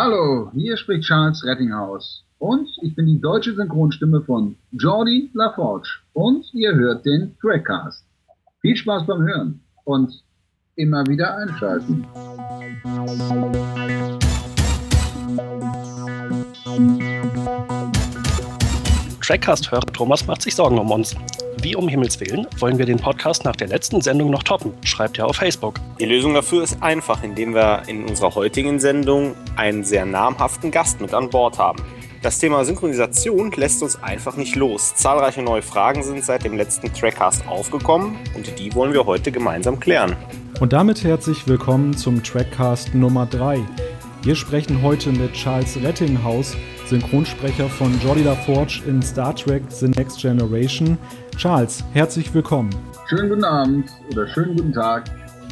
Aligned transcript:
Hallo, 0.00 0.48
hier 0.54 0.76
spricht 0.76 1.08
Charles 1.08 1.42
Rettinghaus 1.44 2.22
und 2.38 2.68
ich 2.82 2.94
bin 2.94 3.06
die 3.06 3.20
deutsche 3.20 3.52
Synchronstimme 3.56 4.22
von 4.22 4.54
Jordi 4.70 5.28
LaForge 5.34 5.88
und 6.12 6.46
ihr 6.54 6.72
hört 6.72 7.04
den 7.04 7.36
Trackcast. 7.40 8.04
Viel 8.60 8.76
Spaß 8.76 9.08
beim 9.08 9.22
Hören 9.22 9.60
und 9.82 10.22
immer 10.76 11.04
wieder 11.08 11.36
einschalten. 11.38 12.06
Trackcast-Hörer 19.20 19.92
Thomas 19.92 20.24
macht 20.28 20.42
sich 20.42 20.54
Sorgen 20.54 20.78
um 20.78 20.92
uns. 20.92 21.16
Wie 21.68 21.76
um 21.76 21.86
Himmels 21.86 22.18
Willen 22.18 22.46
wollen 22.60 22.78
wir 22.78 22.86
den 22.86 22.96
Podcast 22.96 23.44
nach 23.44 23.54
der 23.54 23.68
letzten 23.68 24.00
Sendung 24.00 24.30
noch 24.30 24.42
toppen, 24.42 24.72
schreibt 24.84 25.18
er 25.18 25.26
auf 25.26 25.36
Facebook. 25.36 25.74
Die 26.00 26.06
Lösung 26.06 26.32
dafür 26.32 26.62
ist 26.62 26.82
einfach, 26.82 27.22
indem 27.22 27.54
wir 27.54 27.82
in 27.88 28.06
unserer 28.06 28.34
heutigen 28.34 28.80
Sendung 28.80 29.34
einen 29.54 29.84
sehr 29.84 30.06
namhaften 30.06 30.70
Gast 30.70 31.02
mit 31.02 31.12
an 31.12 31.28
Bord 31.28 31.58
haben. 31.58 31.82
Das 32.22 32.38
Thema 32.38 32.64
Synchronisation 32.64 33.52
lässt 33.52 33.82
uns 33.82 34.02
einfach 34.02 34.38
nicht 34.38 34.56
los. 34.56 34.94
Zahlreiche 34.94 35.42
neue 35.42 35.60
Fragen 35.60 36.02
sind 36.02 36.24
seit 36.24 36.42
dem 36.42 36.56
letzten 36.56 36.90
Trackcast 36.90 37.46
aufgekommen 37.46 38.16
und 38.34 38.58
die 38.58 38.74
wollen 38.74 38.94
wir 38.94 39.04
heute 39.04 39.30
gemeinsam 39.30 39.78
klären. 39.78 40.16
Und 40.60 40.72
damit 40.72 41.04
herzlich 41.04 41.46
willkommen 41.46 41.94
zum 41.94 42.22
Trackcast 42.22 42.94
Nummer 42.94 43.26
3. 43.26 43.60
Wir 44.22 44.34
sprechen 44.34 44.82
heute 44.82 45.10
mit 45.10 45.32
Charles 45.34 45.80
Rettinghaus, 45.82 46.56
Synchronsprecher 46.86 47.68
von 47.68 47.98
Jordi 48.00 48.24
LaForge 48.24 48.82
in 48.86 49.00
Star 49.00 49.34
Trek 49.34 49.62
The 49.68 49.86
Next 49.88 50.20
Generation. 50.20 50.98
Charles, 51.38 51.84
herzlich 51.92 52.34
willkommen. 52.34 52.70
Schönen 53.06 53.28
guten 53.28 53.44
Abend 53.44 53.88
oder 54.10 54.26
schönen 54.26 54.56
guten 54.56 54.72
Tag. 54.72 55.04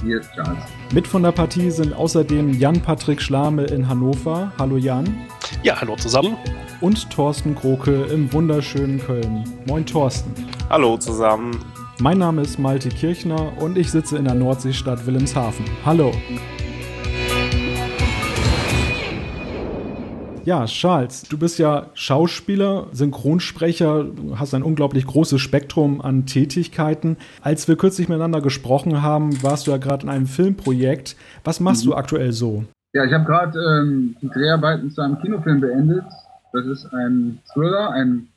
Hier 0.02 0.18
ist 0.18 0.28
Charles. 0.34 0.59
Mit 0.92 1.06
von 1.06 1.22
der 1.22 1.30
Partie 1.30 1.70
sind 1.70 1.95
außerdem 1.95 2.54
Jan-Patrick 2.54 3.22
Schlame 3.22 3.66
in 3.66 3.88
Hannover. 3.88 4.50
Hallo 4.59 4.78
Jan. 4.78 5.06
Ja, 5.62 5.80
hallo 5.80 5.95
zusammen. 5.95 6.36
Und 6.80 7.09
Thorsten 7.10 7.54
Kroke 7.54 8.02
im 8.06 8.32
wunderschönen 8.32 8.98
Köln. 8.98 9.45
Moin 9.68 9.87
Thorsten. 9.87 10.34
Hallo 10.68 10.96
zusammen. 10.96 11.56
Mein 12.00 12.18
Name 12.18 12.43
ist 12.43 12.59
Malte 12.59 12.88
Kirchner 12.88 13.52
und 13.62 13.78
ich 13.78 13.93
sitze 13.93 14.18
in 14.18 14.24
der 14.24 14.34
Nordseestadt 14.34 15.06
Wilhelmshaven. 15.06 15.66
Hallo. 15.84 16.10
Ja, 20.47 20.65
Charles, 20.66 21.25
du 21.25 21.39
bist 21.39 21.59
ja 21.59 21.89
Schauspieler, 21.95 22.87
Synchronsprecher, 22.93 24.07
hast 24.37 24.55
ein 24.55 24.63
unglaublich 24.63 25.05
großes 25.05 25.41
Spektrum 25.41 26.01
an 26.01 26.25
Tätigkeiten. 26.25 27.16
Als 27.43 27.66
wir 27.66 27.75
kürzlich 27.75 28.09
miteinander 28.09 28.41
gesprochen 28.41 29.02
haben, 29.02 29.43
warst 29.43 29.67
du 29.67 29.73
ja 29.73 29.79
gerade 29.79 30.05
in 30.05 30.09
einem 30.09 30.27
Filmprojekt. 30.27 31.17
Was 31.43 31.59
machst 31.59 31.85
mhm. 31.85 31.91
du 31.91 31.97
aktuell 31.97 32.30
so? 32.30 32.63
Ja, 32.93 33.05
ich 33.05 33.13
habe 33.13 33.24
gerade 33.24 33.59
ähm, 33.59 34.15
die 34.23 34.29
Dreharbeiten 34.29 34.93
zu 34.93 35.01
einem 35.01 35.21
Kinofilm 35.21 35.61
beendet. 35.61 36.05
Das 36.52 36.65
ist 36.65 36.95
ein 36.95 37.41
Thriller, 37.52 37.91
ein 37.91 38.29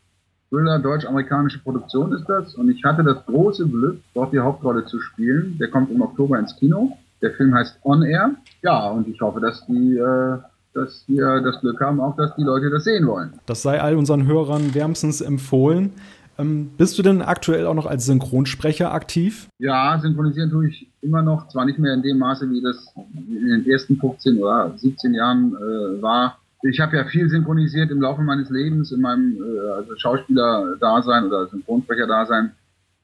Thriller 0.50 0.80
deutsch-amerikanische 0.80 1.60
Produktion 1.60 2.12
ist 2.14 2.28
das. 2.28 2.56
Und 2.56 2.72
ich 2.72 2.84
hatte 2.84 3.04
das 3.04 3.24
große 3.28 3.68
Glück, 3.68 4.02
dort 4.16 4.34
die 4.34 4.40
Hauptrolle 4.40 4.84
zu 4.86 5.00
spielen. 5.00 5.60
Der 5.60 5.68
kommt 5.68 5.92
im 5.92 6.02
Oktober 6.02 6.40
ins 6.40 6.56
Kino. 6.56 6.98
Der 7.22 7.34
Film 7.34 7.54
heißt 7.54 7.78
On 7.84 8.02
Air. 8.02 8.32
Ja, 8.64 8.90
und 8.90 9.08
ich 9.08 9.22
hoffe, 9.22 9.40
dass 9.40 9.64
die 9.68 9.96
äh, 9.96 10.40
dass 10.80 11.04
wir 11.08 11.42
das 11.42 11.60
Glück 11.62 11.80
haben, 11.82 12.00
auch 12.00 12.16
dass 12.16 12.36
die 12.36 12.44
Leute 12.44 12.70
das 12.70 12.84
sehen 12.84 13.08
wollen. 13.08 13.34
Das 13.46 13.62
sei 13.62 13.82
all 13.82 13.96
unseren 13.96 14.26
Hörern 14.26 14.74
wärmstens 14.74 15.22
empfohlen. 15.22 15.92
Ähm, 16.38 16.72
bist 16.78 16.98
du 16.98 17.04
denn 17.04 17.22
aktuell 17.22 17.66
auch 17.66 17.74
noch 17.74 17.86
als 17.86 18.06
Synchronsprecher 18.06 18.94
aktiv? 18.94 19.50
Ja, 19.60 20.00
synchronisieren 20.02 20.50
tue 20.50 20.70
ich 20.70 20.88
immer 21.02 21.22
noch, 21.22 21.50
zwar 21.50 21.66
nicht 21.66 21.80
mehr 21.80 21.94
in 21.94 22.02
dem 22.02 22.18
Maße, 22.18 22.50
wie 22.50 22.62
das 22.62 22.94
in 22.96 23.50
den 23.50 23.70
ersten 23.70 23.98
15 23.98 24.38
oder 24.38 24.72
17 24.78 25.14
Jahren 25.14 25.54
äh, 25.56 26.02
war. 26.02 26.38
Ich 26.64 26.80
habe 26.80 26.96
ja 26.96 27.04
viel 27.06 27.30
synchronisiert 27.30 27.92
im 27.92 28.02
Laufe 28.02 28.22
meines 28.22 28.50
Lebens, 28.50 28.92
in 28.92 29.02
meinem 29.02 29.38
äh, 29.38 29.70
also 29.72 29.96
Schauspieler-Dasein 29.98 31.26
oder 31.26 31.48
Synchronsprecher-Dasein. 31.48 32.52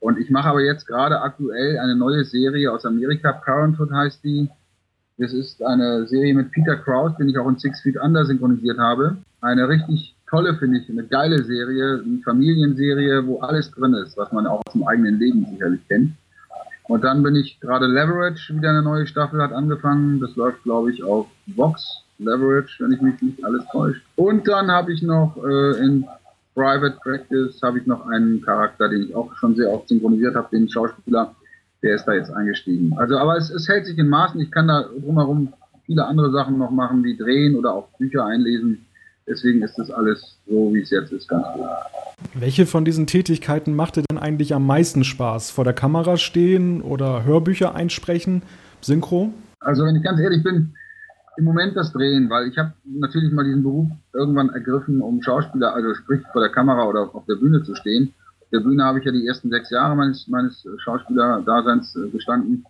Und 0.00 0.18
ich 0.18 0.30
mache 0.30 0.48
aber 0.48 0.62
jetzt 0.62 0.86
gerade 0.86 1.20
aktuell 1.20 1.78
eine 1.78 1.96
neue 1.96 2.24
Serie 2.24 2.72
aus 2.72 2.84
Amerika, 2.86 3.32
Parenthood 3.32 3.90
heißt 3.92 4.24
die. 4.24 4.48
Es 5.18 5.32
ist 5.32 5.62
eine 5.62 6.06
Serie 6.06 6.34
mit 6.34 6.50
Peter 6.52 6.76
Kraus, 6.76 7.16
den 7.16 7.30
ich 7.30 7.38
auch 7.38 7.48
in 7.48 7.56
Six 7.56 7.80
Feet 7.80 7.96
Under 7.96 8.26
synchronisiert 8.26 8.78
habe. 8.78 9.16
Eine 9.40 9.66
richtig 9.66 10.14
tolle, 10.28 10.54
finde 10.56 10.78
ich, 10.78 10.90
eine 10.90 11.04
geile 11.04 11.42
Serie, 11.42 12.02
eine 12.04 12.20
Familienserie, 12.22 13.26
wo 13.26 13.40
alles 13.40 13.70
drin 13.70 13.94
ist, 13.94 14.16
was 14.18 14.30
man 14.32 14.46
auch 14.46 14.60
aus 14.66 14.72
dem 14.74 14.86
eigenen 14.86 15.18
Leben 15.18 15.46
sicherlich 15.50 15.80
kennt. 15.88 16.12
Und 16.88 17.02
dann 17.02 17.22
bin 17.22 17.34
ich 17.34 17.58
gerade 17.60 17.86
Leverage, 17.86 18.54
wieder 18.54 18.70
eine 18.70 18.82
neue 18.82 19.06
Staffel 19.06 19.42
hat 19.42 19.52
angefangen. 19.52 20.20
Das 20.20 20.36
läuft, 20.36 20.62
glaube 20.64 20.92
ich, 20.92 21.02
auf 21.02 21.26
Vox 21.46 22.02
Leverage, 22.18 22.84
wenn 22.84 22.92
ich 22.92 23.00
mich 23.00 23.20
nicht 23.22 23.42
alles 23.42 23.64
täusche. 23.72 24.00
Und 24.16 24.46
dann 24.46 24.70
habe 24.70 24.92
ich 24.92 25.02
noch 25.02 25.36
äh, 25.38 25.82
in 25.82 26.06
Private 26.54 26.96
Practice 27.02 27.60
habe 27.62 27.78
ich 27.78 27.86
noch 27.86 28.06
einen 28.06 28.42
Charakter, 28.42 28.88
den 28.88 29.02
ich 29.02 29.14
auch 29.14 29.34
schon 29.36 29.54
sehr 29.56 29.70
oft 29.70 29.88
synchronisiert 29.88 30.34
habe, 30.34 30.48
den 30.50 30.68
Schauspieler 30.68 31.34
der 31.82 31.94
ist 31.94 32.04
da 32.04 32.14
jetzt 32.14 32.30
eingestiegen. 32.30 32.94
Also, 32.96 33.18
aber 33.18 33.36
es, 33.36 33.50
es 33.50 33.68
hält 33.68 33.86
sich 33.86 33.98
in 33.98 34.08
Maßen. 34.08 34.40
Ich 34.40 34.50
kann 34.50 34.68
da 34.68 34.84
drumherum 35.00 35.52
viele 35.84 36.04
andere 36.04 36.30
Sachen 36.32 36.58
noch 36.58 36.70
machen, 36.70 37.04
wie 37.04 37.16
drehen 37.16 37.54
oder 37.54 37.74
auch 37.74 37.88
Bücher 37.98 38.24
einlesen. 38.24 38.86
Deswegen 39.28 39.62
ist 39.62 39.76
das 39.76 39.90
alles 39.90 40.38
so, 40.46 40.72
wie 40.72 40.80
es 40.80 40.90
jetzt 40.90 41.12
ist, 41.12 41.28
ganz 41.28 41.46
gut. 41.54 41.66
Welche 42.34 42.64
von 42.64 42.84
diesen 42.84 43.06
Tätigkeiten 43.06 43.74
macht 43.74 43.96
dir 43.96 44.04
denn 44.08 44.18
eigentlich 44.18 44.54
am 44.54 44.66
meisten 44.66 45.04
Spaß? 45.04 45.50
Vor 45.50 45.64
der 45.64 45.72
Kamera 45.72 46.16
stehen 46.16 46.80
oder 46.80 47.24
Hörbücher 47.24 47.74
einsprechen? 47.74 48.42
Synchro? 48.80 49.32
Also, 49.60 49.84
wenn 49.84 49.96
ich 49.96 50.02
ganz 50.02 50.20
ehrlich 50.20 50.42
bin, 50.44 50.74
im 51.38 51.44
Moment 51.44 51.76
das 51.76 51.92
Drehen, 51.92 52.30
weil 52.30 52.48
ich 52.48 52.56
habe 52.56 52.72
natürlich 52.84 53.32
mal 53.32 53.44
diesen 53.44 53.62
Beruf 53.62 53.88
irgendwann 54.14 54.48
ergriffen, 54.50 55.02
um 55.02 55.20
Schauspieler, 55.22 55.74
also 55.74 55.94
sprich 55.94 56.22
vor 56.32 56.40
der 56.40 56.50
Kamera 56.50 56.86
oder 56.86 57.14
auf 57.14 57.26
der 57.26 57.34
Bühne 57.34 57.62
zu 57.62 57.74
stehen 57.74 58.14
der 58.52 58.60
Bühne 58.60 58.84
habe 58.84 58.98
ich 58.98 59.04
ja 59.04 59.12
die 59.12 59.26
ersten 59.26 59.50
sechs 59.50 59.70
Jahre 59.70 59.96
meines, 59.96 60.28
meines 60.28 60.66
Schauspieler-Daseins 60.78 61.96
äh, 61.96 62.08
gestanden. 62.10 62.64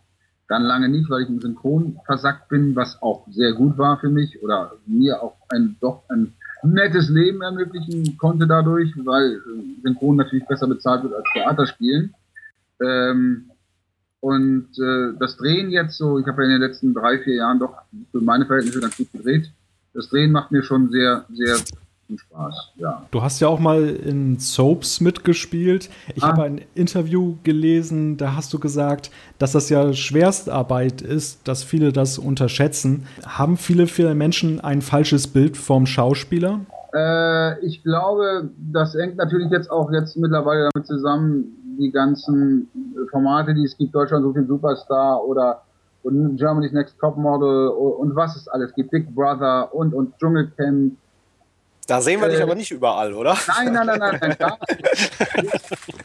Dann 0.48 0.62
lange 0.62 0.88
nicht, 0.88 1.10
weil 1.10 1.22
ich 1.22 1.28
im 1.28 1.40
Synchron 1.40 1.98
versackt 2.06 2.48
bin, 2.48 2.76
was 2.76 3.02
auch 3.02 3.26
sehr 3.28 3.52
gut 3.52 3.76
war 3.78 3.98
für 3.98 4.08
mich 4.08 4.42
oder 4.42 4.72
mir 4.86 5.22
auch 5.22 5.36
ein 5.48 5.76
doch 5.80 6.02
ein 6.08 6.34
nettes 6.62 7.08
Leben 7.08 7.42
ermöglichen 7.42 8.16
konnte 8.18 8.46
dadurch, 8.46 8.92
weil 9.04 9.32
äh, 9.32 9.82
Synchron 9.82 10.16
natürlich 10.16 10.46
besser 10.46 10.66
bezahlt 10.66 11.02
wird 11.02 11.14
als 11.14 11.24
Theaterspielen. 11.32 12.14
Ähm, 12.80 13.50
und 14.20 14.68
äh, 14.78 15.12
das 15.18 15.36
Drehen 15.36 15.70
jetzt 15.70 15.96
so, 15.98 16.18
ich 16.18 16.26
habe 16.26 16.42
ja 16.42 16.46
in 16.48 16.60
den 16.60 16.68
letzten 16.68 16.94
drei, 16.94 17.18
vier 17.18 17.36
Jahren 17.36 17.58
doch 17.58 17.74
für 18.10 18.20
meine 18.20 18.46
Verhältnisse 18.46 18.80
ganz 18.80 18.96
gut 18.96 19.12
gedreht. 19.12 19.50
Das 19.94 20.08
Drehen 20.08 20.32
macht 20.32 20.52
mir 20.52 20.62
schon 20.62 20.90
sehr, 20.90 21.24
sehr 21.32 21.56
Spaß, 22.14 22.72
ja. 22.76 23.02
Du 23.10 23.22
hast 23.22 23.40
ja 23.40 23.48
auch 23.48 23.58
mal 23.58 23.88
in 23.88 24.38
Soaps 24.38 25.00
mitgespielt. 25.00 25.90
Ich 26.14 26.22
ah. 26.22 26.28
habe 26.28 26.44
ein 26.44 26.60
Interview 26.74 27.36
gelesen, 27.42 28.16
da 28.16 28.36
hast 28.36 28.52
du 28.52 28.58
gesagt, 28.58 29.10
dass 29.38 29.52
das 29.52 29.68
ja 29.68 29.92
Schwerstarbeit 29.92 31.02
ist, 31.02 31.46
dass 31.48 31.64
viele 31.64 31.92
das 31.92 32.18
unterschätzen. 32.18 33.06
Haben 33.26 33.56
viele, 33.56 33.86
viele 33.86 34.14
Menschen 34.14 34.60
ein 34.60 34.82
falsches 34.82 35.26
Bild 35.26 35.56
vom 35.56 35.86
Schauspieler? 35.86 36.60
Äh, 36.94 37.58
ich 37.66 37.82
glaube, 37.82 38.50
das 38.72 38.94
hängt 38.94 39.16
natürlich 39.16 39.50
jetzt 39.50 39.70
auch 39.70 39.90
jetzt 39.90 40.16
mittlerweile 40.16 40.70
damit 40.72 40.86
zusammen, 40.86 41.76
die 41.78 41.90
ganzen 41.90 42.68
Formate, 43.10 43.54
die 43.54 43.64
es 43.64 43.76
gibt, 43.76 43.94
Deutschland 43.94 44.22
sucht 44.22 44.36
den 44.36 44.46
Superstar 44.46 45.22
oder 45.24 45.62
und 46.02 46.36
Germany's 46.36 46.72
Next 46.72 46.96
Top 47.00 47.16
Model 47.16 47.68
und 47.68 48.14
was 48.14 48.36
es 48.36 48.46
alles 48.46 48.72
gibt, 48.74 48.92
Big 48.92 49.12
Brother 49.12 49.74
und, 49.74 49.92
und 49.92 50.16
Dschungelcamp 50.18 50.92
da 51.86 52.00
sehen 52.00 52.20
wir 52.20 52.28
dich 52.28 52.40
äh, 52.40 52.42
aber 52.42 52.54
nicht 52.54 52.70
überall, 52.70 53.12
oder? 53.14 53.36
Nein, 53.46 53.72
nein, 53.72 53.86
nein, 53.86 54.18
nein. 54.20 54.36
nein 54.38 54.52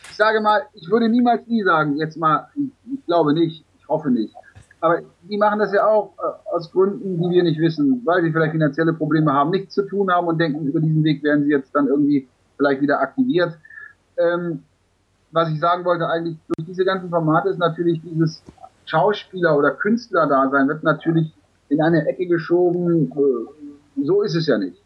ich 0.10 0.16
sage 0.16 0.40
mal, 0.42 0.62
ich 0.74 0.90
würde 0.90 1.10
niemals 1.10 1.48
nie 1.48 1.64
sagen, 1.64 1.98
jetzt 1.98 2.18
mal, 2.18 2.48
ich, 2.56 2.70
ich, 2.94 3.06
glaube 3.06 3.34
nicht, 3.34 3.66
ich 3.80 3.88
hoffe 3.88 4.12
nicht. 4.12 4.34
Aber 4.80 5.00
die 5.24 5.38
machen 5.38 5.60
das 5.60 5.74
ja 5.74 5.86
auch 5.88 6.14
äh, 6.20 6.56
aus 6.56 6.72
Gründen, 6.72 7.22
die 7.22 7.30
wir 7.30 7.44
nicht 7.44 7.60
wissen, 7.60 8.02
weil 8.06 8.22
sie 8.22 8.32
vielleicht 8.32 8.52
finanzielle 8.52 8.94
Probleme 8.94 9.32
haben, 9.34 9.52
nichts 9.52 9.74
zu 9.74 9.84
tun 9.84 10.12
haben 10.12 10.28
und 10.28 10.40
denken, 10.40 10.68
über 10.68 10.80
diesen 10.80 11.04
Weg 11.04 11.24
werden 11.24 11.44
sie 11.46 11.52
jetzt 11.52 11.74
dann 11.74 11.88
irgendwie 11.88 12.28
vielleicht 12.58 12.82
wieder 12.82 13.00
aktiviert. 13.00 13.58
Ähm, 14.18 14.64
was 15.32 15.50
ich 15.50 15.60
sagen 15.60 15.86
wollte 15.86 16.08
eigentlich, 16.08 16.38
durch 16.48 16.68
diese 16.68 16.86
ganzen 16.86 17.10
Formate 17.10 17.50
ist 17.50 17.60
natürlich 17.60 18.02
dieses 18.04 18.44
Schauspieler- 18.86 19.58
oder 19.58 19.72
Künstler-Dasein 19.72 20.68
wird 20.68 20.84
natürlich 20.84 21.34
in 21.70 21.82
eine 21.82 22.06
Ecke 22.08 22.28
geschoben. 22.28 23.12
Äh, 23.12 24.04
so 24.04 24.22
ist 24.22 24.36
es 24.36 24.48
ja 24.48 24.58
nicht 24.58 24.81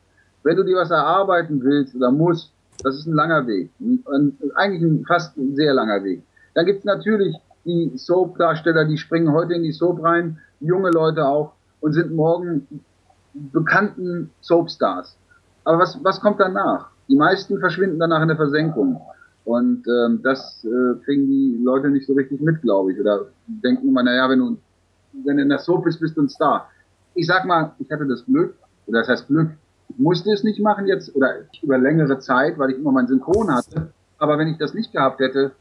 wenn 0.46 0.56
du 0.56 0.64
dir 0.64 0.78
was 0.78 0.92
erarbeiten 0.92 1.62
willst 1.62 1.96
oder 1.96 2.12
musst, 2.12 2.54
das 2.84 2.96
ist 3.00 3.08
ein 3.08 3.14
langer 3.14 3.48
Weg. 3.48 3.72
Ein, 3.80 4.38
eigentlich 4.56 4.84
ein, 4.84 5.04
fast 5.06 5.36
ein 5.38 5.56
sehr 5.56 5.74
langer 5.74 6.04
Weg. 6.04 6.22
Dann 6.54 6.68
gibt's 6.68 6.86
natürlich 6.86 7.36
die 7.66 7.92
Soap-Darsteller, 7.96 8.86
die 8.86 8.98
springen 8.98 9.34
heute 9.34 9.56
in 9.56 9.64
die 9.64 9.72
Soap 9.72 10.04
rein, 10.04 10.38
junge 10.60 10.92
Leute 10.92 11.26
auch, 11.26 11.54
und 11.82 11.94
sind 11.94 12.14
morgen 12.14 12.68
bekannten 13.34 14.30
Soapstars. 14.42 15.18
Aber 15.64 15.80
was, 15.80 15.98
was 16.04 16.22
kommt 16.22 16.40
danach? 16.40 16.90
Die 17.10 17.16
meisten 17.16 17.60
verschwinden 17.60 18.00
danach 18.00 18.22
in 18.22 18.28
der 18.28 18.38
Versenkung. 18.38 19.02
Und 19.46 19.88
ähm, 19.88 20.22
das 20.24 20.64
äh, 20.64 21.04
kriegen 21.06 21.28
die 21.28 21.60
Leute 21.64 21.90
nicht 21.90 22.06
so 22.06 22.14
richtig 22.14 22.40
mit, 22.40 22.62
glaube 22.62 22.94
ich. 22.94 23.00
Oder 23.00 23.26
denken 23.48 23.88
immer, 23.88 24.04
naja, 24.04 24.30
wenn 24.30 24.40
du, 24.40 24.58
wenn 25.24 25.38
du 25.38 25.44
in 25.44 25.50
der 25.50 25.60
Soap 25.60 25.86
bist, 25.86 26.00
bist 26.00 26.16
du 26.18 26.22
ein 26.22 26.30
Star. 26.30 26.70
Ich 27.16 27.26
sag 27.26 27.46
mal, 27.46 27.72
ich 27.80 27.92
hatte 27.92 28.06
das 28.06 28.24
Glück, 28.26 28.54
oder 28.86 29.00
das 29.00 29.10
heißt 29.10 29.28
Glück, 29.28 29.50
musste 29.98 30.32
es 30.32 30.44
nicht 30.44 30.60
machen 30.60 30.88
jetzt 30.88 31.16
oder 31.16 31.36
über 31.62 31.78
längere 31.78 32.20
Zeit, 32.20 32.58
weil 32.58 32.72
ich 32.72 32.78
immer 32.78 32.92
meinen 32.92 33.08
Synchron 33.08 33.54
hatte. 33.54 33.92
Aber 34.18 34.38
wenn 34.38 34.48
ich 34.48 34.58
das 34.58 34.74
nicht 34.74 34.92
gehabt 34.92 35.20
hätte, 35.20 35.52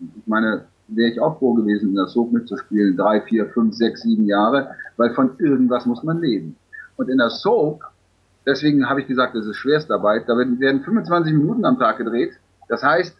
ich 0.00 0.26
meine, 0.26 0.64
wäre 0.88 1.10
ich 1.10 1.20
auch 1.20 1.38
froh 1.38 1.54
gewesen, 1.54 1.90
in 1.90 1.94
der 1.94 2.06
Soap 2.06 2.32
mitzuspielen, 2.32 2.96
drei, 2.96 3.20
vier, 3.22 3.46
fünf, 3.50 3.74
sechs, 3.74 4.02
sieben 4.02 4.26
Jahre, 4.26 4.74
weil 4.96 5.14
von 5.14 5.38
irgendwas 5.38 5.86
muss 5.86 6.02
man 6.02 6.20
leben. 6.20 6.56
Und 6.96 7.08
in 7.08 7.18
der 7.18 7.30
Soap, 7.30 7.84
deswegen 8.46 8.88
habe 8.88 9.00
ich 9.00 9.06
gesagt, 9.06 9.34
das 9.34 9.46
ist 9.46 9.56
Schwerstarbeit, 9.56 10.28
da 10.28 10.36
werden 10.36 10.82
25 10.82 11.32
Minuten 11.32 11.64
am 11.64 11.78
Tag 11.78 11.98
gedreht. 11.98 12.32
Das 12.68 12.82
heißt, 12.82 13.16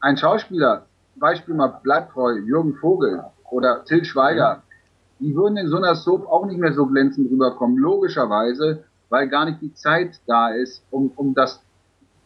ein 0.00 0.16
Schauspieler, 0.16 0.86
Beispiel 1.16 1.54
mal 1.54 1.78
Bleibtreu, 1.82 2.38
Jürgen 2.38 2.74
Vogel 2.74 3.22
oder 3.50 3.84
Till 3.84 4.04
Schweiger, 4.04 4.62
die 5.18 5.34
würden 5.34 5.56
in 5.56 5.68
so 5.68 5.76
einer 5.76 5.94
Soap 5.94 6.26
auch 6.26 6.46
nicht 6.46 6.58
mehr 6.58 6.72
so 6.72 6.86
glänzend 6.86 7.30
rüberkommen, 7.30 7.76
logischerweise, 7.76 8.84
weil 9.12 9.28
gar 9.28 9.44
nicht 9.44 9.60
die 9.60 9.74
Zeit 9.74 10.18
da 10.26 10.48
ist, 10.48 10.82
um, 10.90 11.12
um 11.16 11.34
das 11.34 11.60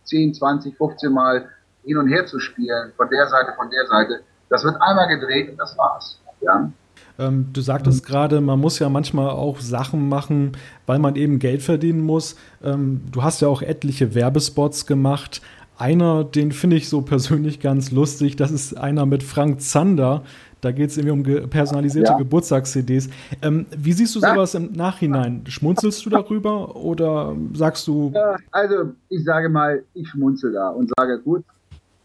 10, 0.04 0.34
20, 0.34 0.76
15 0.76 1.12
Mal 1.12 1.48
hin 1.84 1.98
und 1.98 2.06
her 2.08 2.24
zu 2.26 2.38
spielen, 2.38 2.92
von 2.96 3.10
der 3.10 3.26
Seite, 3.26 3.52
von 3.56 3.68
der 3.70 3.86
Seite. 3.88 4.20
Das 4.48 4.62
wird 4.62 4.80
einmal 4.80 5.08
gedreht 5.08 5.50
und 5.50 5.58
das 5.58 5.76
war's. 5.76 6.20
Ja. 6.40 6.70
Ähm, 7.18 7.48
du 7.52 7.60
sagtest 7.60 8.04
mhm. 8.04 8.06
gerade, 8.06 8.40
man 8.40 8.60
muss 8.60 8.78
ja 8.78 8.88
manchmal 8.88 9.30
auch 9.30 9.58
Sachen 9.58 10.08
machen, 10.08 10.52
weil 10.86 11.00
man 11.00 11.16
eben 11.16 11.40
Geld 11.40 11.62
verdienen 11.62 12.02
muss. 12.02 12.36
Ähm, 12.62 13.02
du 13.10 13.24
hast 13.24 13.40
ja 13.40 13.48
auch 13.48 13.62
etliche 13.62 14.14
Werbespots 14.14 14.86
gemacht. 14.86 15.42
Einer, 15.78 16.22
den 16.22 16.52
finde 16.52 16.76
ich 16.76 16.88
so 16.88 17.02
persönlich 17.02 17.58
ganz 17.58 17.90
lustig, 17.90 18.36
das 18.36 18.52
ist 18.52 18.78
einer 18.78 19.06
mit 19.06 19.24
Frank 19.24 19.60
Zander. 19.60 20.22
Da 20.66 20.72
geht 20.72 20.90
es 20.90 20.96
irgendwie 20.96 21.12
um 21.12 21.22
ge 21.22 21.46
personalisierte 21.46 22.10
ja. 22.10 22.18
Geburtstags-CDs. 22.18 23.08
Ähm, 23.40 23.66
wie 23.76 23.92
siehst 23.92 24.16
du 24.16 24.20
sowas 24.20 24.52
im 24.56 24.72
Nachhinein? 24.72 25.44
Schmunzelst 25.46 26.04
du 26.04 26.10
darüber 26.10 26.74
oder 26.74 27.36
sagst 27.52 27.86
du. 27.86 28.10
Ja, 28.12 28.34
also, 28.50 28.94
ich 29.08 29.22
sage 29.22 29.48
mal, 29.48 29.84
ich 29.94 30.08
schmunzel 30.08 30.54
da 30.54 30.70
und 30.70 30.90
sage, 30.98 31.20
gut, 31.20 31.44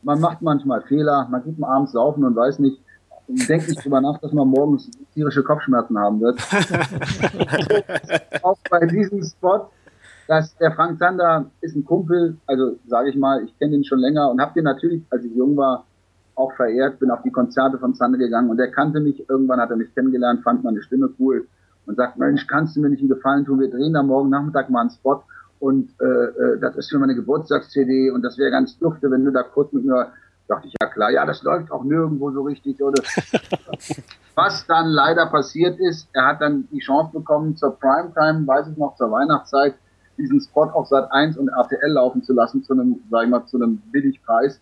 man 0.03 0.19
macht 0.19 0.43
manchmal 0.43 0.83
Fehler, 0.83 1.27
man 1.31 1.43
geht 1.43 1.57
mal 1.57 1.75
abends 1.75 1.93
laufen 1.93 2.23
und 2.23 2.35
weiß 2.35 2.59
nicht, 2.59 2.79
denkt 3.27 3.67
nicht 3.67 3.83
drüber 3.83 3.99
nach, 3.99 4.19
dass 4.19 4.31
man 4.31 4.47
morgens 4.47 4.91
tierische 5.15 5.41
Kopfschmerzen 5.41 5.97
haben 5.97 6.21
wird. 6.21 6.39
auch 8.43 8.59
bei 8.69 8.85
diesem 8.85 9.23
Spot, 9.23 9.71
dass 10.27 10.55
der 10.57 10.71
Frank 10.73 10.99
Zander 10.99 11.49
ist 11.61 11.75
ein 11.75 11.83
Kumpel, 11.83 12.37
also 12.45 12.77
sage 12.85 13.09
ich 13.09 13.15
mal, 13.15 13.43
ich 13.43 13.57
kenne 13.57 13.75
ihn 13.75 13.83
schon 13.83 13.97
länger 13.97 14.29
und 14.29 14.39
habe 14.39 14.53
den 14.53 14.65
natürlich, 14.65 15.01
als 15.09 15.25
ich 15.25 15.35
jung 15.35 15.57
war, 15.57 15.83
auch 16.35 16.53
verehrt, 16.53 16.99
bin 16.99 17.11
auf 17.11 17.21
die 17.23 17.31
Konzerte 17.31 17.77
von 17.77 17.95
Zander 17.95 18.17
gegangen 18.17 18.49
und 18.49 18.59
er 18.59 18.71
kannte 18.71 18.99
mich, 18.99 19.27
irgendwann 19.29 19.59
hat 19.59 19.69
er 19.69 19.77
mich 19.77 19.93
kennengelernt, 19.93 20.43
fand 20.43 20.63
meine 20.63 20.81
Stimme 20.81 21.09
cool 21.19 21.47
und 21.85 21.95
sagt, 21.97 22.17
Mensch, 22.17 22.47
kannst 22.47 22.75
du 22.75 22.81
mir 22.81 22.89
nicht 22.89 23.01
einen 23.01 23.09
Gefallen 23.09 23.45
tun, 23.45 23.59
wir 23.59 23.69
drehen 23.69 23.93
da 23.93 24.03
morgen 24.03 24.29
Nachmittag 24.29 24.69
mal 24.69 24.81
einen 24.81 24.89
Spot 24.89 25.23
und 25.59 25.91
äh, 26.01 26.05
äh, 26.05 26.59
das 26.59 26.75
ist 26.75 26.89
für 26.89 26.97
meine 26.97 27.15
Geburtstags-CD 27.15 28.09
und 28.09 28.23
das 28.23 28.37
wäre 28.37 28.49
ganz 28.49 28.77
dufte, 28.79 29.11
wenn 29.11 29.23
du 29.23 29.31
da 29.31 29.43
kurz 29.43 29.71
mit 29.73 29.85
mir, 29.85 30.07
dachte 30.47 30.67
ich, 30.67 30.73
ja 30.81 30.87
klar, 30.87 31.11
ja, 31.11 31.25
das 31.25 31.43
läuft 31.43 31.71
auch 31.71 31.83
nirgendwo 31.83 32.31
so 32.31 32.41
richtig. 32.41 32.81
Oder 32.81 33.01
Was 34.35 34.65
dann 34.65 34.87
leider 34.87 35.27
passiert 35.27 35.79
ist, 35.79 36.09
er 36.13 36.25
hat 36.25 36.41
dann 36.41 36.67
die 36.71 36.79
Chance 36.79 37.11
bekommen, 37.13 37.55
zur 37.55 37.77
Primetime, 37.79 38.47
weiß 38.47 38.69
ich 38.69 38.77
noch, 38.77 38.95
zur 38.95 39.11
Weihnachtszeit, 39.11 39.75
diesen 40.17 40.41
Spot 40.41 40.63
auf 40.63 40.87
Sat 40.87 41.11
1 41.11 41.37
und 41.37 41.49
RTL 41.49 41.91
laufen 41.91 42.23
zu 42.23 42.33
lassen, 42.33 42.63
zu 42.63 42.73
einem, 42.73 42.99
sag 43.11 43.25
ich 43.25 43.29
mal, 43.29 43.45
zu 43.45 43.57
einem 43.57 43.77
Billigpreis. 43.91 44.59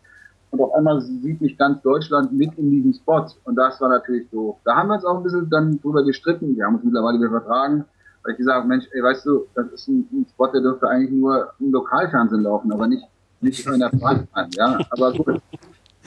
Und 0.51 0.61
auf 0.61 0.73
einmal 0.73 1.01
sieht 1.01 1.41
mich 1.41 1.57
ganz 1.57 1.81
Deutschland 1.81 2.33
mit 2.33 2.57
in 2.57 2.71
diesem 2.71 2.93
Spot. 2.93 3.25
Und 3.43 3.55
das 3.55 3.79
war 3.81 3.89
natürlich 3.89 4.27
so. 4.31 4.57
Da 4.63 4.75
haben 4.75 4.87
wir 4.89 4.95
uns 4.95 5.05
auch 5.05 5.17
ein 5.17 5.23
bisschen 5.23 5.49
dann 5.49 5.79
drüber 5.79 6.03
gestritten. 6.03 6.55
Wir 6.55 6.65
haben 6.65 6.75
uns 6.75 6.83
mittlerweile 6.83 7.19
wieder 7.19 7.29
vertragen 7.29 7.85
weil 8.23 8.33
ich 8.33 8.37
gesagt 8.37 8.67
Mensch, 8.67 8.85
ey, 8.91 9.03
weißt 9.03 9.25
du, 9.25 9.47
das 9.55 9.67
ist 9.67 9.87
ein, 9.87 10.07
ein 10.11 10.25
Spot, 10.29 10.47
der 10.47 10.61
dürfte 10.61 10.87
eigentlich 10.87 11.11
nur 11.11 11.51
im 11.59 11.71
Lokalfernsehen 11.71 12.43
laufen, 12.43 12.71
aber 12.71 12.87
nicht, 12.87 13.05
nicht 13.41 13.65
in 13.65 13.79
der 13.79 13.89
Primetime, 13.89 14.49
ja. 14.53 14.79
Aber 14.91 15.13
gut. 15.13 15.41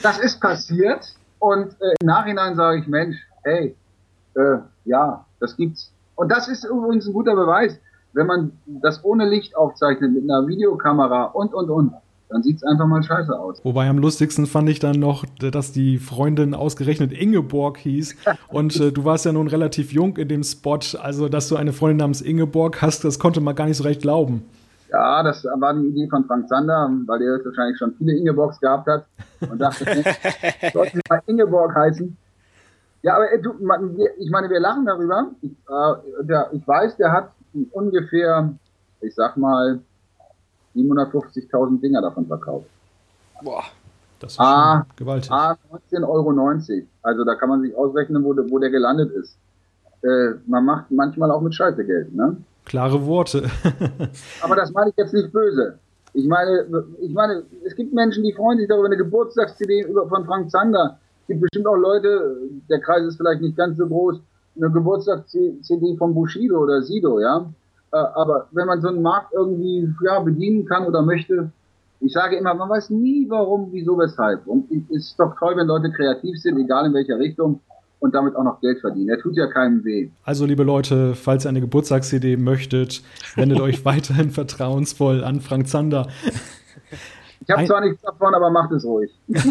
Das 0.01 0.19
ist 0.19 0.39
passiert 0.39 1.15
und 1.39 1.69
äh, 1.81 1.93
im 1.99 2.07
Nachhinein 2.07 2.55
sage 2.55 2.79
ich, 2.79 2.87
Mensch, 2.87 3.17
hey, 3.43 3.75
äh, 4.35 4.57
ja, 4.85 5.25
das 5.39 5.55
gibt's. 5.55 5.91
Und 6.15 6.31
das 6.31 6.47
ist 6.47 6.63
übrigens 6.63 7.07
ein 7.07 7.13
guter 7.13 7.35
Beweis, 7.35 7.79
wenn 8.13 8.27
man 8.27 8.51
das 8.65 9.03
ohne 9.03 9.27
Licht 9.27 9.55
aufzeichnet 9.55 10.13
mit 10.13 10.23
einer 10.23 10.45
Videokamera 10.47 11.25
und 11.25 11.53
und 11.53 11.69
und 11.69 11.93
dann 12.29 12.43
sieht 12.43 12.57
es 12.57 12.63
einfach 12.63 12.87
mal 12.87 13.03
scheiße 13.03 13.37
aus. 13.37 13.63
Wobei 13.63 13.87
am 13.87 13.99
lustigsten 13.99 14.47
fand 14.47 14.69
ich 14.69 14.79
dann 14.79 14.99
noch, 14.99 15.25
dass 15.39 15.71
die 15.71 15.99
Freundin 15.99 16.53
ausgerechnet 16.55 17.11
Ingeborg 17.11 17.77
hieß. 17.77 18.15
Und 18.47 18.79
äh, 18.79 18.91
du 18.91 19.05
warst 19.05 19.25
ja 19.25 19.31
nun 19.31 19.47
relativ 19.47 19.91
jung 19.91 20.17
in 20.17 20.27
dem 20.27 20.43
Spot. 20.43 20.79
Also, 21.01 21.29
dass 21.29 21.47
du 21.47 21.55
eine 21.55 21.73
Freundin 21.73 21.97
namens 21.97 22.21
Ingeborg 22.21 22.81
hast, 22.81 23.03
das 23.03 23.19
konnte 23.19 23.41
man 23.41 23.55
gar 23.55 23.67
nicht 23.67 23.77
so 23.77 23.83
recht 23.83 24.01
glauben. 24.01 24.43
Ja, 24.89 25.23
das 25.23 25.43
war 25.43 25.69
eine 25.69 25.85
Idee 25.85 26.07
von 26.07 26.25
Frank 26.25 26.47
Zander, 26.47 26.89
weil 27.07 27.19
der 27.19 27.43
wahrscheinlich 27.43 27.77
schon 27.79 27.95
viele 27.97 28.13
Ingeborgs 28.13 28.59
gehabt 28.59 28.87
hat 28.87 29.07
und 29.49 29.59
dachte, 29.59 29.85
sollte 30.73 30.99
mal 31.09 31.21
Ingeborg 31.25 31.73
heißen. 31.75 32.15
Ja, 33.01 33.15
aber 33.15 33.31
äh, 33.31 33.41
du, 33.41 33.53
ich 34.19 34.29
meine, 34.31 34.49
wir 34.49 34.59
lachen 34.59 34.85
darüber. 34.85 35.31
Ich, 35.41 35.51
äh, 35.51 36.23
der, 36.25 36.49
ich 36.53 36.67
weiß, 36.67 36.97
der 36.97 37.11
hat 37.11 37.31
ungefähr, 37.71 38.53
ich 39.01 39.13
sag 39.15 39.35
mal, 39.35 39.81
750.000 40.75 41.81
Dinger 41.81 42.01
davon 42.01 42.25
verkauft. 42.25 42.67
Boah, 43.43 43.63
das 44.19 44.33
ist 44.33 44.39
A, 44.39 44.85
gewaltig. 44.95 45.31
A 45.31 45.57
19,90 45.91 46.07
Euro. 46.07 46.87
Also 47.01 47.23
da 47.25 47.35
kann 47.35 47.49
man 47.49 47.61
sich 47.61 47.75
ausrechnen, 47.75 48.23
wo, 48.23 48.35
wo 48.49 48.59
der 48.59 48.69
gelandet 48.69 49.11
ist. 49.11 49.37
Äh, 50.01 50.35
man 50.47 50.65
macht 50.65 50.91
manchmal 50.91 51.31
auch 51.31 51.41
mit 51.41 51.55
Scheiße 51.55 51.83
Geld, 51.85 52.13
ne? 52.13 52.37
Klare 52.65 53.05
Worte. 53.05 53.49
Aber 54.41 54.55
das 54.55 54.71
meine 54.71 54.89
ich 54.89 54.97
jetzt 54.97 55.13
nicht 55.13 55.31
böse. 55.31 55.77
Ich 56.13 56.27
meine, 56.27 56.65
ich 57.01 57.11
meine, 57.11 57.43
es 57.65 57.75
gibt 57.75 57.93
Menschen, 57.93 58.23
die 58.23 58.33
freuen 58.33 58.59
sich 58.59 58.67
darüber, 58.67 58.85
eine 58.85 58.97
Geburtstags-CD 58.97 59.87
von 60.07 60.25
Frank 60.25 60.51
Zander. 60.51 60.99
Es 61.21 61.27
gibt 61.27 61.41
bestimmt 61.41 61.67
auch 61.67 61.75
Leute, 61.75 62.37
der 62.69 62.79
Kreis 62.79 63.03
ist 63.03 63.17
vielleicht 63.17 63.41
nicht 63.41 63.57
ganz 63.57 63.77
so 63.77 63.87
groß, 63.87 64.19
eine 64.55 64.69
Geburtstags-CD 64.69 65.97
von 65.97 66.13
Bushido 66.13 66.59
oder 66.59 66.83
Sido, 66.83 67.19
ja. 67.19 67.45
Äh, 67.93 67.97
aber 68.15 68.47
wenn 68.51 68.65
man 68.65 68.81
so 68.81 68.87
einen 68.87 69.03
Markt 69.03 69.33
irgendwie 69.33 69.87
ja, 70.03 70.19
bedienen 70.19 70.65
kann 70.65 70.85
oder 70.85 71.03
möchte, 71.03 71.51
ich 71.99 72.11
sage 72.11 72.35
immer, 72.35 72.53
man 72.55 72.67
weiß 72.69 72.89
nie 72.89 73.27
warum, 73.29 73.69
wieso, 73.71 73.97
weshalb. 73.97 74.45
Und 74.47 74.69
es 74.71 74.89
ist 74.89 75.19
doch 75.19 75.35
toll, 75.39 75.55
wenn 75.55 75.67
Leute 75.67 75.91
kreativ 75.91 76.37
sind, 76.41 76.57
egal 76.57 76.87
in 76.87 76.93
welcher 76.93 77.17
Richtung 77.19 77.61
und 77.99 78.13
damit 78.13 78.35
auch 78.35 78.43
noch 78.43 78.59
Geld 78.59 78.81
verdienen. 78.81 79.09
Er 79.09 79.19
tut 79.19 79.37
ja 79.37 79.47
keinem 79.47 79.85
weh. 79.85 80.09
Also, 80.25 80.45
liebe 80.45 80.63
Leute, 80.63 81.13
falls 81.13 81.45
ihr 81.45 81.49
eine 81.49 81.61
Geburtstagsidee 81.61 82.35
möchtet, 82.35 83.03
wendet 83.35 83.61
euch 83.61 83.85
weiterhin 83.85 84.31
vertrauensvoll 84.31 85.23
an 85.23 85.39
Frank 85.39 85.69
Zander. 85.69 86.07
Ich 87.41 87.49
habe 87.49 87.65
zwar 87.65 87.81
nichts 87.81 88.01
davon, 88.01 88.33
aber 88.33 88.49
macht 88.49 88.71
es 88.71 88.83
ruhig. 88.83 89.11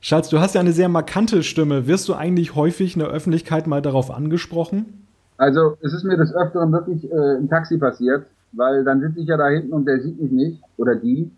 Schatz, 0.00 0.28
du 0.28 0.38
hast 0.38 0.54
ja 0.54 0.60
eine 0.60 0.72
sehr 0.72 0.88
markante 0.88 1.42
Stimme. 1.42 1.86
Wirst 1.88 2.08
du 2.08 2.14
eigentlich 2.14 2.54
häufig 2.54 2.94
in 2.94 3.00
der 3.00 3.08
Öffentlichkeit 3.08 3.66
mal 3.66 3.82
darauf 3.82 4.10
angesprochen? 4.10 5.05
Also 5.38 5.76
es 5.82 5.92
ist 5.92 6.04
mir 6.04 6.16
des 6.16 6.34
Öfteren 6.34 6.72
wirklich 6.72 7.10
äh, 7.10 7.36
im 7.36 7.48
Taxi 7.48 7.78
passiert, 7.78 8.26
weil 8.52 8.84
dann 8.84 9.00
sitze 9.00 9.20
ich 9.20 9.26
ja 9.26 9.36
da 9.36 9.48
hinten 9.48 9.72
und 9.72 9.86
der 9.86 10.00
sieht 10.00 10.20
mich 10.20 10.32
nicht 10.32 10.62
oder 10.78 10.96
die 10.96 11.30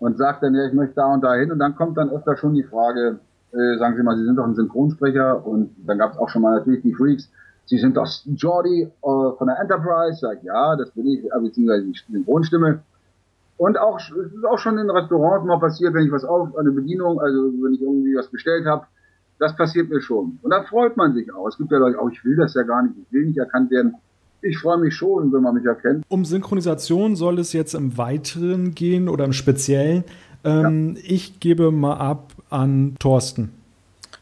und 0.00 0.18
sagt 0.18 0.42
dann, 0.42 0.54
ja, 0.54 0.66
ich 0.66 0.74
möchte 0.74 0.96
da 0.96 1.12
und 1.12 1.22
da 1.22 1.34
hin 1.34 1.50
und 1.50 1.58
dann 1.58 1.74
kommt 1.74 1.96
dann 1.96 2.10
öfter 2.10 2.36
schon 2.36 2.54
die 2.54 2.62
Frage, 2.62 3.18
äh, 3.52 3.78
sagen 3.78 3.96
Sie 3.96 4.02
mal, 4.02 4.16
Sie 4.16 4.24
sind 4.24 4.36
doch 4.36 4.44
ein 4.44 4.54
Synchronsprecher 4.54 5.46
und 5.46 5.70
dann 5.86 5.98
gab 5.98 6.12
es 6.12 6.18
auch 6.18 6.28
schon 6.28 6.42
mal 6.42 6.58
natürlich 6.58 6.82
die 6.82 6.94
Freaks, 6.94 7.30
Sie 7.64 7.78
sind 7.78 7.96
doch 7.96 8.06
Jordi 8.24 8.82
äh, 8.82 8.90
von 9.02 9.46
der 9.46 9.58
Enterprise, 9.60 10.18
sag 10.20 10.42
ja, 10.42 10.76
das 10.76 10.90
bin 10.90 11.06
ich, 11.06 11.24
äh, 11.24 11.40
beziehungsweise 11.40 11.84
die 11.84 12.12
Synchronstimme. 12.12 12.80
Und 13.58 13.76
auch, 13.76 13.98
es 13.98 14.32
ist 14.32 14.44
auch 14.44 14.58
schon 14.58 14.78
in 14.78 14.88
Restaurants 14.88 15.46
mal 15.46 15.58
passiert, 15.58 15.92
wenn 15.92 16.06
ich 16.06 16.12
was 16.12 16.24
auf, 16.24 16.56
eine 16.56 16.70
Bedienung, 16.70 17.20
also 17.20 17.52
wenn 17.62 17.74
ich 17.74 17.82
irgendwie 17.82 18.16
was 18.16 18.28
bestellt 18.28 18.66
habe, 18.66 18.86
das 19.38 19.56
passiert 19.56 19.88
mir 19.88 20.00
schon. 20.00 20.38
Und 20.42 20.50
da 20.50 20.62
freut 20.62 20.96
man 20.96 21.14
sich 21.14 21.32
auch. 21.32 21.46
Es 21.48 21.56
gibt 21.56 21.70
ja 21.70 21.78
Leute, 21.78 21.98
auch 21.98 22.10
ich 22.10 22.24
will 22.24 22.36
das 22.36 22.54
ja 22.54 22.62
gar 22.62 22.82
nicht, 22.82 22.94
ich 22.98 23.12
will 23.12 23.26
nicht 23.26 23.38
erkannt 23.38 23.70
werden. 23.70 23.94
Ich 24.40 24.58
freue 24.58 24.78
mich 24.78 24.94
schon, 24.94 25.32
wenn 25.32 25.42
man 25.42 25.54
mich 25.54 25.64
erkennt. 25.64 26.04
Um 26.08 26.24
Synchronisation 26.24 27.16
soll 27.16 27.38
es 27.40 27.52
jetzt 27.52 27.74
im 27.74 27.98
Weiteren 27.98 28.74
gehen 28.74 29.08
oder 29.08 29.24
im 29.24 29.32
Speziellen. 29.32 30.04
Ähm, 30.44 30.94
ja. 30.96 31.02
Ich 31.04 31.40
gebe 31.40 31.72
mal 31.72 31.96
ab 31.96 32.32
an 32.48 32.94
Thorsten. 33.00 33.52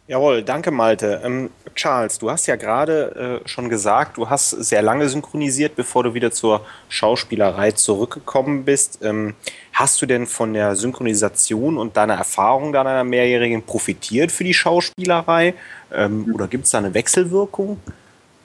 Jawohl, 0.09 0.43
danke 0.43 0.71
Malte. 0.71 1.21
Ähm, 1.25 1.51
Charles, 1.75 2.19
du 2.19 2.31
hast 2.31 2.47
ja 2.47 2.55
gerade 2.57 3.43
äh, 3.45 3.49
schon 3.49 3.69
gesagt, 3.69 4.17
du 4.17 4.31
hast 4.31 4.51
sehr 4.51 4.81
lange 4.81 5.09
synchronisiert, 5.09 5.75
bevor 5.75 6.05
du 6.05 6.15
wieder 6.15 6.31
zur 6.31 6.61
Schauspielerei 6.89 7.73
zurückgekommen 7.73 8.65
bist. 8.65 9.01
Ähm, 9.03 9.35
hast 9.76 10.00
du 10.00 10.06
denn 10.06 10.26
von 10.26 10.54
der 10.54 10.75
Synchronisation 10.75 11.76
und 11.76 11.97
deiner 11.99 12.14
Erfahrung 12.14 12.73
deiner 12.73 13.04
Mehrjährigen 13.04 13.62
profitiert 13.62 14.33
für 14.33 14.42
die 14.42 14.54
Schauspielerei? 14.54 15.54
Ähm, 15.92 16.33
oder 16.35 16.49
gibt 16.49 16.64
es 16.64 16.71
da 16.71 16.78
eine 16.78 16.95
Wechselwirkung? 16.95 17.76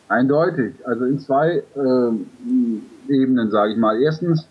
Eindeutig. 0.10 0.76
Also 0.86 1.06
in 1.06 1.20
zwei 1.20 1.64
äh, 1.76 3.14
Ebenen, 3.14 3.50
sage 3.50 3.72
ich 3.72 3.78
mal. 3.78 4.02
Erstens 4.02 4.46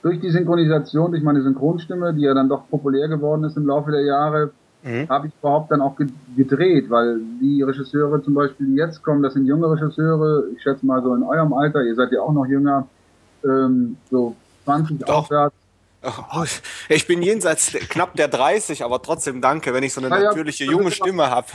durch 0.00 0.20
die 0.20 0.30
Synchronisation, 0.30 1.12
durch 1.12 1.22
meine 1.22 1.42
Synchronstimme, 1.42 2.14
die 2.14 2.22
ja 2.22 2.32
dann 2.32 2.48
doch 2.48 2.66
populär 2.70 3.08
geworden 3.08 3.44
ist 3.44 3.58
im 3.58 3.66
Laufe 3.66 3.90
der 3.90 4.02
Jahre, 4.02 4.52
mhm. 4.82 5.08
habe 5.10 5.26
ich 5.26 5.34
überhaupt 5.38 5.70
dann 5.70 5.82
auch 5.82 5.96
gedreht, 6.34 6.88
weil 6.88 7.20
die 7.42 7.62
Regisseure 7.62 8.22
zum 8.22 8.32
Beispiel, 8.32 8.68
die 8.68 8.76
jetzt 8.76 9.02
kommen, 9.02 9.22
das 9.22 9.34
sind 9.34 9.44
junge 9.44 9.70
Regisseure, 9.70 10.44
ich 10.56 10.62
schätze 10.62 10.86
mal 10.86 11.02
so 11.02 11.14
in 11.14 11.22
eurem 11.22 11.52
Alter, 11.52 11.82
ihr 11.82 11.94
seid 11.94 12.10
ja 12.10 12.22
auch 12.22 12.32
noch 12.32 12.46
jünger, 12.46 12.88
ähm, 13.44 13.98
so 14.10 14.34
20 14.64 15.00
Doch. 15.00 15.08
aufwärts. 15.08 15.61
Oh, 16.04 16.44
ich 16.88 17.06
bin 17.06 17.22
jenseits 17.22 17.72
knapp 17.88 18.16
der 18.16 18.26
30, 18.26 18.82
aber 18.84 19.00
trotzdem 19.00 19.40
danke, 19.40 19.72
wenn 19.72 19.84
ich 19.84 19.92
so 19.92 20.00
eine 20.00 20.10
ja, 20.10 20.24
natürliche 20.24 20.64
junge 20.64 20.90
Stimme 20.90 21.30
habe. 21.30 21.46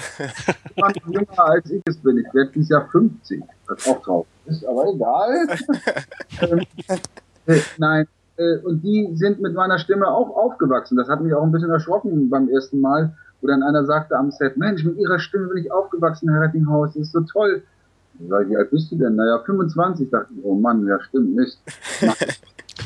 jünger 1.06 1.40
als 1.40 1.70
ich 1.70 1.82
es 1.86 1.98
bin. 1.98 2.20
Ich 2.20 2.34
werde 2.34 2.52
dieses 2.52 2.70
Jahr 2.70 2.88
50, 2.90 3.44
was 3.68 3.88
auch 3.88 4.02
drauf 4.04 4.28
ist, 4.46 4.66
aber 4.66 4.88
egal. 4.88 5.48
ähm, 6.42 6.62
äh, 7.48 7.60
nein, 7.78 8.08
äh, 8.38 8.58
und 8.60 8.82
die 8.84 9.10
sind 9.16 9.42
mit 9.42 9.54
meiner 9.54 9.80
Stimme 9.80 10.08
auch 10.08 10.30
aufgewachsen. 10.36 10.96
Das 10.96 11.10
hat 11.10 11.22
mich 11.22 11.34
auch 11.34 11.44
ein 11.44 11.52
bisschen 11.52 11.72
erschrocken 11.72 12.30
beim 12.30 12.48
ersten 12.48 12.80
Mal, 12.80 13.18
wo 13.42 13.48
dann 13.48 13.64
einer 13.64 13.86
sagte 13.86 14.16
am 14.16 14.32
Set, 14.32 14.56
Mensch, 14.56 14.84
mit 14.86 14.98
Ihrer 14.98 15.20
Stimme 15.20 15.48
bin 15.48 15.58
ich 15.64 15.72
aufgewachsen, 15.72 16.30
Herr 16.32 16.42
Rettinghaus, 16.42 16.94
das 16.94 17.08
ist 17.08 17.12
so 17.12 17.22
toll. 17.22 17.64
Sag 18.30 18.50
wie 18.50 18.58
alt 18.58 18.72
bist 18.72 18.92
du 18.92 18.96
denn? 18.96 19.16
Naja, 19.16 19.40
25. 19.46 20.10
Dachte 20.10 20.34
ich, 20.36 20.44
oh 20.44 20.56
Mann, 20.56 20.88
ja 20.88 21.00
stimmt, 21.02 21.36
Mist. 21.36 21.60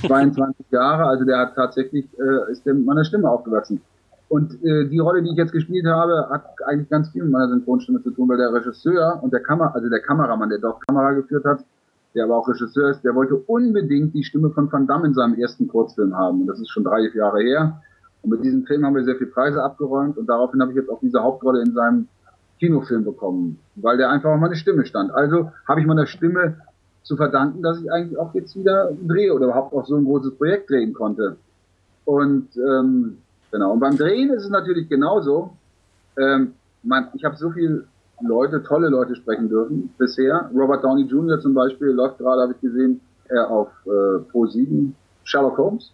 22 0.07 0.65
Jahre, 0.71 1.05
also 1.05 1.25
der 1.25 1.37
hat 1.39 1.55
tatsächlich, 1.55 2.05
äh, 2.19 2.51
ist 2.51 2.65
meiner 2.65 3.03
Stimme 3.03 3.29
aufgewachsen. 3.29 3.81
Und 4.29 4.53
äh, 4.63 4.87
die 4.87 4.99
Rolle, 4.99 5.21
die 5.21 5.31
ich 5.31 5.35
jetzt 5.35 5.51
gespielt 5.51 5.85
habe, 5.85 6.29
hat 6.29 6.45
eigentlich 6.65 6.89
ganz 6.89 7.09
viel 7.09 7.23
mit 7.23 7.33
meiner 7.33 7.49
Synchronstimme 7.49 8.01
zu 8.01 8.11
tun, 8.11 8.29
weil 8.29 8.37
der 8.37 8.53
Regisseur 8.53 9.19
und 9.21 9.33
der 9.33 9.41
Kamera, 9.41 9.71
also 9.73 9.89
der 9.89 9.99
Kameramann, 9.99 10.49
der 10.49 10.59
dort 10.59 10.87
Kamera 10.87 11.11
geführt 11.11 11.43
hat, 11.43 11.65
der 12.15 12.25
aber 12.25 12.37
auch 12.37 12.47
Regisseur 12.47 12.91
ist, 12.91 13.03
der 13.03 13.13
wollte 13.13 13.35
unbedingt 13.35 14.13
die 14.13 14.23
Stimme 14.23 14.49
von 14.51 14.71
Van 14.71 14.87
Damme 14.87 15.07
in 15.07 15.13
seinem 15.13 15.35
ersten 15.35 15.67
Kurzfilm 15.67 16.15
haben. 16.15 16.41
Und 16.41 16.47
das 16.47 16.59
ist 16.59 16.69
schon 16.69 16.83
drei 16.85 17.09
Jahre 17.13 17.41
her. 17.41 17.81
Und 18.21 18.31
mit 18.31 18.43
diesem 18.43 18.65
Film 18.65 18.85
haben 18.85 18.95
wir 18.95 19.03
sehr 19.03 19.15
viele 19.15 19.31
Preise 19.31 19.61
abgeräumt 19.63 20.17
und 20.17 20.27
daraufhin 20.27 20.61
habe 20.61 20.71
ich 20.71 20.77
jetzt 20.77 20.89
auch 20.89 20.99
diese 21.01 21.21
Hauptrolle 21.21 21.61
in 21.61 21.73
seinem 21.73 22.07
Kinofilm 22.59 23.03
bekommen, 23.03 23.59
weil 23.75 23.97
der 23.97 24.11
einfach 24.11 24.29
auf 24.29 24.39
meine 24.39 24.55
Stimme 24.55 24.85
stand. 24.85 25.11
Also 25.11 25.51
habe 25.67 25.81
ich 25.81 25.87
meiner 25.87 26.05
Stimme 26.05 26.57
zu 27.03 27.15
verdanken, 27.15 27.61
dass 27.61 27.81
ich 27.81 27.91
eigentlich 27.91 28.17
auch 28.17 28.33
jetzt 28.33 28.55
wieder 28.55 28.91
drehe 29.07 29.33
oder 29.33 29.45
überhaupt 29.45 29.73
auch 29.73 29.85
so 29.85 29.95
ein 29.95 30.05
großes 30.05 30.35
Projekt 30.35 30.69
drehen 30.69 30.93
konnte. 30.93 31.37
Und 32.05 32.49
ähm, 32.55 33.17
genau. 33.51 33.73
Und 33.73 33.79
beim 33.79 33.97
Drehen 33.97 34.29
ist 34.31 34.43
es 34.43 34.49
natürlich 34.49 34.89
genauso. 34.89 35.51
Ähm, 36.17 36.53
man, 36.83 37.07
ich 37.13 37.23
habe 37.23 37.35
so 37.35 37.51
viel 37.51 37.85
Leute, 38.21 38.63
tolle 38.63 38.89
Leute 38.89 39.15
sprechen 39.15 39.49
dürfen 39.49 39.93
bisher. 39.97 40.49
Robert 40.53 40.83
Downey 40.83 41.03
Jr. 41.03 41.39
zum 41.39 41.53
Beispiel 41.53 41.89
läuft 41.89 42.19
gerade, 42.19 42.41
habe 42.41 42.53
ich 42.53 42.61
gesehen, 42.61 43.01
er 43.29 43.49
auf 43.49 43.69
äh, 43.85 44.19
Pro 44.31 44.45
7 44.45 44.95
Sherlock 45.23 45.57
Holmes. 45.57 45.91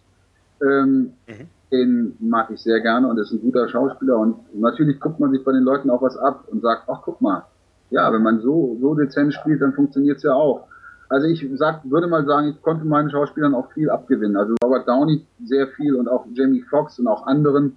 Ähm, 0.62 1.12
mhm. 1.26 1.48
Den 1.70 2.16
mag 2.18 2.50
ich 2.50 2.60
sehr 2.60 2.80
gerne 2.80 3.08
und 3.08 3.18
ist 3.18 3.30
ein 3.32 3.40
guter 3.40 3.68
Schauspieler. 3.68 4.18
Und 4.18 4.36
natürlich 4.54 4.98
guckt 5.00 5.20
man 5.20 5.32
sich 5.32 5.44
bei 5.44 5.52
den 5.52 5.62
Leuten 5.62 5.90
auch 5.90 6.02
was 6.02 6.16
ab 6.16 6.44
und 6.48 6.62
sagt, 6.62 6.84
ach 6.88 7.02
guck 7.04 7.20
mal, 7.20 7.44
ja, 7.90 8.12
wenn 8.12 8.22
man 8.22 8.40
so, 8.40 8.76
so 8.80 8.94
dezent 8.94 9.34
spielt, 9.34 9.62
dann 9.62 9.72
funktioniert's 9.72 10.22
ja 10.22 10.34
auch. 10.34 10.66
Also 11.08 11.26
ich 11.26 11.46
sag, 11.54 11.88
würde 11.90 12.06
mal 12.06 12.26
sagen, 12.26 12.48
ich 12.48 12.62
konnte 12.62 12.84
meinen 12.84 13.10
Schauspielern 13.10 13.54
auch 13.54 13.72
viel 13.72 13.88
abgewinnen. 13.88 14.36
Also 14.36 14.54
Robert 14.62 14.86
Downey 14.86 15.24
sehr 15.44 15.68
viel 15.68 15.94
und 15.94 16.08
auch 16.08 16.26
Jamie 16.34 16.62
Foxx 16.62 16.98
und 16.98 17.06
auch 17.06 17.26
anderen. 17.26 17.76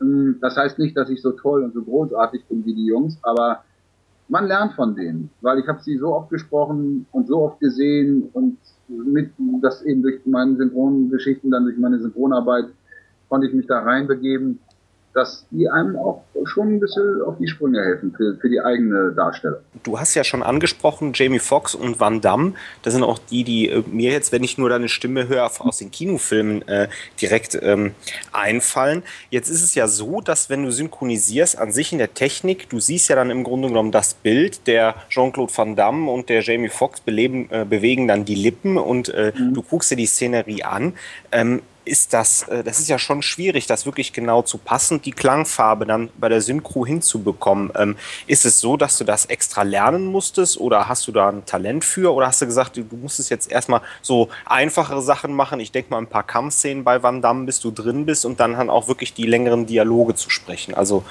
Hm, 0.00 0.38
das 0.40 0.56
heißt 0.56 0.78
nicht, 0.78 0.96
dass 0.96 1.08
ich 1.08 1.22
so 1.22 1.32
toll 1.32 1.62
und 1.62 1.74
so 1.74 1.82
großartig 1.82 2.44
bin 2.46 2.64
wie 2.64 2.74
die 2.74 2.86
Jungs, 2.86 3.18
aber 3.22 3.62
man 4.28 4.46
lernt 4.46 4.72
von 4.72 4.96
denen, 4.96 5.30
weil 5.42 5.58
ich 5.58 5.68
habe 5.68 5.82
sie 5.82 5.98
so 5.98 6.14
oft 6.14 6.30
gesprochen 6.30 7.06
und 7.12 7.28
so 7.28 7.42
oft 7.42 7.60
gesehen 7.60 8.28
und 8.32 8.56
mit 8.88 9.30
das 9.60 9.82
eben 9.82 10.02
durch 10.02 10.24
meine 10.26 10.56
Synchrongeschichten, 10.56 11.50
dann 11.50 11.64
durch 11.64 11.78
meine 11.78 11.98
Synchronarbeit 11.98 12.66
konnte 13.28 13.46
ich 13.46 13.54
mich 13.54 13.66
da 13.66 13.80
reinbegeben 13.80 14.58
dass 15.14 15.46
die 15.50 15.68
einem 15.68 15.96
auch 15.96 16.22
schon 16.44 16.74
ein 16.74 16.80
bisschen 16.80 17.22
auf 17.22 17.36
die 17.38 17.48
Sprünge 17.48 17.80
helfen 17.82 18.14
für, 18.16 18.36
für 18.40 18.48
die 18.48 18.60
eigene 18.60 19.12
Darstellung. 19.12 19.58
Du 19.82 19.98
hast 19.98 20.14
ja 20.14 20.24
schon 20.24 20.42
angesprochen, 20.42 21.12
Jamie 21.14 21.38
Foxx 21.38 21.74
und 21.74 22.00
Van 22.00 22.20
Damme, 22.20 22.54
das 22.82 22.94
sind 22.94 23.02
auch 23.02 23.18
die, 23.18 23.44
die 23.44 23.68
äh, 23.68 23.82
mir 23.90 24.10
jetzt, 24.10 24.32
wenn 24.32 24.42
ich 24.42 24.58
nur 24.58 24.68
deine 24.68 24.88
Stimme 24.88 25.28
höre, 25.28 25.50
aus 25.58 25.78
den 25.78 25.90
Kinofilmen 25.90 26.66
äh, 26.68 26.88
direkt 27.20 27.58
ähm, 27.60 27.92
einfallen. 28.32 29.02
Jetzt 29.30 29.48
ist 29.48 29.62
es 29.62 29.74
ja 29.74 29.86
so, 29.86 30.20
dass 30.20 30.50
wenn 30.50 30.64
du 30.64 30.70
synchronisierst 30.70 31.58
an 31.58 31.72
sich 31.72 31.92
in 31.92 31.98
der 31.98 32.14
Technik, 32.14 32.70
du 32.70 32.80
siehst 32.80 33.08
ja 33.08 33.16
dann 33.16 33.30
im 33.30 33.44
Grunde 33.44 33.68
genommen 33.68 33.92
das 33.92 34.14
Bild, 34.14 34.66
der 34.66 34.94
Jean-Claude 35.08 35.52
Van 35.54 35.76
Damme 35.76 36.10
und 36.10 36.28
der 36.28 36.42
Jamie 36.42 36.68
Foxx 36.68 37.00
beleben, 37.00 37.48
äh, 37.50 37.64
bewegen 37.64 38.08
dann 38.08 38.24
die 38.24 38.34
Lippen 38.34 38.78
und 38.78 39.08
äh, 39.10 39.32
mhm. 39.36 39.54
du 39.54 39.62
guckst 39.62 39.90
dir 39.90 39.96
die 39.96 40.06
Szenerie 40.06 40.62
an. 40.62 40.94
Ähm, 41.30 41.62
ist 41.84 42.12
das, 42.12 42.44
äh, 42.44 42.62
das 42.62 42.78
ist 42.78 42.88
ja 42.88 42.98
schon 42.98 43.22
schwierig, 43.22 43.66
das 43.66 43.86
wirklich 43.86 44.12
genau 44.12 44.42
zu 44.42 44.58
passen, 44.58 45.02
die 45.02 45.12
Klangfarbe 45.12 45.86
dann 45.86 46.10
bei 46.18 46.28
der 46.28 46.40
Synchro 46.40 46.86
hinzubekommen. 46.86 47.72
Ähm, 47.76 47.96
ist 48.26 48.44
es 48.44 48.60
so, 48.60 48.76
dass 48.76 48.98
du 48.98 49.04
das 49.04 49.26
extra 49.26 49.62
lernen 49.62 50.06
musstest 50.06 50.58
oder 50.58 50.88
hast 50.88 51.06
du 51.08 51.12
da 51.12 51.28
ein 51.28 51.44
Talent 51.46 51.84
für 51.84 52.14
oder 52.14 52.28
hast 52.28 52.42
du 52.42 52.46
gesagt, 52.46 52.76
du 52.76 52.96
musstest 52.96 53.30
jetzt 53.30 53.50
erstmal 53.50 53.80
so 54.00 54.28
einfachere 54.44 55.02
Sachen 55.02 55.34
machen? 55.34 55.60
Ich 55.60 55.72
denke 55.72 55.90
mal 55.90 55.98
ein 55.98 56.06
paar 56.06 56.26
Kampfszenen 56.26 56.84
bei 56.84 57.02
Van 57.02 57.22
Damme, 57.22 57.44
bis 57.44 57.60
du 57.60 57.70
drin 57.70 58.06
bist 58.06 58.24
und 58.24 58.40
dann 58.40 58.70
auch 58.70 58.88
wirklich 58.88 59.14
die 59.14 59.26
längeren 59.26 59.66
Dialoge 59.66 60.14
zu 60.14 60.30
sprechen. 60.30 60.74
Also 60.74 61.04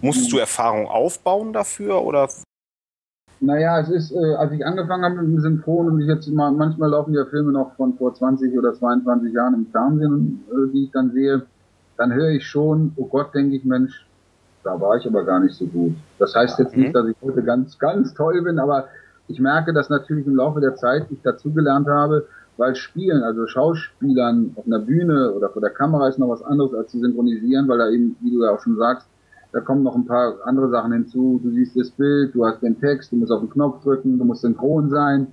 musstest 0.00 0.32
du 0.32 0.38
Erfahrung 0.38 0.88
aufbauen 0.88 1.52
dafür 1.52 2.02
oder 2.02 2.28
naja, 3.42 3.80
es 3.80 3.88
ist, 3.88 4.12
äh, 4.12 4.34
als 4.36 4.52
ich 4.52 4.64
angefangen 4.64 5.04
habe 5.04 5.16
mit 5.16 5.24
dem 5.24 5.40
Synchron 5.40 5.88
und 5.88 6.00
ich 6.00 6.06
jetzt 6.06 6.28
mal, 6.28 6.52
manchmal 6.52 6.90
laufen 6.90 7.12
ja 7.12 7.24
Filme 7.24 7.50
noch 7.50 7.74
von 7.74 7.94
vor 7.94 8.14
20 8.14 8.56
oder 8.56 8.72
22 8.72 9.32
Jahren 9.32 9.54
im 9.54 9.66
Fernsehen, 9.66 10.44
äh, 10.48 10.72
die 10.72 10.84
ich 10.84 10.90
dann 10.92 11.10
sehe, 11.10 11.42
dann 11.96 12.12
höre 12.12 12.30
ich 12.30 12.46
schon, 12.46 12.92
oh 12.96 13.06
Gott, 13.06 13.34
denke 13.34 13.56
ich, 13.56 13.64
Mensch, 13.64 14.06
da 14.62 14.80
war 14.80 14.96
ich 14.96 15.06
aber 15.06 15.24
gar 15.24 15.40
nicht 15.40 15.56
so 15.56 15.66
gut. 15.66 15.94
Das 16.20 16.34
heißt 16.36 16.58
jetzt 16.60 16.76
nicht, 16.76 16.94
dass 16.94 17.06
ich 17.08 17.16
heute 17.20 17.42
ganz, 17.42 17.78
ganz 17.80 18.14
toll 18.14 18.40
bin, 18.42 18.60
aber 18.60 18.86
ich 19.26 19.40
merke, 19.40 19.72
dass 19.72 19.90
natürlich 19.90 20.26
im 20.26 20.36
Laufe 20.36 20.60
der 20.60 20.76
Zeit 20.76 21.06
ich 21.10 21.20
dazugelernt 21.22 21.88
habe, 21.88 22.26
weil 22.58 22.76
Spielen, 22.76 23.24
also 23.24 23.48
Schauspielern 23.48 24.52
auf 24.54 24.66
einer 24.66 24.78
Bühne 24.78 25.32
oder 25.32 25.48
vor 25.48 25.62
der 25.62 25.70
Kamera 25.70 26.08
ist 26.08 26.18
noch 26.18 26.28
was 26.28 26.42
anderes 26.42 26.74
als 26.74 26.92
zu 26.92 27.00
synchronisieren, 27.00 27.66
weil 27.66 27.78
da 27.78 27.88
eben, 27.88 28.16
wie 28.20 28.30
du 28.30 28.44
ja 28.44 28.50
auch 28.50 28.60
schon 28.60 28.76
sagst, 28.76 29.08
da 29.52 29.60
kommen 29.60 29.82
noch 29.82 29.94
ein 29.94 30.06
paar 30.06 30.36
andere 30.44 30.70
Sachen 30.70 30.92
hinzu. 30.92 31.40
Du 31.42 31.50
siehst 31.50 31.78
das 31.78 31.90
Bild, 31.90 32.34
du 32.34 32.44
hast 32.44 32.62
den 32.62 32.80
Text, 32.80 33.12
du 33.12 33.16
musst 33.16 33.30
auf 33.30 33.40
den 33.40 33.50
Knopf 33.50 33.82
drücken, 33.82 34.18
du 34.18 34.24
musst 34.24 34.40
synchron 34.42 34.88
sein. 34.88 35.28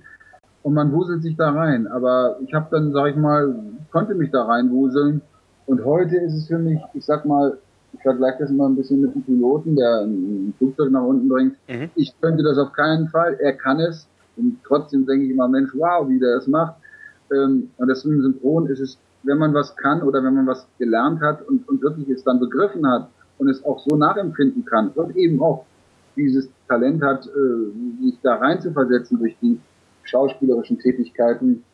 Und 0.62 0.74
man 0.74 0.92
wuselt 0.92 1.22
sich 1.22 1.36
da 1.36 1.50
rein. 1.50 1.86
Aber 1.86 2.36
ich 2.44 2.52
habe 2.52 2.66
dann, 2.70 2.92
sag 2.92 3.10
ich 3.10 3.16
mal, 3.16 3.54
konnte 3.90 4.14
mich 4.14 4.30
da 4.30 4.44
reinwuseln. 4.44 5.22
Und 5.64 5.84
heute 5.84 6.16
ist 6.16 6.34
es 6.34 6.48
für 6.48 6.58
mich, 6.58 6.78
ich 6.92 7.04
sag 7.04 7.24
mal, 7.24 7.56
ich 7.94 8.02
vergleiche 8.02 8.40
das 8.40 8.50
immer 8.50 8.68
ein 8.68 8.76
bisschen 8.76 9.00
mit 9.00 9.14
einem 9.14 9.24
Piloten, 9.24 9.74
der 9.74 10.02
ein 10.02 10.54
Flugzeug 10.58 10.90
nach 10.90 11.02
unten 11.02 11.28
bringt. 11.28 11.56
Mhm. 11.68 11.90
Ich 11.94 12.14
könnte 12.20 12.42
das 12.42 12.58
auf 12.58 12.72
keinen 12.72 13.08
Fall. 13.08 13.38
Er 13.40 13.54
kann 13.54 13.80
es. 13.80 14.06
Und 14.36 14.58
trotzdem 14.64 15.06
denke 15.06 15.24
ich 15.24 15.30
immer, 15.32 15.48
Mensch, 15.48 15.70
wow, 15.74 16.06
wie 16.08 16.18
der 16.18 16.36
es 16.36 16.46
macht. 16.46 16.74
Ähm, 17.32 17.70
und 17.78 17.88
deswegen 17.88 18.20
Synchron 18.20 18.66
ist 18.66 18.80
es, 18.80 18.98
wenn 19.22 19.38
man 19.38 19.54
was 19.54 19.74
kann 19.76 20.02
oder 20.02 20.22
wenn 20.22 20.34
man 20.34 20.46
was 20.46 20.66
gelernt 20.78 21.20
hat 21.20 21.46
und, 21.46 21.66
und 21.68 21.82
wirklich 21.82 22.08
es 22.10 22.22
dann 22.24 22.38
begriffen 22.38 22.86
hat, 22.86 23.08
und 23.40 23.48
es 23.48 23.64
auch 23.64 23.80
so 23.80 23.96
nachempfinden 23.96 24.64
kann 24.64 24.90
und 24.90 25.16
eben 25.16 25.42
auch 25.42 25.64
dieses 26.14 26.48
Talent 26.68 27.02
hat, 27.02 27.26
äh, 27.26 28.04
sich 28.04 28.18
da 28.22 28.36
rein 28.36 28.60
zu 28.60 28.70
versetzen 28.70 29.18
durch 29.18 29.36
die 29.40 29.58
schauspielerischen 30.04 30.78
Tätigkeiten, 30.78 31.64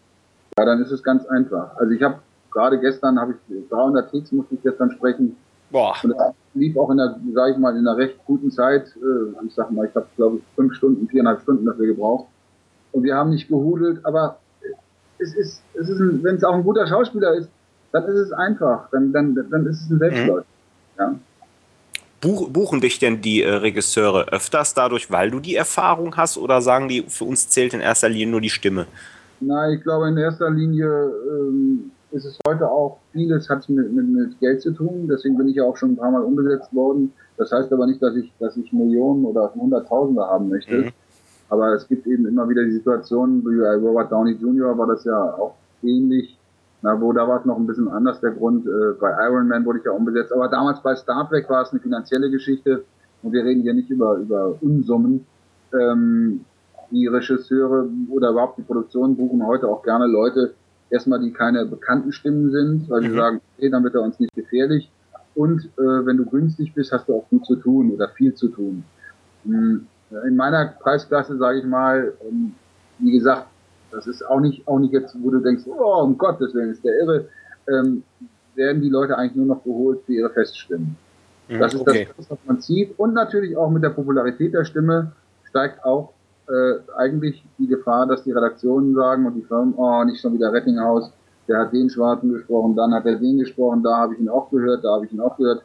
ja, 0.56 0.64
dann 0.64 0.80
ist 0.80 0.92
es 0.92 1.02
ganz 1.02 1.26
einfach. 1.26 1.76
Also 1.76 1.92
ich 1.92 2.02
habe 2.02 2.18
gerade 2.50 2.78
gestern 2.78 3.18
habe 3.18 3.32
ich 3.32 3.68
300 3.68 4.11
Ticks 4.11 4.32
musste 4.32 4.54
ich 4.54 4.62
gestern 4.62 4.90
sprechen. 4.92 5.37
Boah. 5.70 5.94
Und 6.02 6.11
das 6.11 6.35
lief 6.54 6.76
auch 6.76 6.90
in 6.90 6.99
der, 6.99 7.18
sage 7.35 7.52
ich 7.52 7.58
mal, 7.58 7.76
in 7.76 7.87
einer 7.87 7.96
recht 7.96 8.18
guten 8.25 8.50
Zeit. 8.50 8.87
Äh, 8.96 9.44
ich 9.46 9.54
sag 9.54 9.70
mal, 9.73 9.87
ich 9.87 9.94
habe 9.94 10.06
glaube 10.16 10.37
ich 10.37 10.42
fünf 10.54 10.75
Stunden, 10.75 11.08
viereinhalb 11.08 11.40
Stunden 11.40 11.66
dafür 11.66 11.87
gebraucht. 11.87 12.28
Und 12.92 13.02
wir 13.02 13.16
haben 13.16 13.30
nicht 13.30 13.49
gehudelt, 13.49 14.04
aber 14.04 14.38
es 15.18 15.35
ist, 15.35 15.62
es 15.75 15.88
ist, 15.88 15.99
wenn 16.23 16.37
es 16.37 16.44
auch 16.44 16.54
ein 16.54 16.62
guter 16.62 16.87
Schauspieler 16.87 17.35
ist, 17.35 17.50
dann 17.90 18.04
ist 18.04 18.18
es 18.18 18.32
einfach. 18.32 18.88
Dann, 18.90 19.12
dann, 19.12 19.35
dann 19.35 19.66
ist 19.66 19.82
es 19.82 19.90
ein 19.90 19.99
Selbstläufer. 19.99 20.46
Mhm. 20.96 21.02
Ja 21.02 21.14
buchen 22.35 22.80
dich 22.80 22.99
denn 22.99 23.21
die 23.21 23.42
äh, 23.42 23.50
Regisseure 23.50 24.28
öfters 24.28 24.75
dadurch, 24.75 25.11
weil 25.11 25.30
du 25.30 25.40
die 25.40 25.54
Erfahrung 25.54 26.16
hast 26.16 26.38
oder 26.38 26.61
sagen 26.61 26.88
die, 26.88 27.02
für 27.02 27.25
uns 27.25 27.49
zählt 27.49 27.75
in 27.75 27.80
erster 27.80 28.09
Linie 28.09 28.28
nur 28.28 28.40
die 28.40 28.50
Stimme? 28.50 28.87
Nein, 29.40 29.75
ich 29.75 29.83
glaube 29.83 30.09
in 30.09 30.16
erster 30.16 30.50
Linie 30.50 30.87
ähm, 31.30 31.90
ist 32.12 32.25
es 32.25 32.38
heute 32.47 32.68
auch 32.68 32.99
vieles 33.12 33.49
hat 33.49 33.68
mit, 33.68 33.92
mit, 33.92 34.09
mit 34.09 34.40
Geld 34.40 34.62
zu 34.62 34.73
tun. 34.73 35.09
Deswegen 35.11 35.37
bin 35.37 35.49
ich 35.49 35.56
ja 35.56 35.64
auch 35.64 35.76
schon 35.76 35.92
ein 35.92 35.97
paar 35.97 36.11
Mal 36.11 36.23
umgesetzt 36.23 36.75
worden. 36.75 37.12
Das 37.37 37.52
heißt 37.52 37.73
aber 37.73 37.87
nicht, 37.87 38.02
dass 38.02 38.16
ich, 38.16 38.33
dass 38.38 38.56
ich 38.56 38.73
Millionen 38.73 39.25
oder 39.25 39.52
Hunderttausende 39.54 40.23
haben 40.23 40.49
möchte. 40.49 40.76
Mhm. 40.76 40.92
Aber 41.49 41.75
es 41.75 41.87
gibt 41.87 42.06
eben 42.06 42.26
immer 42.26 42.49
wieder 42.49 42.64
die 42.64 42.73
Situation, 42.73 43.45
wie 43.45 43.61
bei 43.61 43.76
Robert 43.76 44.11
Downey 44.11 44.33
Jr. 44.33 44.76
war 44.76 44.87
das 44.87 45.04
ja 45.04 45.35
auch 45.35 45.54
ähnlich 45.83 46.35
na, 46.86 47.00
wo 47.00 47.12
da 47.12 47.26
war 47.26 47.40
es 47.40 47.44
noch 47.44 47.56
ein 47.56 47.66
bisschen 47.66 47.88
anders 47.88 48.20
der 48.20 48.30
Grund. 48.30 48.64
Äh, 48.64 48.92
bei 49.00 49.10
Iron 49.26 49.48
Man 49.48 49.64
wurde 49.64 49.80
ich 49.80 49.84
ja 49.84 49.90
umbesetzt. 49.90 50.32
Aber 50.32 50.46
damals 50.46 50.80
bei 50.80 50.94
Star 50.94 51.28
Trek 51.28 51.50
war 51.50 51.62
es 51.62 51.72
eine 51.72 51.80
finanzielle 51.80 52.30
Geschichte. 52.30 52.84
Und 53.24 53.32
wir 53.32 53.44
reden 53.44 53.62
hier 53.62 53.74
nicht 53.74 53.90
über, 53.90 54.14
über 54.18 54.54
Unsummen. 54.60 55.26
Ähm, 55.72 56.44
die 56.92 57.08
Regisseure 57.08 57.88
oder 58.08 58.30
überhaupt 58.30 58.58
die 58.58 58.62
Produktion 58.62 59.16
buchen 59.16 59.44
heute 59.44 59.66
auch 59.66 59.82
gerne 59.82 60.06
Leute, 60.06 60.54
erstmal 60.88 61.18
die 61.18 61.32
keine 61.32 61.66
bekannten 61.66 62.12
Stimmen 62.12 62.52
sind, 62.52 62.88
weil 62.88 63.00
mhm. 63.00 63.06
sie 63.08 63.16
sagen, 63.16 63.40
okay, 63.56 63.68
dann 63.68 63.82
wird 63.82 63.96
er 63.96 64.02
uns 64.02 64.20
nicht 64.20 64.32
gefährlich. 64.36 64.88
und 65.34 65.64
äh, 65.78 66.06
wenn 66.06 66.18
du 66.18 66.24
günstig 66.24 66.72
bist, 66.72 66.92
hast 66.92 67.08
du 67.08 67.16
auch 67.16 67.28
gut 67.30 67.44
zu 67.46 67.56
tun 67.56 67.90
oder 67.90 68.08
viel 68.10 68.32
zu 68.34 68.46
tun. 68.46 68.84
Hm, 69.44 69.88
in 70.24 70.36
meiner 70.36 70.66
Preisklasse, 70.66 71.36
sage 71.36 71.58
ich 71.58 71.64
mal, 71.64 72.12
ähm, 72.22 72.52
wie 73.00 73.10
gesagt, 73.10 73.48
das 73.90 74.06
ist 74.06 74.22
auch 74.22 74.40
nicht, 74.40 74.66
auch 74.66 74.78
nicht 74.78 74.92
jetzt, 74.92 75.16
wo 75.22 75.30
du 75.30 75.40
denkst, 75.40 75.64
oh, 75.66 76.02
um 76.02 76.18
Gottes 76.18 76.54
Willen, 76.54 76.70
ist 76.70 76.84
der 76.84 76.98
irre, 77.00 77.28
ähm, 77.68 78.02
werden 78.54 78.82
die 78.82 78.88
Leute 78.88 79.16
eigentlich 79.16 79.36
nur 79.36 79.46
noch 79.46 79.64
geholt 79.64 80.00
für 80.06 80.12
ihre 80.12 80.30
Feststimmen. 80.30 80.96
Mhm, 81.48 81.58
das 81.58 81.74
ist 81.74 81.80
okay. 81.80 82.08
das, 82.16 82.30
was 82.30 82.38
man 82.46 82.60
sieht. 82.60 82.98
Und 82.98 83.14
natürlich 83.14 83.56
auch 83.56 83.70
mit 83.70 83.82
der 83.82 83.90
Popularität 83.90 84.54
der 84.54 84.64
Stimme 84.64 85.12
steigt 85.44 85.84
auch 85.84 86.12
äh, 86.48 86.74
eigentlich 86.96 87.44
die 87.58 87.66
Gefahr, 87.66 88.06
dass 88.06 88.24
die 88.24 88.32
Redaktionen 88.32 88.94
sagen 88.94 89.26
und 89.26 89.34
die 89.34 89.42
Firmen, 89.42 89.74
oh, 89.76 90.04
nicht 90.04 90.20
schon 90.20 90.34
wieder 90.34 90.52
Rettinghaus, 90.52 91.12
der 91.48 91.58
hat 91.60 91.72
den 91.72 91.90
Schwarzen 91.90 92.32
gesprochen, 92.32 92.74
dann 92.74 92.92
hat 92.92 93.06
er 93.06 93.16
den 93.16 93.38
gesprochen, 93.38 93.82
da 93.82 93.96
habe 93.96 94.14
ich 94.14 94.20
ihn 94.20 94.28
auch 94.28 94.50
gehört, 94.50 94.84
da 94.84 94.94
habe 94.94 95.06
ich 95.06 95.12
ihn 95.12 95.20
auch 95.20 95.36
gehört. 95.36 95.62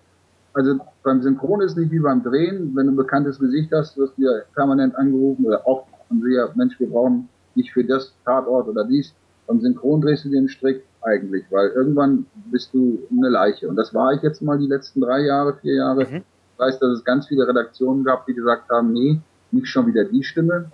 Also 0.54 0.80
beim 1.04 1.22
Synchron 1.22 1.62
ist 1.62 1.72
es 1.72 1.78
nicht 1.78 1.92
wie 1.92 2.00
beim 2.00 2.24
Drehen, 2.24 2.76
wenn 2.76 2.88
du 2.88 2.92
ein 2.92 2.98
bekanntes 2.98 3.40
Gesicht 3.40 3.72
hast, 3.72 3.98
wirst 3.98 4.18
du 4.18 4.24
ja 4.24 4.32
permanent 4.54 4.96
angerufen 4.96 5.46
oder 5.46 5.66
oft 5.66 5.88
und 6.10 6.24
sie 6.24 6.34
ja, 6.34 6.50
Mensch, 6.56 6.80
wir 6.80 6.90
brauchen 6.90 7.30
nicht 7.56 7.72
für 7.72 7.84
das 7.84 8.14
Tatort 8.26 8.68
oder 8.68 8.84
dies. 8.84 9.14
Beim 9.48 9.60
Synchron 9.62 10.02
drehst 10.02 10.26
du 10.26 10.30
den 10.30 10.48
Strick 10.48 10.84
eigentlich, 11.02 11.44
weil 11.50 11.70
irgendwann 11.70 12.26
bist 12.52 12.74
du 12.74 13.00
eine 13.12 13.30
Leiche. 13.30 13.68
Und 13.68 13.76
das 13.76 13.94
war 13.94 14.14
ich 14.14 14.22
jetzt 14.22 14.42
mal 14.42 14.58
die 14.58 14.68
letzten 14.68 15.02
drei 15.02 15.22
Jahre, 15.22 15.58
vier 15.62 15.76
Jahre. 15.76 16.06
Mhm. 16.06 16.24
Das 16.58 16.68
heißt, 16.68 16.82
dass 16.82 16.98
es 16.98 17.04
ganz 17.04 17.28
viele 17.28 17.48
Redaktionen 17.48 18.04
gab, 18.04 18.26
die 18.26 18.34
gesagt 18.34 18.70
haben, 18.70 18.94
nee, 18.94 19.20
nicht 19.52 19.68
schon 19.68 19.88
wieder 19.88 20.06
die 20.06 20.24
Stimme. 20.24 20.72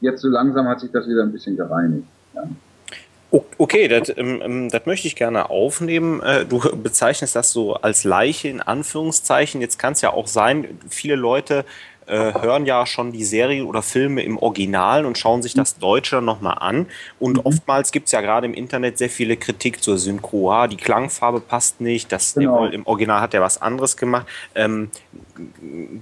Jetzt 0.00 0.22
so 0.22 0.28
langsam 0.28 0.68
hat 0.68 0.80
sich 0.80 0.90
das 0.92 1.08
wieder 1.08 1.22
ein 1.22 1.32
bisschen 1.32 1.56
gereinigt. 1.56 2.06
Ja. 2.34 2.44
Okay, 3.58 3.88
das, 3.88 4.08
ähm, 4.16 4.40
ähm, 4.42 4.68
das 4.70 4.86
möchte 4.86 5.08
ich 5.08 5.16
gerne 5.16 5.50
aufnehmen. 5.50 6.22
Äh, 6.22 6.46
du 6.46 6.60
bezeichnest 6.76 7.34
das 7.34 7.52
so 7.52 7.74
als 7.74 8.04
Leiche 8.04 8.48
in 8.48 8.60
Anführungszeichen. 8.60 9.60
Jetzt 9.60 9.78
kann 9.78 9.94
es 9.94 10.00
ja 10.00 10.12
auch 10.12 10.26
sein, 10.26 10.78
viele 10.88 11.16
Leute 11.16 11.64
äh, 12.06 12.40
hören 12.40 12.66
ja 12.66 12.86
schon 12.86 13.12
die 13.12 13.24
Serie 13.24 13.64
oder 13.64 13.82
Filme 13.82 14.22
im 14.22 14.38
Original 14.38 15.04
und 15.04 15.18
schauen 15.18 15.42
sich 15.42 15.54
das 15.54 15.78
Deutsche 15.78 16.22
nochmal 16.22 16.58
an. 16.60 16.86
Und 17.18 17.38
mhm. 17.38 17.42
oftmals 17.44 17.90
gibt 17.90 18.06
es 18.06 18.12
ja 18.12 18.20
gerade 18.20 18.46
im 18.46 18.54
Internet 18.54 18.98
sehr 18.98 19.10
viele 19.10 19.36
Kritik 19.36 19.82
zur 19.82 19.98
Synchro. 19.98 20.52
Ah, 20.52 20.68
die 20.68 20.76
Klangfarbe 20.76 21.40
passt 21.40 21.80
nicht, 21.80 22.12
das 22.12 22.34
genau. 22.34 22.66
im 22.66 22.86
Original 22.86 23.20
hat 23.20 23.34
er 23.34 23.40
was 23.40 23.60
anderes 23.60 23.96
gemacht. 23.96 24.26
Ähm, 24.54 24.90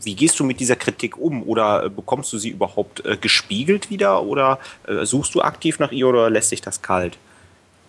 wie 0.03 0.15
gehst 0.15 0.39
du 0.39 0.45
mit 0.45 0.61
dieser 0.61 0.77
Kritik 0.77 1.17
um? 1.17 1.43
Oder 1.43 1.89
bekommst 1.89 2.33
du 2.33 2.39
sie 2.39 2.51
überhaupt 2.51 3.05
äh, 3.05 3.17
gespiegelt 3.17 3.91
wieder? 3.91 4.23
Oder 4.25 4.59
äh, 4.87 5.05
suchst 5.05 5.35
du 5.35 5.41
aktiv 5.41 5.79
nach 5.79 5.93
ihr 5.93 6.07
oder 6.07 6.29
lässt 6.31 6.51
sich 6.51 6.61
das 6.61 6.83
kalt? 6.83 7.19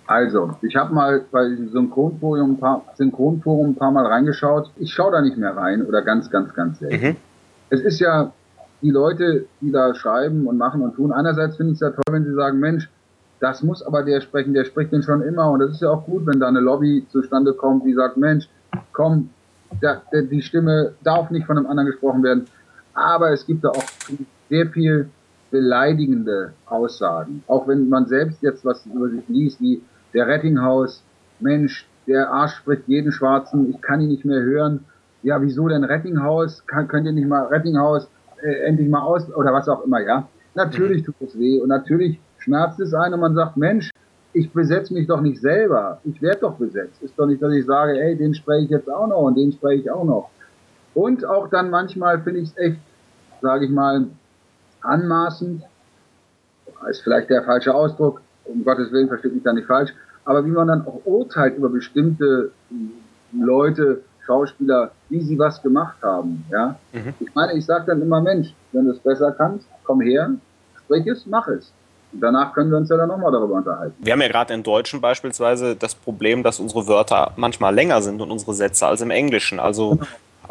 Also, 0.07 0.55
ich 0.61 0.75
habe 0.75 0.93
mal 0.93 1.25
bei 1.31 1.49
Synchronforum 1.71 2.51
ein, 2.51 2.59
paar, 2.59 2.85
Synchronforum 2.95 3.71
ein 3.71 3.75
paar 3.75 3.91
Mal 3.91 4.05
reingeschaut. 4.05 4.69
Ich 4.77 4.93
schaue 4.93 5.11
da 5.11 5.21
nicht 5.21 5.35
mehr 5.35 5.57
rein 5.57 5.81
oder 5.81 6.03
ganz, 6.03 6.29
ganz, 6.29 6.53
ganz 6.53 6.79
selten. 6.79 7.07
Mhm 7.07 7.15
es 7.69 7.81
ist 7.81 7.99
ja 7.99 8.31
die 8.81 8.91
Leute, 8.91 9.45
die 9.61 9.71
da 9.71 9.95
schreiben 9.95 10.47
und 10.47 10.57
machen 10.57 10.81
und 10.81 10.95
tun. 10.95 11.11
Einerseits 11.11 11.57
finde 11.57 11.73
ich 11.73 11.77
es 11.77 11.81
ja 11.81 11.91
toll, 11.91 12.03
wenn 12.11 12.25
sie 12.25 12.33
sagen, 12.33 12.59
Mensch, 12.59 12.89
das 13.39 13.63
muss 13.63 13.81
aber 13.81 14.03
der 14.03 14.21
sprechen, 14.21 14.53
der 14.53 14.65
spricht 14.65 14.91
den 14.91 15.03
schon 15.03 15.21
immer. 15.21 15.49
Und 15.51 15.59
das 15.59 15.71
ist 15.71 15.81
ja 15.81 15.89
auch 15.89 16.05
gut, 16.05 16.25
wenn 16.25 16.39
da 16.39 16.47
eine 16.47 16.59
Lobby 16.59 17.05
zustande 17.09 17.53
kommt, 17.53 17.85
die 17.85 17.93
sagt, 17.93 18.17
Mensch, 18.17 18.47
komm, 18.93 19.29
der, 19.81 20.01
der, 20.11 20.23
die 20.23 20.41
Stimme 20.41 20.93
darf 21.03 21.31
nicht 21.31 21.45
von 21.45 21.57
einem 21.57 21.67
anderen 21.67 21.87
gesprochen 21.87 22.23
werden. 22.23 22.45
Aber 22.93 23.31
es 23.31 23.45
gibt 23.45 23.63
da 23.63 23.69
auch 23.69 23.83
sehr 24.49 24.67
viel 24.67 25.09
beleidigende 25.51 26.53
Aussagen. 26.65 27.43
Auch 27.47 27.67
wenn 27.67 27.89
man 27.89 28.07
selbst 28.07 28.41
jetzt 28.41 28.63
was 28.63 28.85
über 28.85 29.09
sich 29.09 29.27
liest, 29.27 29.59
wie 29.59 29.81
der 30.13 30.27
Rettinghaus, 30.27 31.03
Mensch, 31.39 31.87
der 32.07 32.31
Arsch 32.31 32.55
spricht 32.55 32.87
jeden 32.87 33.11
Schwarzen, 33.11 33.69
ich 33.69 33.81
kann 33.81 33.99
ihn 33.99 34.09
nicht 34.09 34.25
mehr 34.25 34.41
hören 34.41 34.85
ja, 35.25 35.41
wieso 35.41 35.67
denn 35.67 35.83
Rettinghaus? 35.83 36.65
Kann, 36.67 36.87
könnt 36.87 37.07
ihr 37.07 37.11
nicht 37.11 37.27
mal 37.27 37.47
Rettinghaus 37.47 38.07
äh, 38.43 38.67
endlich 38.67 38.87
mal 38.87 39.01
aus 39.01 39.27
oder 39.35 39.51
was 39.53 39.67
auch 39.67 39.83
immer, 39.83 39.99
ja? 39.99 40.27
Natürlich 40.53 41.01
mhm. 41.01 41.05
tut 41.05 41.15
es 41.21 41.39
weh 41.39 41.59
und 41.59 41.69
natürlich 41.69 42.19
schmerzt 42.37 42.79
es 42.79 42.93
ein 42.93 43.11
und 43.11 43.19
man 43.19 43.33
sagt, 43.33 43.57
Mensch, 43.57 43.89
ich 44.33 44.51
besetze 44.51 44.93
mich 44.93 45.07
doch 45.07 45.21
nicht 45.21 45.41
selber. 45.41 45.99
Ich 46.03 46.21
werde 46.21 46.41
doch 46.41 46.55
besetzt. 46.55 47.01
Ist 47.01 47.17
doch 47.17 47.25
nicht, 47.25 47.41
dass 47.41 47.53
ich 47.53 47.65
sage, 47.65 47.99
ey, 47.99 48.15
den 48.15 48.35
spreche 48.35 48.65
ich 48.65 48.69
jetzt 48.69 48.89
auch 48.89 49.07
noch 49.07 49.21
und 49.23 49.35
den 49.35 49.51
spreche 49.51 49.81
ich 49.81 49.89
auch 49.89 50.03
noch. 50.03 50.29
Und 50.93 51.25
auch 51.25 51.49
dann 51.49 51.71
manchmal 51.71 52.21
finde 52.21 52.41
ich 52.41 52.49
es 52.49 52.57
echt, 52.57 52.79
sage 53.41 53.65
ich 53.65 53.71
mal, 53.71 54.05
anmaßend. 54.81 55.63
Ist 56.87 57.01
vielleicht 57.01 57.31
der 57.31 57.43
falsche 57.43 57.73
Ausdruck. 57.73 58.21
Um 58.43 58.63
Gottes 58.63 58.91
Willen 58.91 59.07
versteht 59.07 59.33
mich 59.33 59.43
da 59.43 59.53
nicht 59.53 59.65
falsch. 59.65 59.91
Aber 60.23 60.45
wie 60.45 60.51
man 60.51 60.67
dann 60.67 60.85
auch 60.85 61.01
urteilt 61.05 61.57
über 61.57 61.69
bestimmte 61.69 62.51
Leute, 63.31 64.03
Schauspieler, 64.25 64.91
wie 65.09 65.21
sie 65.21 65.37
was 65.37 65.61
gemacht 65.61 65.97
haben. 66.01 66.45
Ja? 66.51 66.75
Mhm. 66.93 67.13
Ich 67.19 67.33
meine, 67.33 67.53
ich 67.53 67.65
sage 67.65 67.85
dann 67.87 68.01
immer, 68.01 68.21
Mensch, 68.21 68.53
wenn 68.71 68.85
du 68.85 68.91
es 68.91 68.99
besser 68.99 69.31
kannst, 69.31 69.67
komm 69.83 70.01
her, 70.01 70.29
sprich 70.83 71.05
es, 71.07 71.25
mach 71.25 71.47
es. 71.47 71.71
Und 72.11 72.21
danach 72.21 72.53
können 72.53 72.71
wir 72.71 72.77
uns 72.77 72.89
ja 72.89 72.97
dann 72.97 73.09
nochmal 73.09 73.31
darüber 73.31 73.55
unterhalten. 73.55 73.95
Wir 73.99 74.13
haben 74.13 74.21
ja 74.21 74.27
gerade 74.27 74.53
im 74.53 74.63
Deutschen 74.63 75.01
beispielsweise 75.01 75.75
das 75.75 75.95
Problem, 75.95 76.43
dass 76.43 76.59
unsere 76.59 76.87
Wörter 76.87 77.33
manchmal 77.35 77.73
länger 77.75 78.01
sind 78.01 78.21
und 78.21 78.31
unsere 78.31 78.53
Sätze 78.53 78.87
als 78.87 79.01
im 79.01 79.11
Englischen. 79.11 79.59
Also 79.59 79.99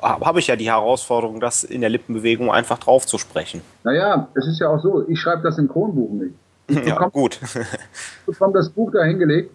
habe 0.02 0.38
ich 0.38 0.46
ja 0.46 0.56
die 0.56 0.70
Herausforderung, 0.70 1.40
das 1.40 1.64
in 1.64 1.80
der 1.80 1.90
Lippenbewegung 1.90 2.50
einfach 2.50 2.78
drauf 2.78 3.06
zu 3.06 3.18
sprechen. 3.18 3.62
Naja, 3.84 4.28
es 4.34 4.46
ist 4.46 4.60
ja 4.60 4.68
auch 4.68 4.82
so, 4.82 5.08
ich 5.08 5.18
schreibe 5.18 5.42
das 5.42 5.58
im 5.58 5.68
Kronbuch 5.68 6.10
nicht. 6.10 6.34
Ich 6.66 6.76
ja, 6.76 6.94
bekomme, 6.94 7.10
gut. 7.10 7.40
ich 7.42 8.26
bekomme 8.26 8.54
das 8.54 8.68
Buch 8.68 8.90
da 8.92 9.02
hingelegt 9.04 9.50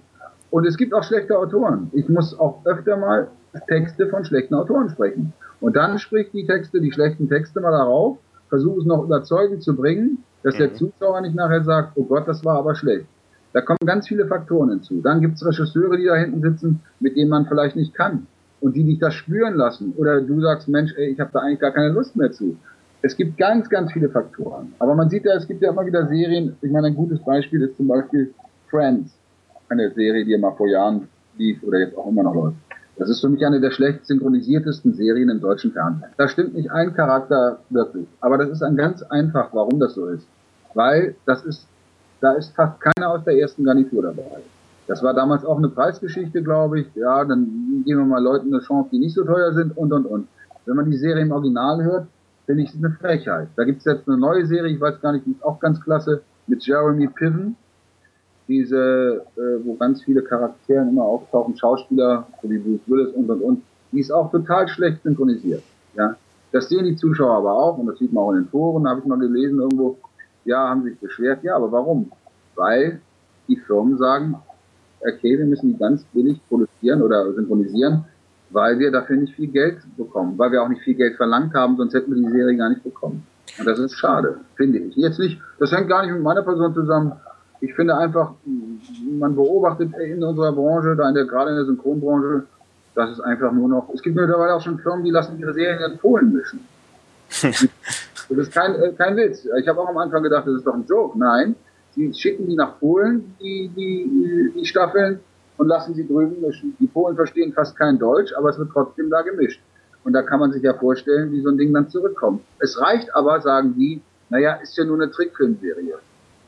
und 0.51 0.65
es 0.65 0.77
gibt 0.77 0.93
auch 0.93 1.03
schlechte 1.03 1.37
Autoren. 1.37 1.91
Ich 1.93 2.07
muss 2.09 2.37
auch 2.39 2.65
öfter 2.65 2.97
mal 2.97 3.27
Texte 3.67 4.07
von 4.07 4.25
schlechten 4.25 4.55
Autoren 4.55 4.89
sprechen. 4.89 5.33
Und 5.61 5.75
dann 5.75 5.99
spricht 5.99 6.33
die 6.33 6.45
Texte, 6.45 6.79
die 6.81 6.91
schlechten 6.91 7.29
Texte 7.29 7.59
mal 7.59 7.71
darauf, 7.71 8.17
versuche 8.49 8.79
es 8.79 8.85
noch 8.85 9.03
überzeugend 9.03 9.63
zu 9.63 9.75
bringen, 9.75 10.23
dass 10.43 10.55
der 10.55 10.69
mhm. 10.69 10.75
Zuschauer 10.75 11.21
nicht 11.21 11.35
nachher 11.35 11.63
sagt, 11.63 11.93
oh 11.95 12.03
Gott, 12.03 12.27
das 12.27 12.43
war 12.45 12.57
aber 12.57 12.75
schlecht. 12.75 13.05
Da 13.53 13.61
kommen 13.61 13.79
ganz 13.85 14.07
viele 14.07 14.27
Faktoren 14.27 14.69
hinzu. 14.69 15.01
Dann 15.01 15.21
gibt 15.21 15.35
es 15.35 15.45
Regisseure, 15.45 15.97
die 15.97 16.05
da 16.05 16.15
hinten 16.15 16.41
sitzen, 16.41 16.81
mit 16.99 17.15
denen 17.15 17.29
man 17.29 17.47
vielleicht 17.47 17.75
nicht 17.75 17.93
kann 17.93 18.27
und 18.61 18.75
die 18.75 18.83
dich 18.83 18.99
das 18.99 19.13
spüren 19.15 19.55
lassen. 19.55 19.93
Oder 19.97 20.21
du 20.21 20.39
sagst, 20.41 20.67
Mensch, 20.67 20.93
ey, 20.97 21.09
ich 21.09 21.19
habe 21.19 21.31
da 21.33 21.39
eigentlich 21.39 21.59
gar 21.59 21.71
keine 21.71 21.89
Lust 21.89 22.15
mehr 22.15 22.31
zu. 22.31 22.57
Es 23.01 23.15
gibt 23.15 23.37
ganz, 23.37 23.69
ganz 23.69 23.91
viele 23.93 24.09
Faktoren. 24.09 24.73
Aber 24.79 24.93
man 24.93 25.09
sieht 25.09 25.25
ja, 25.25 25.33
es 25.33 25.47
gibt 25.47 25.61
ja 25.61 25.71
immer 25.71 25.85
wieder 25.85 26.07
Serien. 26.07 26.55
Ich 26.61 26.71
meine, 26.71 26.87
ein 26.87 26.95
gutes 26.95 27.19
Beispiel 27.23 27.61
ist 27.63 27.77
zum 27.77 27.87
Beispiel 27.87 28.33
Friends. 28.69 29.13
Eine 29.69 29.91
Serie, 29.91 30.25
die 30.25 30.31
ja 30.31 30.37
mal 30.37 30.55
vor 30.55 30.67
Jahren 30.67 31.07
lief 31.37 31.63
oder 31.63 31.79
jetzt 31.79 31.97
auch 31.97 32.07
immer 32.07 32.23
noch 32.23 32.35
läuft. 32.35 32.57
Das 32.99 33.09
ist 33.09 33.21
für 33.21 33.29
mich 33.29 33.45
eine 33.45 33.61
der 33.61 33.71
schlecht 33.71 34.05
synchronisiertesten 34.05 34.93
Serien 34.93 35.29
im 35.29 35.39
deutschen 35.39 35.71
Fernsehen. 35.71 36.09
Da 36.17 36.27
stimmt 36.27 36.53
nicht 36.53 36.69
ein 36.69 36.93
Charakter 36.93 37.59
wirklich. 37.69 38.05
Aber 38.19 38.37
das 38.37 38.49
ist 38.49 38.61
ein 38.61 38.75
ganz 38.75 39.01
einfach, 39.03 39.49
warum 39.53 39.79
das 39.79 39.93
so 39.93 40.07
ist. 40.07 40.27
Weil 40.73 41.15
das 41.25 41.45
ist, 41.45 41.65
da 42.19 42.33
ist 42.33 42.53
fast 42.55 42.77
keiner 42.81 43.11
aus 43.11 43.23
der 43.23 43.39
ersten 43.39 43.63
Garnitur 43.63 44.03
dabei. 44.03 44.41
Das 44.87 45.01
war 45.01 45.13
damals 45.13 45.45
auch 45.45 45.57
eine 45.57 45.69
Preisgeschichte, 45.69 46.43
glaube 46.43 46.81
ich. 46.81 46.87
Ja, 46.95 47.23
dann 47.23 47.83
geben 47.85 48.01
wir 48.01 48.05
mal 48.05 48.21
Leuten 48.21 48.53
eine 48.53 48.61
Chance, 48.61 48.89
die 48.91 48.99
nicht 48.99 49.15
so 49.15 49.23
teuer 49.23 49.53
sind 49.53 49.77
und, 49.77 49.93
und, 49.93 50.05
und. 50.05 50.27
Wenn 50.65 50.75
man 50.75 50.91
die 50.91 50.97
Serie 50.97 51.23
im 51.23 51.31
Original 51.31 51.81
hört, 51.81 52.07
finde 52.47 52.63
ich 52.63 52.69
es 52.69 52.83
eine 52.83 52.91
Frechheit. 52.91 53.47
Da 53.55 53.63
gibt 53.63 53.79
es 53.79 53.85
jetzt 53.85 54.09
eine 54.09 54.17
neue 54.17 54.45
Serie, 54.45 54.73
ich 54.73 54.81
weiß 54.81 54.99
gar 54.99 55.13
nicht, 55.13 55.25
die 55.25 55.31
ist 55.31 55.43
auch 55.45 55.61
ganz 55.61 55.79
klasse, 55.79 56.21
mit 56.47 56.65
Jeremy 56.65 57.07
Piven 57.07 57.55
diese, 58.49 59.21
äh, 59.37 59.63
wo 59.63 59.75
ganz 59.75 60.03
viele 60.03 60.23
Charaktere 60.23 60.81
immer 60.81 61.03
auftauchen, 61.03 61.55
Schauspieler, 61.55 62.27
so 62.41 62.49
wie 62.49 62.57
Bruce 62.57 62.81
Willis 62.87 63.13
und 63.13 63.29
und 63.29 63.41
und, 63.41 63.63
die 63.91 63.99
ist 63.99 64.11
auch 64.11 64.31
total 64.31 64.67
schlecht 64.67 65.03
synchronisiert. 65.03 65.63
Ja, 65.95 66.15
das 66.51 66.67
sehen 66.67 66.85
die 66.85 66.95
Zuschauer 66.95 67.37
aber 67.37 67.53
auch 67.53 67.77
und 67.77 67.85
das 67.85 67.99
sieht 67.99 68.11
man 68.11 68.23
auch 68.23 68.31
in 68.31 68.37
den 68.37 68.47
Foren, 68.47 68.87
habe 68.89 68.99
ich 68.99 69.05
mal 69.05 69.19
gelesen 69.19 69.59
irgendwo, 69.59 69.97
ja, 70.45 70.67
haben 70.67 70.83
sich 70.83 70.99
beschwert, 70.99 71.43
ja, 71.43 71.55
aber 71.55 71.71
warum? 71.71 72.11
Weil 72.55 72.99
die 73.47 73.55
Firmen 73.55 73.97
sagen, 73.97 74.35
okay, 75.01 75.37
wir 75.37 75.45
müssen 75.45 75.71
die 75.71 75.77
ganz 75.77 76.03
billig 76.05 76.41
produzieren 76.49 77.03
oder 77.03 77.31
synchronisieren, 77.33 78.05
weil 78.49 78.79
wir 78.79 78.91
dafür 78.91 79.17
nicht 79.17 79.35
viel 79.35 79.47
Geld 79.47 79.77
bekommen, 79.95 80.37
weil 80.37 80.51
wir 80.51 80.63
auch 80.63 80.69
nicht 80.69 80.81
viel 80.81 80.95
Geld 80.95 81.17
verlangt 81.17 81.53
haben, 81.53 81.77
sonst 81.77 81.93
hätten 81.93 82.15
wir 82.15 82.27
die 82.27 82.35
Serie 82.35 82.57
gar 82.57 82.69
nicht 82.69 82.83
bekommen. 82.83 83.25
Und 83.59 83.67
das 83.67 83.77
ist 83.77 83.93
schade, 83.95 84.39
finde 84.55 84.79
ich. 84.79 84.95
Jetzt 84.95 85.19
nicht, 85.19 85.39
das 85.59 85.71
hängt 85.71 85.87
gar 85.87 86.03
nicht 86.03 86.13
mit 86.13 86.23
meiner 86.23 86.41
Person 86.41 86.73
zusammen, 86.73 87.13
ich 87.61 87.73
finde 87.73 87.97
einfach, 87.97 88.31
man 89.19 89.35
beobachtet 89.35 89.93
in 89.97 90.23
unserer 90.23 90.53
Branche, 90.53 90.95
da 90.95 91.09
in 91.09 91.15
der, 91.15 91.25
gerade 91.25 91.51
in 91.51 91.57
der 91.57 91.65
Synchronbranche, 91.65 92.43
dass 92.95 93.11
es 93.11 93.19
einfach 93.19 93.51
nur 93.51 93.69
noch, 93.69 93.89
es 93.93 94.01
gibt 94.01 94.15
mittlerweile 94.15 94.55
auch 94.55 94.61
schon 94.61 94.79
Firmen, 94.79 95.03
die 95.03 95.11
lassen 95.11 95.37
ihre 95.39 95.53
Serien 95.53 95.91
in 95.91 95.97
Polen 95.97 96.33
mischen. 96.33 96.59
das 97.29 97.67
ist 98.29 98.53
kein, 98.53 98.75
äh, 98.75 98.93
kein 98.93 99.15
Witz. 99.15 99.47
Ich 99.59 99.67
habe 99.67 99.79
auch 99.79 99.89
am 99.89 99.97
Anfang 99.97 100.23
gedacht, 100.23 100.47
das 100.47 100.55
ist 100.55 100.67
doch 100.67 100.73
ein 100.73 100.85
Joke. 100.87 101.17
Nein, 101.17 101.55
sie 101.95 102.13
schicken 102.13 102.47
die 102.47 102.55
nach 102.55 102.79
Polen, 102.79 103.35
die, 103.39 103.69
die, 103.75 104.51
die 104.55 104.65
Staffeln, 104.65 105.19
und 105.59 105.67
lassen 105.67 105.93
sie 105.93 106.07
drüben 106.07 106.41
mischen. 106.41 106.75
Die 106.79 106.87
Polen 106.87 107.17
verstehen 107.17 107.51
fast 107.51 107.77
kein 107.77 107.99
Deutsch, 107.99 108.33
aber 108.33 108.49
es 108.49 108.57
wird 108.57 108.71
trotzdem 108.71 109.09
da 109.09 109.21
gemischt. 109.21 109.61
Und 110.05 110.13
da 110.13 110.21
kann 110.21 110.39
man 110.39 110.53
sich 110.53 110.63
ja 110.63 110.73
vorstellen, 110.73 111.33
wie 111.33 111.41
so 111.41 111.49
ein 111.49 111.57
Ding 111.57 111.73
dann 111.73 111.89
zurückkommt. 111.89 112.41
Es 112.59 112.79
reicht 112.79 113.13
aber, 113.13 113.41
sagen 113.41 113.75
die, 113.75 114.01
naja, 114.29 114.53
ist 114.53 114.77
ja 114.77 114.85
nur 114.85 114.95
eine 114.95 115.11
Trickfilmserie. 115.11 115.95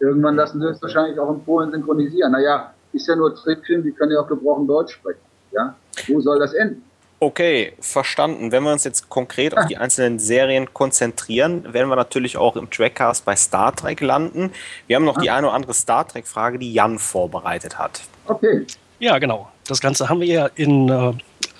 Irgendwann 0.01 0.35
lassen 0.35 0.59
sie 0.59 0.67
es 0.67 0.81
wahrscheinlich 0.81 1.19
auch 1.19 1.29
in 1.29 1.43
Polen 1.43 1.71
synchronisieren. 1.71 2.31
Naja, 2.31 2.73
ist 2.91 3.07
ja 3.07 3.15
nur 3.15 3.35
Trickfilm, 3.35 3.83
die 3.83 3.91
können 3.91 4.11
ja 4.11 4.19
auch 4.19 4.27
gebrochen 4.27 4.67
Deutsch 4.67 4.95
sprechen. 4.95 5.19
Ja? 5.51 5.75
Wo 6.07 6.19
soll 6.19 6.39
das 6.39 6.53
enden? 6.53 6.83
Okay, 7.19 7.73
verstanden. 7.79 8.51
Wenn 8.51 8.63
wir 8.63 8.71
uns 8.71 8.83
jetzt 8.83 9.07
konkret 9.09 9.55
auf 9.55 9.67
die 9.67 9.77
einzelnen 9.77 10.17
Serien 10.17 10.73
konzentrieren, 10.73 11.71
werden 11.71 11.87
wir 11.87 11.95
natürlich 11.95 12.35
auch 12.35 12.55
im 12.55 12.67
Trackcast 12.67 13.25
bei 13.25 13.35
Star 13.35 13.75
Trek 13.75 14.01
landen. 14.01 14.51
Wir 14.87 14.95
haben 14.95 15.05
noch 15.05 15.19
die 15.19 15.29
eine 15.29 15.45
oder 15.45 15.55
andere 15.55 15.75
Star 15.75 16.07
Trek-Frage, 16.07 16.57
die 16.57 16.73
Jan 16.73 16.97
vorbereitet 16.97 17.77
hat. 17.77 18.01
Okay. 18.25 18.65
Ja, 18.97 19.19
genau. 19.19 19.51
Das 19.67 19.81
Ganze 19.81 20.09
haben 20.09 20.19
wir 20.19 20.27
ja 20.27 20.49
in 20.55 20.89
äh, 20.89 21.13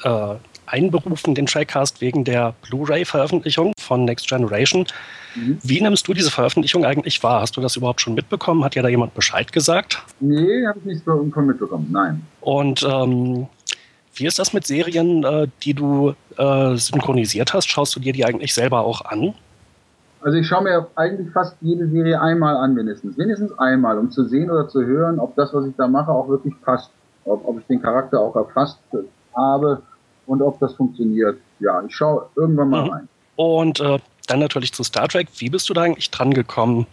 äh, 0.04 0.36
einberufen, 0.66 1.36
den 1.36 1.46
Trackcast, 1.46 2.02
wegen 2.02 2.24
der 2.24 2.56
Blu-ray-Veröffentlichung 2.64 3.74
von 3.92 4.06
Next 4.06 4.30
Generation. 4.30 4.86
Mhm. 5.36 5.58
Wie 5.64 5.82
nimmst 5.82 6.08
du 6.08 6.14
diese 6.14 6.32
Veröffentlichung 6.32 6.86
eigentlich 6.86 7.22
wahr? 7.24 7.42
Hast 7.42 7.58
du 7.58 7.62
das 7.62 7.76
überhaupt 7.76 8.00
schon 8.00 8.14
mitbekommen? 8.14 8.64
Hat 8.64 8.74
ja 8.74 8.82
da 8.82 8.88
jemand 8.88 9.14
Bescheid 9.14 9.52
gesagt? 9.52 10.02
Nee, 10.22 10.66
habe 10.66 10.80
ich 10.80 10.86
nicht 10.86 11.04
so 11.04 11.22
mitbekommen, 11.22 11.90
nein. 11.92 12.26
Und 12.40 12.84
ähm, 12.84 13.48
wie 14.16 14.26
ist 14.26 14.40
das 14.40 14.54
mit 14.54 14.66
Serien, 14.66 15.26
äh, 15.26 15.50
die 15.64 15.74
du 15.74 16.14
äh, 16.38 16.76
synchronisiert 16.78 17.54
hast? 17.54 17.70
Schaust 17.70 17.94
du 17.98 18.00
dir 18.00 18.14
die 18.14 18.24
eigentlich 18.24 18.54
selber 18.54 18.80
auch 18.86 19.04
an? 19.04 19.34
Also 20.22 20.38
ich 20.38 20.48
schaue 20.48 20.64
mir 20.64 20.88
eigentlich 20.96 21.30
fast 21.34 21.58
jede 21.60 21.90
Serie 21.90 22.22
einmal 22.22 22.56
an, 22.56 22.74
mindestens. 22.74 23.18
Mindestens 23.18 23.52
einmal, 23.60 23.98
um 23.98 24.10
zu 24.10 24.24
sehen 24.24 24.50
oder 24.50 24.70
zu 24.70 24.86
hören, 24.86 25.20
ob 25.20 25.36
das, 25.36 25.54
was 25.54 25.66
ich 25.66 25.76
da 25.76 25.90
mache, 25.90 26.12
auch 26.12 26.30
wirklich 26.30 26.54
passt. 26.62 26.92
Ob, 27.26 27.46
ob 27.46 27.60
ich 27.60 27.66
den 27.66 27.82
Charakter 27.82 28.22
auch 28.22 28.38
erfasst 28.38 28.80
habe 29.36 29.82
und 30.28 30.42
ob 30.42 30.60
das 30.60 30.76
funktioniert. 30.76 31.38
Ja, 31.60 31.84
ich 31.86 31.94
schaue 31.94 32.28
irgendwann 32.38 32.70
mal 32.70 32.84
mhm. 32.86 32.90
rein. 32.90 33.10
Und 33.36 33.80
äh, 33.80 34.00
dann 34.28 34.40
natürlich 34.40 34.74
zu 34.74 34.84
Star 34.84 35.08
Trek. 35.08 35.28
Wie 35.38 35.50
bist 35.50 35.70
du 35.70 35.74
da 35.74 35.82
eigentlich 35.82 36.12
dran 36.12 36.34
gekommen 36.34 36.88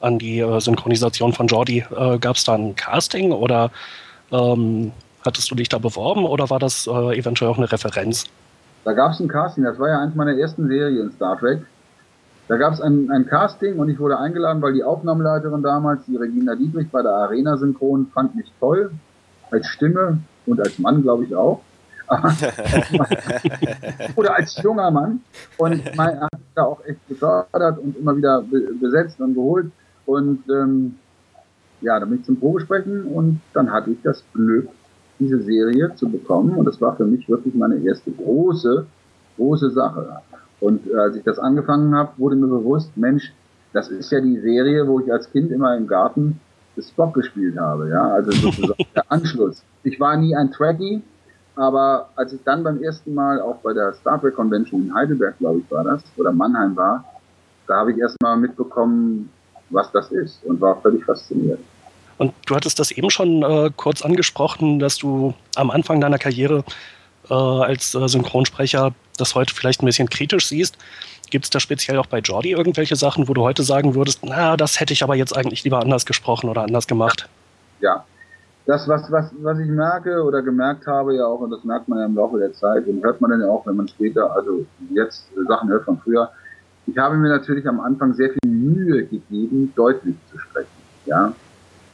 an 0.00 0.18
die 0.18 0.40
äh, 0.40 0.60
Synchronisation 0.60 1.32
von 1.32 1.46
Jordi? 1.46 1.84
Äh, 1.96 2.18
Gab 2.18 2.36
es 2.36 2.44
da 2.44 2.54
ein 2.54 2.76
Casting 2.76 3.32
oder 3.32 3.70
ähm, 4.30 4.92
Hattest 5.24 5.50
du 5.50 5.54
dich 5.54 5.68
da 5.68 5.78
beworben 5.78 6.24
oder 6.24 6.48
war 6.48 6.58
das 6.58 6.86
äh, 6.86 7.18
eventuell 7.18 7.50
auch 7.50 7.58
eine 7.58 7.70
Referenz? 7.70 8.24
Da 8.84 8.92
gab 8.92 9.12
es 9.12 9.20
ein 9.20 9.28
Casting, 9.28 9.64
das 9.64 9.78
war 9.78 9.88
ja 9.88 10.00
eins 10.00 10.14
meiner 10.14 10.32
ersten 10.32 10.68
Serien, 10.68 11.10
Star 11.12 11.38
Trek. 11.38 11.60
Da 12.46 12.56
gab 12.56 12.72
es 12.72 12.80
ein, 12.80 13.10
ein, 13.10 13.26
Casting 13.26 13.78
und 13.78 13.90
ich 13.90 13.98
wurde 13.98 14.18
eingeladen, 14.18 14.62
weil 14.62 14.72
die 14.72 14.82
Aufnahmeleiterin 14.82 15.62
damals, 15.62 16.06
die 16.06 16.16
Regina 16.16 16.54
Dietrich 16.54 16.88
bei 16.90 17.02
der 17.02 17.12
Arena 17.12 17.58
Synchron, 17.58 18.06
fand 18.14 18.36
mich 18.36 18.46
toll. 18.58 18.90
Als 19.50 19.66
Stimme 19.66 20.18
und 20.46 20.60
als 20.60 20.78
Mann, 20.78 21.02
glaube 21.02 21.24
ich 21.24 21.34
auch. 21.34 21.60
Oder 24.16 24.36
als 24.36 24.56
junger 24.62 24.90
Mann. 24.90 25.20
Und 25.56 25.96
man 25.96 26.20
hat 26.20 26.30
da 26.54 26.64
auch 26.64 26.84
echt 26.84 27.06
gefördert 27.08 27.78
und 27.78 27.96
immer 27.98 28.16
wieder 28.16 28.44
besetzt 28.80 29.20
und 29.20 29.34
geholt. 29.34 29.70
Und 30.06 30.42
ähm, 30.48 30.96
ja, 31.80 32.00
da 32.00 32.06
bin 32.06 32.20
ich 32.20 32.24
zum 32.24 32.38
Probesprechen 32.38 33.04
und 33.04 33.40
dann 33.52 33.70
hatte 33.70 33.90
ich 33.90 33.98
das 34.02 34.24
Glück, 34.32 34.68
diese 35.18 35.42
Serie 35.42 35.94
zu 35.96 36.08
bekommen. 36.08 36.56
Und 36.56 36.64
das 36.64 36.80
war 36.80 36.96
für 36.96 37.04
mich 37.04 37.28
wirklich 37.28 37.54
meine 37.54 37.76
erste 37.76 38.10
große, 38.10 38.86
große 39.36 39.70
Sache. 39.70 40.20
Und 40.60 40.90
äh, 40.90 40.96
als 40.96 41.16
ich 41.16 41.24
das 41.24 41.38
angefangen 41.38 41.94
habe, 41.94 42.12
wurde 42.16 42.36
mir 42.36 42.48
bewusst, 42.48 42.96
Mensch, 42.96 43.32
das 43.72 43.88
ist 43.88 44.10
ja 44.10 44.20
die 44.20 44.40
Serie, 44.40 44.88
wo 44.88 45.00
ich 45.00 45.12
als 45.12 45.30
Kind 45.30 45.50
immer 45.50 45.76
im 45.76 45.86
Garten 45.86 46.40
Spock 46.80 47.14
gespielt 47.14 47.58
habe. 47.58 47.88
Ja, 47.88 48.08
also 48.08 48.30
sozusagen 48.30 48.84
der 48.94 49.10
Anschluss. 49.10 49.64
Ich 49.82 49.98
war 50.00 50.16
nie 50.16 50.34
ein 50.34 50.50
Trekkie, 50.50 51.02
aber 51.58 52.08
als 52.14 52.32
ich 52.32 52.40
dann 52.44 52.62
beim 52.62 52.80
ersten 52.82 53.12
Mal 53.14 53.40
auch 53.40 53.56
bei 53.56 53.72
der 53.72 53.92
Star 53.94 54.20
Trek 54.20 54.36
Convention 54.36 54.84
in 54.84 54.94
Heidelberg, 54.94 55.36
glaube 55.38 55.58
ich, 55.58 55.70
war 55.70 55.82
das, 55.82 56.02
oder 56.16 56.30
Mannheim 56.30 56.76
war, 56.76 57.04
da 57.66 57.78
habe 57.78 57.92
ich 57.92 57.98
erstmal 57.98 58.36
mitbekommen, 58.36 59.28
was 59.70 59.90
das 59.90 60.10
ist 60.12 60.42
und 60.44 60.60
war 60.60 60.80
völlig 60.80 61.04
fasziniert. 61.04 61.58
Und 62.16 62.32
du 62.46 62.54
hattest 62.54 62.78
das 62.78 62.92
eben 62.92 63.10
schon 63.10 63.42
äh, 63.42 63.70
kurz 63.76 64.02
angesprochen, 64.02 64.78
dass 64.78 64.98
du 64.98 65.34
am 65.56 65.70
Anfang 65.70 66.00
deiner 66.00 66.18
Karriere 66.18 66.62
äh, 67.28 67.34
als 67.34 67.92
äh, 67.94 68.08
Synchronsprecher 68.08 68.94
das 69.16 69.34
heute 69.34 69.52
vielleicht 69.52 69.82
ein 69.82 69.86
bisschen 69.86 70.08
kritisch 70.08 70.46
siehst. 70.46 70.78
Gibt 71.30 71.44
es 71.44 71.50
da 71.50 71.58
speziell 71.58 71.98
auch 71.98 72.06
bei 72.06 72.20
Jordi 72.20 72.52
irgendwelche 72.52 72.94
Sachen, 72.94 73.28
wo 73.28 73.34
du 73.34 73.42
heute 73.42 73.64
sagen 73.64 73.96
würdest, 73.96 74.20
na, 74.22 74.56
das 74.56 74.78
hätte 74.78 74.92
ich 74.92 75.02
aber 75.02 75.16
jetzt 75.16 75.36
eigentlich 75.36 75.64
lieber 75.64 75.80
anders 75.80 76.06
gesprochen 76.06 76.48
oder 76.48 76.62
anders 76.62 76.86
gemacht? 76.86 77.28
Ja, 77.80 78.04
das, 78.68 78.86
was, 78.86 79.10
was, 79.10 79.32
was 79.42 79.58
ich 79.58 79.68
merke 79.68 80.22
oder 80.22 80.42
gemerkt 80.42 80.86
habe 80.86 81.16
ja 81.16 81.26
auch, 81.26 81.40
und 81.40 81.50
das 81.50 81.64
merkt 81.64 81.88
man 81.88 81.98
ja 81.98 82.06
im 82.06 82.14
Laufe 82.14 82.38
der 82.38 82.52
Zeit 82.52 82.86
und 82.86 83.02
hört 83.02 83.20
man 83.20 83.32
dann 83.32 83.40
ja 83.40 83.48
auch, 83.48 83.66
wenn 83.66 83.76
man 83.76 83.88
später, 83.88 84.32
also 84.36 84.64
jetzt 84.94 85.26
Sachen 85.48 85.68
hört 85.70 85.84
von 85.84 85.98
früher, 85.98 86.30
ich 86.86 86.96
habe 86.96 87.16
mir 87.16 87.28
natürlich 87.28 87.66
am 87.66 87.80
Anfang 87.80 88.14
sehr 88.14 88.30
viel 88.30 88.50
Mühe 88.50 89.04
gegeben, 89.04 89.72
deutlich 89.74 90.14
zu 90.30 90.38
sprechen. 90.38 90.68
Ja, 91.06 91.32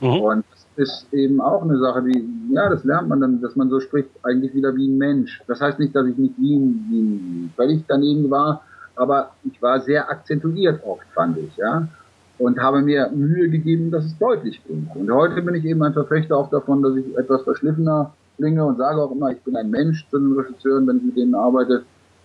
Mhm. 0.05 0.21
Und 0.21 0.45
das 0.51 0.67
ist 0.89 1.13
eben 1.13 1.41
auch 1.41 1.63
eine 1.63 1.79
Sache, 1.79 2.03
die, 2.03 2.29
ja, 2.53 2.69
das 2.69 2.85
lernt 2.85 3.09
man 3.09 3.21
dann, 3.21 3.41
dass 3.41 3.57
man 3.57 3.71
so 3.71 3.81
spricht, 3.81 4.11
eigentlich 4.23 4.55
wieder 4.55 4.75
wie 4.77 4.89
ein 4.89 4.99
Mensch. 4.99 5.43
Das 5.47 5.61
heißt 5.61 5.79
nicht, 5.79 5.95
dass 5.95 6.07
ich 6.07 6.17
nicht 6.17 6.35
wie 6.39 6.57
ein, 6.57 6.87
wie 6.91 7.01
ein 7.01 7.53
völlig 7.57 7.85
daneben 7.89 8.31
war, 8.31 8.63
aber 8.97 9.31
ich 9.45 9.61
war 9.63 9.81
sehr 9.81 10.11
akzentuiert 10.11 10.85
oft, 10.85 11.07
fand 11.15 11.39
ich, 11.39 11.57
ja. 11.57 11.89
Und 12.39 12.59
habe 12.59 12.83
mir 12.83 13.11
Mühe 13.11 13.49
gegeben, 13.49 13.91
dass 13.91 14.05
es 14.07 14.19
deutlich 14.19 14.61
klingt. 14.65 14.95
Und 14.97 15.11
heute 15.11 15.41
bin 15.43 15.55
ich 15.55 15.65
eben 15.65 15.83
ein 15.83 15.93
Verfechter 15.93 16.37
auch 16.37 16.51
davon, 16.51 16.83
dass 16.83 16.97
ich 16.97 17.17
etwas 17.17 17.43
verschliffener 17.43 18.13
klinge 18.37 18.65
und 18.65 18.77
sage 18.77 19.01
auch 19.01 19.13
immer, 19.13 19.31
ich 19.31 19.41
bin 19.43 19.57
ein 19.57 19.71
Mensch 19.71 20.07
zu 20.11 20.19
den 20.19 20.33
Regisseuren, 20.33 20.87
wenn 20.87 20.97
ich 20.97 21.03
mit 21.05 21.17
denen 21.17 21.35
arbeite. 21.35 21.85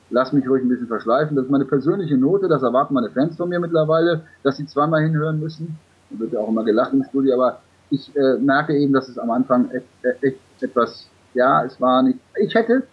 Lass 0.10 0.34
mich 0.34 0.50
ruhig 0.50 0.63
ein 0.63 0.69
bisschen 0.69 0.88
verschleifen. 0.88 1.36
Das 1.36 1.45
ist 1.45 1.52
meine 1.52 1.65
persönliche 1.65 2.17
Note, 2.17 2.48
das 2.48 2.63
erwarten 2.63 2.95
meine 2.95 3.12
Fans 3.12 3.38
von 3.38 3.50
mir 3.50 3.60
mittlerweile, 3.60 4.24
dass 4.41 4.58
sie 4.58 4.65
zweimal 4.65 5.04
hinhören 5.04 5.39
müssen. 5.39 5.78
Da 6.10 6.19
wird 6.19 6.34
ja 6.34 6.39
auch 6.39 6.50
immer 6.50 6.63
gelacht 6.63 6.93
im 6.93 7.04
Studio, 7.04 7.36
aber 7.36 7.60
ich 7.91 8.15
äh, 8.15 8.38
merke 8.39 8.76
eben, 8.76 8.93
dass 8.93 9.08
es 9.08 9.19
am 9.19 9.30
Anfang 9.30 9.69
echt, 9.72 10.24
echt 10.24 10.38
etwas, 10.62 11.08
ja, 11.36 11.63
es 11.63 11.80
war 11.80 12.02
nicht, 12.02 12.19
ich 12.41 12.54
hätte 12.56 12.84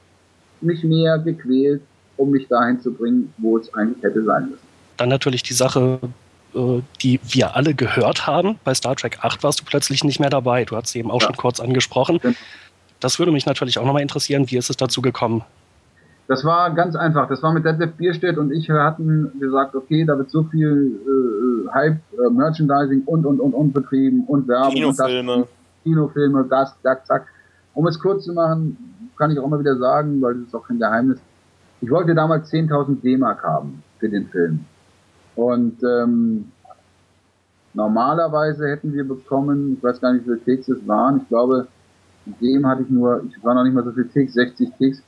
mich 0.60 0.84
mehr 0.84 1.18
gequält, 1.18 1.82
um 2.16 2.30
mich 2.30 2.48
dahin 2.48 2.80
zu 2.80 2.92
bringen, 2.92 3.32
wo 3.38 3.58
es 3.58 3.72
eigentlich 3.74 4.02
hätte 4.02 4.22
sein 4.24 4.50
müssen. 4.50 4.66
Dann 4.96 5.08
natürlich 5.08 5.42
die 5.42 5.52
Sache, 5.52 5.98
die 7.02 7.20
wir 7.22 7.54
alle 7.54 7.74
gehört 7.74 8.26
haben. 8.26 8.58
Bei 8.64 8.74
Star 8.74 8.96
Trek 8.96 9.18
8 9.22 9.42
warst 9.42 9.60
du 9.60 9.64
plötzlich 9.64 10.04
nicht 10.04 10.20
mehr 10.20 10.30
dabei. 10.30 10.64
Du 10.64 10.76
hast 10.76 10.88
sie 10.88 11.00
eben 11.00 11.10
auch 11.10 11.20
ja. 11.20 11.26
schon 11.26 11.36
kurz 11.36 11.60
angesprochen. 11.60 12.20
Das 13.00 13.18
würde 13.18 13.32
mich 13.32 13.46
natürlich 13.46 13.78
auch 13.78 13.84
nochmal 13.84 14.02
interessieren. 14.02 14.50
Wie 14.50 14.56
ist 14.56 14.70
es 14.70 14.76
dazu 14.76 15.02
gekommen? 15.02 15.42
Das 16.28 16.44
war 16.44 16.74
ganz 16.74 16.96
einfach. 16.96 17.28
Das 17.28 17.42
war 17.42 17.52
mit 17.52 17.64
Detlef 17.64 17.92
Bierstedt 17.92 18.36
und 18.36 18.52
ich 18.52 18.68
hatten 18.68 19.30
gesagt, 19.38 19.76
okay, 19.76 20.04
da 20.04 20.18
wird 20.18 20.30
so 20.30 20.42
viel 20.44 20.98
äh, 21.06 21.72
Hype, 21.72 22.00
äh, 22.12 22.30
Merchandising 22.30 23.02
und, 23.04 23.24
und, 23.26 23.38
und, 23.38 23.54
und 23.54 23.72
betrieben 23.72 24.24
und 24.26 24.48
Werbung. 24.48 24.74
Kinofilme. 24.74 25.32
Und 25.34 25.40
das, 25.42 25.48
Kinofilme, 25.84 26.46
das, 26.50 26.74
zack, 26.82 27.06
zack. 27.06 27.26
Um 27.74 27.86
es 27.86 28.00
kurz 28.00 28.24
zu 28.24 28.32
machen, 28.32 28.76
kann 29.16 29.30
ich 29.30 29.38
auch 29.38 29.48
mal 29.48 29.60
wieder 29.60 29.76
sagen, 29.76 30.20
weil 30.20 30.34
das 30.34 30.48
ist 30.48 30.54
auch 30.54 30.66
kein 30.66 30.78
Geheimnis. 30.78 31.20
Ich 31.80 31.90
wollte 31.90 32.14
damals 32.14 32.52
10.000 32.52 33.02
D-Mark 33.02 33.44
haben 33.44 33.82
für 34.00 34.08
den 34.08 34.26
Film. 34.28 34.64
Und 35.36 35.82
ähm, 35.82 36.50
normalerweise 37.74 38.68
hätten 38.68 38.92
wir 38.92 39.06
bekommen, 39.06 39.76
ich 39.76 39.84
weiß 39.84 40.00
gar 40.00 40.12
nicht, 40.12 40.26
wie 40.26 40.38
viele 40.40 40.44
Takes 40.44 40.68
es 40.68 40.88
waren, 40.88 41.20
ich 41.22 41.28
glaube, 41.28 41.68
dem 42.40 42.66
hatte 42.66 42.82
ich 42.82 42.90
nur, 42.90 43.22
ich 43.28 43.44
war 43.44 43.54
noch 43.54 43.62
nicht 43.62 43.74
mal 43.74 43.84
so 43.84 43.92
viel 43.92 44.08
Takes, 44.08 44.34
60 44.34 44.70
Takes 44.78 45.02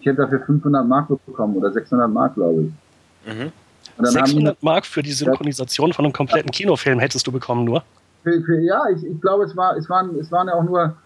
ich 0.00 0.06
hätte 0.06 0.22
dafür 0.22 0.40
500 0.40 0.86
Mark 0.86 1.08
bekommen 1.08 1.56
oder 1.56 1.72
600 1.72 2.10
Mark, 2.10 2.34
glaube 2.34 2.62
ich. 2.62 3.32
Mhm. 3.32 3.52
600 3.98 4.62
Mark 4.62 4.86
für 4.86 5.02
die 5.02 5.12
Synchronisation 5.12 5.92
von 5.92 6.04
einem 6.04 6.12
kompletten 6.12 6.50
Kinofilm 6.50 6.98
hättest 6.98 7.26
du 7.26 7.32
bekommen 7.32 7.64
nur? 7.64 7.84
Für, 8.22 8.40
für, 8.42 8.58
ja, 8.60 8.88
ich, 8.90 9.04
ich 9.04 9.20
glaube, 9.20 9.44
es, 9.44 9.56
war, 9.56 9.76
es, 9.76 9.88
waren, 9.88 10.18
es 10.18 10.32
waren 10.32 10.48
ja 10.48 10.54
auch 10.54 10.64
nur 10.64 10.96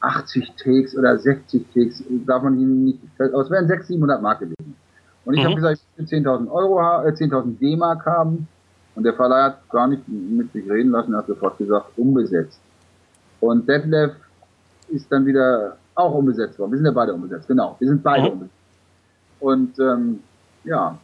80 0.00 0.52
Takes 0.62 0.96
oder 0.96 1.18
60 1.18 1.64
Takes, 1.74 2.04
darf 2.26 2.42
man 2.42 2.58
ihnen 2.58 2.84
nicht, 2.84 2.98
aber 3.18 3.40
es 3.40 3.50
wären 3.50 3.66
600, 3.66 3.86
700 3.86 4.22
Mark 4.22 4.40
gewesen. 4.40 4.76
Und 5.28 5.34
ich 5.34 5.40
mhm. 5.40 5.48
habe 5.48 5.54
gesagt, 5.56 5.80
ich 5.98 6.10
will 6.10 6.20
10.000 6.24 6.50
Euro, 6.50 6.78
äh, 7.06 7.12
10.000 7.12 7.58
D-Mark 7.58 8.06
haben. 8.06 8.48
Und 8.94 9.04
der 9.04 9.12
Verleih 9.12 9.42
hat 9.42 9.68
gar 9.68 9.86
nicht 9.86 10.08
mit 10.08 10.50
sich 10.54 10.66
reden 10.70 10.90
lassen, 10.90 11.12
er 11.12 11.18
hat 11.18 11.26
sofort 11.26 11.58
gesagt, 11.58 11.98
umbesetzt. 11.98 12.58
Und 13.38 13.68
Detlef 13.68 14.12
ist 14.88 15.12
dann 15.12 15.26
wieder 15.26 15.76
auch 15.94 16.14
umgesetzt 16.14 16.58
worden. 16.58 16.70
Wir 16.70 16.78
sind 16.78 16.86
ja 16.86 16.92
beide 16.92 17.12
umgesetzt, 17.12 17.46
genau. 17.46 17.76
Wir 17.78 17.88
sind 17.88 18.02
beide 18.02 18.22
mhm. 18.22 18.32
umgesetzt. 18.32 18.54
Und 19.40 19.78
ähm, 19.78 20.20
ja, 20.64 20.96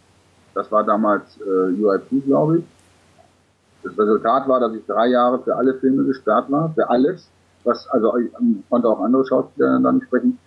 das 0.54 0.72
war 0.72 0.84
damals 0.84 1.38
äh, 1.42 1.74
UIP, 1.78 2.24
glaube 2.24 2.60
ich. 2.60 2.64
Das 3.82 3.92
Resultat 3.98 4.48
war, 4.48 4.58
dass 4.58 4.72
ich 4.72 4.86
drei 4.86 5.08
Jahre 5.08 5.40
für 5.40 5.54
alle 5.54 5.74
Filme 5.74 6.02
gesperrt 6.04 6.50
war, 6.50 6.72
für 6.72 6.88
alles. 6.88 7.28
Was, 7.64 7.86
also 7.88 8.16
ich 8.16 8.32
konnte 8.70 8.88
auch 8.88 9.02
andere 9.02 9.26
Schauspieler 9.26 9.78
dann 9.80 10.00
sprechen. 10.00 10.38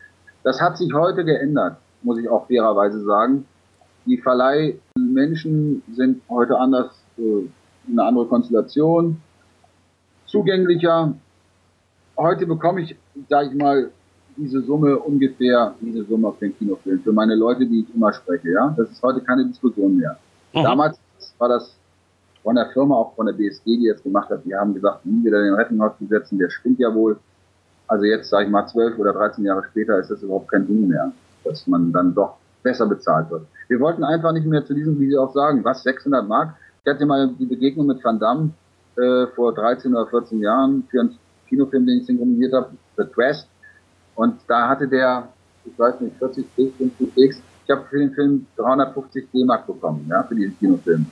Das 0.41 0.59
hat 0.59 0.79
sich 0.79 0.91
heute 0.95 1.23
geändert, 1.23 1.77
muss 2.01 2.17
ich 2.17 2.27
auch 2.27 2.47
fairerweise 2.47 3.03
sagen. 3.03 3.45
Die 4.07 4.17
Verleihmenschen 4.17 5.83
sind 5.93 6.21
heute 6.29 6.57
anders, 6.57 6.91
äh, 7.17 7.43
eine 7.91 8.03
andere 8.03 8.25
Konstellation, 8.25 9.17
zugänglicher. 10.25 11.13
Heute 12.17 12.47
bekomme 12.47 12.81
ich, 12.81 12.95
sage 13.29 13.49
ich 13.49 13.55
mal, 13.55 13.91
diese 14.37 14.61
Summe 14.61 14.97
ungefähr, 14.97 15.75
diese 15.81 16.03
Summe 16.05 16.29
auf 16.29 16.39
den 16.39 16.57
Kinofilm, 16.57 17.01
für 17.01 17.11
meine 17.11 17.35
Leute, 17.35 17.65
die 17.65 17.81
ich 17.81 17.95
immer 17.95 18.13
spreche, 18.13 18.51
ja. 18.51 18.73
Das 18.77 18.89
ist 18.89 19.03
heute 19.03 19.21
keine 19.21 19.45
Diskussion 19.45 19.97
mehr. 19.97 20.17
Mhm. 20.53 20.63
Damals 20.63 20.99
war 21.37 21.49
das 21.49 21.75
von 22.43 22.55
der 22.55 22.67
Firma, 22.67 22.95
auch 22.95 23.13
von 23.15 23.25
der 23.25 23.33
BSG, 23.33 23.65
die 23.65 23.83
jetzt 23.83 24.03
gemacht 24.03 24.29
hat, 24.29 24.45
die 24.45 24.55
haben 24.55 24.73
gesagt, 24.73 25.05
nie 25.05 25.25
wieder 25.25 25.43
den 25.43 25.53
Rettinghaus 25.53 25.97
zu 25.97 26.05
setzen, 26.05 26.37
der 26.39 26.49
spinnt 26.49 26.79
ja 26.79 26.93
wohl. 26.93 27.17
Also 27.87 28.05
jetzt, 28.05 28.29
sage 28.29 28.45
ich 28.45 28.51
mal, 28.51 28.65
zwölf 28.67 28.97
oder 28.97 29.11
dreizehn 29.11 29.43
Jahre 29.43 29.63
später 29.69 29.99
ist 29.99 30.11
das 30.11 30.21
überhaupt 30.21 30.49
kein 30.49 30.65
Ding 30.65 30.87
mehr. 30.87 31.11
dass 31.43 31.67
man 31.67 31.91
dann 31.91 32.13
doch 32.13 32.37
besser 32.63 32.85
bezahlt 32.85 33.29
wird. 33.29 33.45
Wir 33.67 33.79
wollten 33.79 34.03
einfach 34.03 34.31
nicht 34.31 34.45
mehr 34.45 34.65
zu 34.65 34.73
diesem, 34.73 34.99
wie 34.99 35.09
Sie 35.09 35.17
auch 35.17 35.33
sagen, 35.33 35.63
was, 35.63 35.83
600 35.83 36.27
Mark? 36.27 36.55
Ich 36.83 36.91
hatte 36.91 37.05
mal 37.05 37.29
die 37.39 37.45
Begegnung 37.45 37.87
mit 37.87 38.03
Van 38.03 38.19
Damme 38.19 38.51
äh, 38.95 39.27
vor 39.35 39.53
13 39.53 39.93
oder 39.93 40.07
14 40.07 40.39
Jahren 40.39 40.83
für 40.89 41.01
einen 41.01 41.17
Kinofilm, 41.47 41.85
den 41.85 41.99
ich 41.99 42.05
synchronisiert 42.05 42.53
habe, 42.53 42.69
The 42.97 43.03
Quest. 43.03 43.47
Und 44.15 44.35
da 44.47 44.69
hatte 44.69 44.87
der, 44.87 45.27
ich 45.65 45.77
weiß 45.77 46.01
nicht, 46.01 46.17
40 46.17 46.45
X, 46.55 46.77
50 46.77 47.17
X. 47.17 47.41
Ich 47.65 47.71
habe 47.71 47.83
für 47.89 47.99
den 47.99 48.11
Film 48.13 48.47
350 48.55 49.27
D-Mark 49.33 49.67
bekommen, 49.67 50.07
ja, 50.09 50.23
für 50.23 50.35
diesen 50.35 50.57
Kinofilm. 50.57 51.05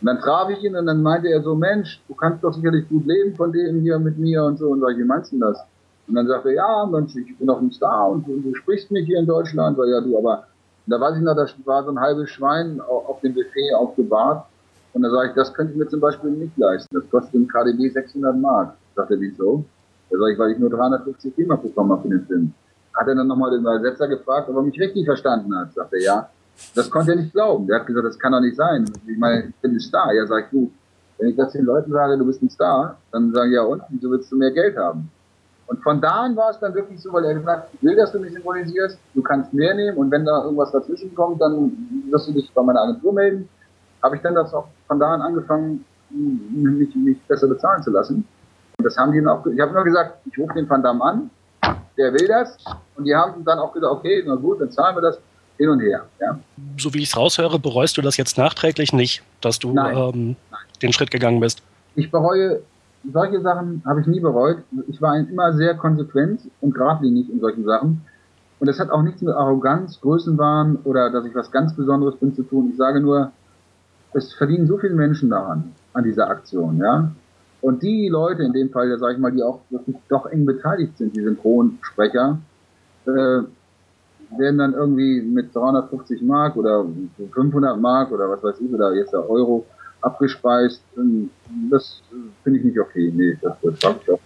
Und 0.00 0.06
dann 0.06 0.20
traf 0.20 0.50
ich 0.50 0.62
ihn 0.62 0.76
und 0.76 0.86
dann 0.86 1.02
meinte 1.02 1.28
er 1.28 1.42
so, 1.42 1.54
Mensch, 1.54 2.02
du 2.06 2.14
kannst 2.14 2.44
doch 2.44 2.52
sicherlich 2.52 2.88
gut 2.88 3.06
leben 3.06 3.34
von 3.34 3.50
dem 3.50 3.80
hier 3.80 3.98
mit 3.98 4.18
mir 4.18 4.44
und 4.44 4.58
so. 4.58 4.68
Und 4.68 4.80
sag 4.80 4.96
wie 4.98 5.04
meinst 5.04 5.32
du 5.32 5.38
das? 5.38 5.58
Und 6.06 6.14
dann 6.16 6.26
sagte 6.26 6.50
er, 6.50 6.54
ja, 6.56 6.86
Mensch, 6.86 7.16
ich 7.16 7.36
bin 7.38 7.46
doch 7.46 7.60
ein 7.60 7.72
Star 7.72 8.10
und, 8.10 8.28
und 8.28 8.42
du 8.42 8.54
sprichst 8.54 8.90
mich 8.90 9.06
hier 9.06 9.18
in 9.18 9.26
Deutschland. 9.26 9.78
Weil 9.78 9.88
ja, 9.88 10.00
du, 10.00 10.18
aber 10.18 10.46
da 10.86 11.00
weiß 11.00 11.16
ich 11.16 11.22
noch, 11.22 11.34
da 11.34 11.46
war 11.64 11.84
so 11.84 11.90
ein 11.90 12.00
halbes 12.00 12.30
Schwein 12.30 12.80
auf 12.80 13.20
dem 13.20 13.34
Buffet 13.34 13.74
aufgebahrt. 13.74 14.44
Und 14.92 15.02
da 15.02 15.10
sage 15.10 15.28
ich, 15.28 15.34
das 15.34 15.52
könnte 15.52 15.72
ich 15.72 15.78
mir 15.78 15.88
zum 15.88 16.00
Beispiel 16.00 16.30
nicht 16.30 16.56
leisten. 16.56 16.94
Das 16.94 17.10
kostet 17.10 17.34
im 17.34 17.46
KDB 17.48 17.90
600 17.90 18.36
Mark. 18.36 18.74
Sagt 18.94 19.10
er, 19.10 19.20
wieso? 19.20 19.64
Da 20.10 20.18
sage 20.18 20.32
ich, 20.32 20.38
weil 20.38 20.52
ich 20.52 20.58
nur 20.58 20.70
350 20.70 21.34
D-Mark 21.34 21.62
bekommen 21.62 21.92
habe 21.92 22.02
für 22.02 22.08
den 22.08 22.26
Film. 22.26 22.52
Hat 22.94 23.08
er 23.08 23.14
dann 23.14 23.26
nochmal 23.26 23.50
den 23.50 23.60
Übersetzer 23.60 24.08
gefragt, 24.08 24.48
ob 24.48 24.56
er 24.56 24.62
mich 24.62 24.80
richtig 24.80 25.04
verstanden 25.04 25.54
hat. 25.54 25.74
Sagt 25.74 25.92
er, 25.92 26.00
ja. 26.00 26.30
Das 26.74 26.90
konnte 26.90 27.12
er 27.12 27.16
nicht 27.16 27.32
glauben. 27.32 27.66
Der 27.66 27.80
hat 27.80 27.86
gesagt, 27.86 28.06
das 28.06 28.18
kann 28.18 28.32
doch 28.32 28.40
nicht 28.40 28.56
sein. 28.56 28.90
Ich 29.06 29.18
meine, 29.18 29.48
ich 29.48 29.54
bin 29.56 29.72
ein 29.72 29.80
Star. 29.80 30.14
Ja, 30.14 30.26
sag 30.26 30.44
ich, 30.44 30.50
du, 30.50 30.70
wenn 31.18 31.28
ich 31.28 31.36
das 31.36 31.52
den 31.52 31.64
Leuten 31.64 31.92
sage, 31.92 32.16
du 32.16 32.24
bist 32.24 32.42
ein 32.42 32.48
Star, 32.48 32.96
dann 33.12 33.32
sagen 33.32 33.52
ja, 33.52 33.62
und, 33.62 33.82
wieso 33.90 34.10
willst 34.10 34.32
du 34.32 34.36
mehr 34.36 34.52
Geld 34.52 34.76
haben? 34.78 35.10
Und 35.68 35.82
von 35.82 36.00
da 36.00 36.24
an 36.24 36.36
war 36.36 36.50
es 36.50 36.60
dann 36.60 36.74
wirklich 36.74 37.00
so, 37.00 37.12
weil 37.12 37.24
er 37.24 37.34
gesagt 37.34 37.64
hat, 37.64 37.68
ich 37.72 37.82
will, 37.82 37.96
dass 37.96 38.12
du 38.12 38.20
mich 38.20 38.32
synchronisierst, 38.32 38.98
du 39.14 39.22
kannst 39.22 39.52
mehr 39.52 39.74
nehmen 39.74 39.96
und 39.96 40.10
wenn 40.10 40.24
da 40.24 40.44
irgendwas 40.44 40.70
dazwischen 40.70 41.14
kommt, 41.14 41.40
dann 41.40 41.72
wirst 42.08 42.28
du 42.28 42.32
dich 42.32 42.52
bei 42.54 42.62
meiner 42.62 42.82
Agentur 42.82 43.12
melden. 43.12 43.48
Habe 44.02 44.16
ich 44.16 44.22
dann 44.22 44.34
das 44.34 44.54
auch 44.54 44.68
von 44.86 45.00
da 45.00 45.14
an 45.14 45.22
angefangen, 45.22 45.84
mich, 46.10 46.94
mich 46.94 47.20
besser 47.22 47.48
bezahlen 47.48 47.82
zu 47.82 47.90
lassen. 47.90 48.26
Und 48.78 48.84
das 48.84 48.96
haben 48.96 49.12
die 49.12 49.18
dann 49.18 49.28
auch, 49.28 49.46
ich 49.46 49.60
habe 49.60 49.72
nur 49.72 49.84
gesagt, 49.84 50.18
ich 50.26 50.38
rufe 50.38 50.54
den 50.54 50.68
Van 50.68 50.82
Damme 50.82 51.02
an, 51.02 51.30
der 51.96 52.12
will 52.12 52.28
das. 52.28 52.56
Und 52.94 53.04
die 53.04 53.14
haben 53.14 53.44
dann 53.44 53.58
auch 53.58 53.72
gesagt, 53.72 53.92
okay, 53.92 54.22
na 54.24 54.36
gut, 54.36 54.60
dann 54.60 54.70
zahlen 54.70 54.96
wir 54.96 55.02
das 55.02 55.18
hin 55.56 55.68
und 55.68 55.80
her. 55.80 56.06
Ja. 56.20 56.38
So 56.78 56.92
wie 56.94 56.98
ich 56.98 57.08
es 57.08 57.16
raushöre, 57.16 57.58
bereust 57.58 57.96
du 57.96 58.02
das 58.02 58.16
jetzt 58.16 58.38
nachträglich 58.38 58.92
nicht, 58.92 59.22
dass 59.40 59.58
du 59.58 59.72
Nein. 59.72 59.96
Ähm, 59.96 60.36
Nein. 60.50 60.60
den 60.82 60.92
Schritt 60.92 61.10
gegangen 61.10 61.40
bist? 61.40 61.62
Ich 61.96 62.10
bereue 62.10 62.60
solche 63.12 63.40
Sachen, 63.40 63.82
habe 63.84 64.00
ich 64.00 64.06
nie 64.06 64.20
bereut. 64.20 64.58
Ich 64.88 65.00
war 65.00 65.16
immer 65.16 65.52
sehr 65.52 65.74
konsequent 65.74 66.40
und 66.60 66.74
geradlinig 66.74 67.30
in 67.30 67.40
solchen 67.40 67.64
Sachen. 67.64 68.02
Und 68.58 68.66
das 68.66 68.80
hat 68.80 68.90
auch 68.90 69.02
nichts 69.02 69.22
mit 69.22 69.34
Arroganz, 69.34 70.00
Größenwahn 70.00 70.78
oder 70.84 71.10
dass 71.10 71.24
ich 71.26 71.34
was 71.34 71.50
ganz 71.50 71.74
Besonderes 71.74 72.16
bin 72.16 72.34
zu 72.34 72.42
tun. 72.42 72.70
Ich 72.70 72.76
sage 72.76 73.00
nur, 73.00 73.32
es 74.14 74.32
verdienen 74.32 74.66
so 74.66 74.78
viele 74.78 74.94
Menschen 74.94 75.30
daran, 75.30 75.72
an 75.92 76.04
dieser 76.04 76.28
Aktion, 76.28 76.78
ja. 76.78 77.10
Und 77.60 77.82
die 77.82 78.08
Leute 78.08 78.42
in 78.44 78.52
dem 78.52 78.70
Fall, 78.70 78.96
sage 78.98 79.14
ich 79.14 79.18
mal, 79.18 79.32
die 79.32 79.42
auch 79.42 79.60
wirklich 79.70 79.96
doch 80.08 80.26
eng 80.26 80.46
beteiligt 80.46 80.96
sind, 80.96 81.14
die 81.14 81.22
Synchronsprecher, 81.22 82.38
äh, 83.06 83.10
werden 83.10 84.58
dann 84.58 84.74
irgendwie 84.74 85.20
mit 85.20 85.54
350 85.54 86.22
Mark 86.22 86.56
oder 86.56 86.84
500 87.32 87.78
Mark 87.78 88.10
oder 88.10 88.28
was 88.30 88.42
weiß 88.42 88.60
ich, 88.60 88.72
oder 88.72 88.94
jetzt 88.94 89.12
der 89.12 89.28
Euro 89.28 89.66
abgespeist. 90.06 90.80
Das 91.70 92.02
finde 92.42 92.60
ich 92.60 92.64
nicht 92.64 92.78
okay. 92.78 93.12
Nee, 93.14 93.36
das, 93.42 93.54
das 93.62 93.84
habe 93.84 94.00
ich 94.02 94.10
auch. 94.12 94.20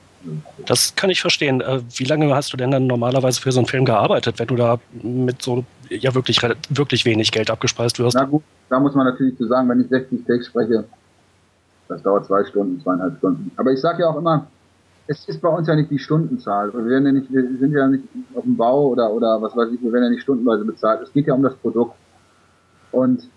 Das 0.66 0.94
kann 0.94 1.08
ich 1.08 1.20
verstehen. 1.20 1.62
Äh, 1.62 1.80
wie 1.96 2.04
lange 2.04 2.32
hast 2.34 2.52
du 2.52 2.56
denn 2.56 2.70
dann 2.70 2.86
normalerweise 2.86 3.40
für 3.40 3.52
so 3.52 3.60
einen 3.60 3.66
Film 3.66 3.86
gearbeitet, 3.86 4.38
wenn 4.38 4.48
du 4.48 4.56
da 4.56 4.78
mit 5.02 5.40
so 5.40 5.64
ja 5.88 6.14
wirklich, 6.14 6.40
wirklich 6.68 7.04
wenig 7.04 7.32
Geld 7.32 7.50
abgespeist 7.50 7.98
wirst? 7.98 8.16
Na 8.16 8.24
gut, 8.24 8.42
da 8.68 8.78
muss 8.78 8.94
man 8.94 9.06
natürlich 9.06 9.36
zu 9.38 9.46
sagen, 9.46 9.68
wenn 9.68 9.80
ich 9.80 9.88
60 9.88 10.26
Takes 10.26 10.46
spreche, 10.46 10.84
das 11.88 12.02
dauert 12.02 12.26
zwei 12.26 12.44
Stunden, 12.44 12.80
zweieinhalb 12.82 13.16
Stunden. 13.18 13.50
Aber 13.56 13.72
ich 13.72 13.80
sage 13.80 14.02
ja 14.02 14.08
auch 14.08 14.18
immer, 14.18 14.46
es 15.06 15.26
ist 15.26 15.40
bei 15.40 15.48
uns 15.48 15.66
ja 15.66 15.74
nicht 15.74 15.90
die 15.90 15.98
Stundenzahl. 15.98 16.72
Wir, 16.72 16.84
werden 16.84 17.06
ja 17.06 17.12
nicht, 17.12 17.32
wir 17.32 17.42
sind 17.58 17.72
ja 17.72 17.88
nicht 17.88 18.04
auf 18.34 18.44
dem 18.44 18.56
Bau 18.56 18.88
oder, 18.88 19.10
oder 19.10 19.42
was 19.42 19.56
weiß 19.56 19.70
ich, 19.74 19.82
wir 19.82 19.92
werden 19.92 20.04
ja 20.04 20.10
nicht 20.10 20.22
stundenweise 20.22 20.64
bezahlt. 20.64 21.00
Es 21.02 21.12
geht 21.12 21.26
ja 21.26 21.34
um 21.34 21.42
das 21.42 21.56
Produkt. 21.56 21.96
Und 22.92 23.28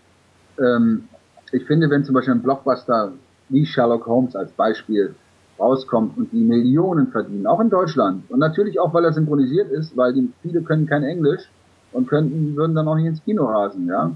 ähm, 0.60 1.06
ich 1.54 1.66
finde, 1.66 1.90
wenn 1.90 2.04
zum 2.04 2.16
Beispiel 2.16 2.34
ein 2.34 2.42
Blockbuster 2.42 3.14
wie 3.50 3.66
Sherlock 3.66 4.06
Holmes 4.08 4.36
als 4.36 4.52
Beispiel 4.52 5.16
rauskommt 5.60 6.18
und 6.18 6.32
die 6.32 6.44
Millionen 6.44 7.08
verdienen, 7.08 7.46
auch 7.46 7.60
in 7.60 7.70
Deutschland 7.70 8.24
und 8.30 8.40
natürlich 8.40 8.80
auch, 8.80 8.94
weil 8.94 9.06
er 9.06 9.14
synchronisiert 9.14 9.72
ist, 9.72 9.96
weil 9.96 10.14
die 10.14 10.32
viele 10.42 10.62
können 10.62 10.88
kein 10.88 11.04
Englisch 11.04 11.50
und 11.92 12.08
könnten, 12.08 12.56
würden 12.56 12.76
dann 12.76 12.88
auch 12.88 12.96
nicht 12.96 13.06
ins 13.06 13.24
Kino 13.24 13.46
rasen, 13.46 13.88
ja. 13.88 14.12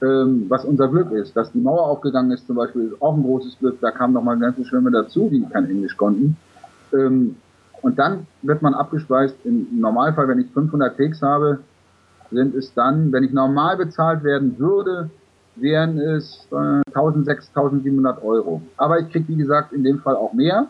Ähm, 0.00 0.46
was 0.48 0.64
unser 0.64 0.86
Glück 0.86 1.10
ist, 1.10 1.36
dass 1.36 1.50
die 1.50 1.58
Mauer 1.58 1.82
aufgegangen 1.82 2.30
ist, 2.30 2.46
zum 2.46 2.54
Beispiel, 2.54 2.92
ist 2.92 3.02
auch 3.02 3.16
ein 3.16 3.24
großes 3.24 3.58
Glück. 3.58 3.80
Da 3.80 3.90
kamen 3.90 4.14
noch 4.14 4.22
mal 4.22 4.38
ganze 4.38 4.64
Schwimmer 4.64 4.92
dazu, 4.92 5.28
die 5.28 5.44
kein 5.52 5.68
Englisch 5.68 5.96
konnten. 5.96 6.36
Ähm, 6.92 7.34
und 7.82 7.98
dann 7.98 8.28
wird 8.42 8.62
man 8.62 8.74
abgespeist. 8.74 9.34
Im 9.42 9.66
Normalfall, 9.80 10.28
wenn 10.28 10.38
ich 10.38 10.46
500 10.52 10.96
Takes 10.96 11.20
habe, 11.20 11.58
sind 12.30 12.54
es 12.54 12.72
dann, 12.74 13.10
wenn 13.10 13.24
ich 13.24 13.32
normal 13.32 13.76
bezahlt 13.76 14.22
werden 14.22 14.56
würde, 14.56 15.10
wären 15.60 15.98
es 15.98 16.46
äh, 16.50 16.82
1600, 16.94 17.48
1700 17.54 18.22
Euro. 18.22 18.62
Aber 18.76 19.00
ich 19.00 19.10
kriege, 19.10 19.28
wie 19.28 19.36
gesagt, 19.36 19.72
in 19.72 19.84
dem 19.84 20.00
Fall 20.00 20.16
auch 20.16 20.32
mehr. 20.32 20.66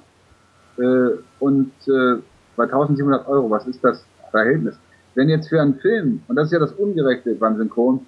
Äh, 0.78 1.18
und 1.40 1.72
äh, 1.86 2.20
bei 2.56 2.64
1700 2.64 3.26
Euro, 3.28 3.50
was 3.50 3.66
ist 3.66 3.82
das 3.82 4.04
Verhältnis? 4.30 4.78
Wenn 5.14 5.28
jetzt 5.28 5.48
für 5.48 5.60
einen 5.60 5.74
Film, 5.74 6.22
und 6.28 6.36
das 6.36 6.46
ist 6.46 6.52
ja 6.52 6.58
das 6.58 6.72
Ungerechte 6.72 7.34
beim 7.34 7.56
Synchron, 7.56 8.06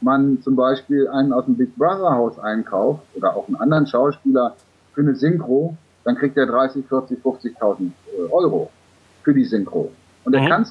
man 0.00 0.40
zum 0.42 0.56
Beispiel 0.56 1.08
einen 1.08 1.32
aus 1.32 1.46
dem 1.46 1.56
Big 1.56 1.74
Brother 1.76 2.14
Haus 2.14 2.38
einkauft 2.38 3.02
oder 3.14 3.34
auch 3.34 3.46
einen 3.48 3.56
anderen 3.56 3.86
Schauspieler 3.86 4.54
für 4.94 5.00
eine 5.00 5.14
Synchro, 5.14 5.76
dann 6.04 6.16
kriegt 6.16 6.36
er 6.36 6.46
30, 6.46 6.86
40, 6.86 7.18
50.000 7.24 7.90
Euro 8.30 8.70
für 9.22 9.34
die 9.34 9.44
Synchro. 9.44 9.90
Und 10.24 10.34
er 10.34 10.42
mhm. 10.42 10.48
kann 10.48 10.66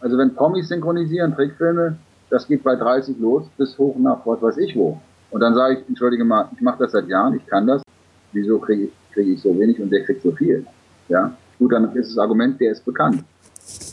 also 0.00 0.16
wenn 0.16 0.34
Promis 0.34 0.68
synchronisieren, 0.68 1.34
Trickfilme, 1.34 1.96
das 2.30 2.46
geht 2.46 2.62
bei 2.62 2.76
30 2.76 3.18
los 3.18 3.44
bis 3.58 3.76
hoch 3.76 3.96
nach 3.98 4.24
was 4.24 4.40
weiß 4.40 4.58
ich 4.58 4.74
wo. 4.76 5.00
Und 5.30 5.40
dann 5.40 5.54
sage 5.54 5.74
ich, 5.74 5.88
entschuldige 5.88 6.24
mal, 6.24 6.48
ich 6.54 6.60
mache 6.60 6.78
das 6.78 6.92
seit 6.92 7.08
Jahren, 7.08 7.34
ich 7.34 7.46
kann 7.46 7.66
das. 7.66 7.82
Wieso 8.32 8.58
kriege 8.58 8.84
ich, 8.84 8.92
krieg 9.12 9.28
ich 9.28 9.42
so 9.42 9.56
wenig 9.58 9.80
und 9.80 9.90
der 9.90 10.04
kriegt 10.04 10.22
so 10.22 10.32
viel? 10.32 10.64
Ja, 11.08 11.32
gut, 11.58 11.72
dann 11.72 11.94
ist 11.94 12.10
das 12.10 12.18
Argument, 12.18 12.60
der 12.60 12.72
ist 12.72 12.84
bekannt. 12.84 13.24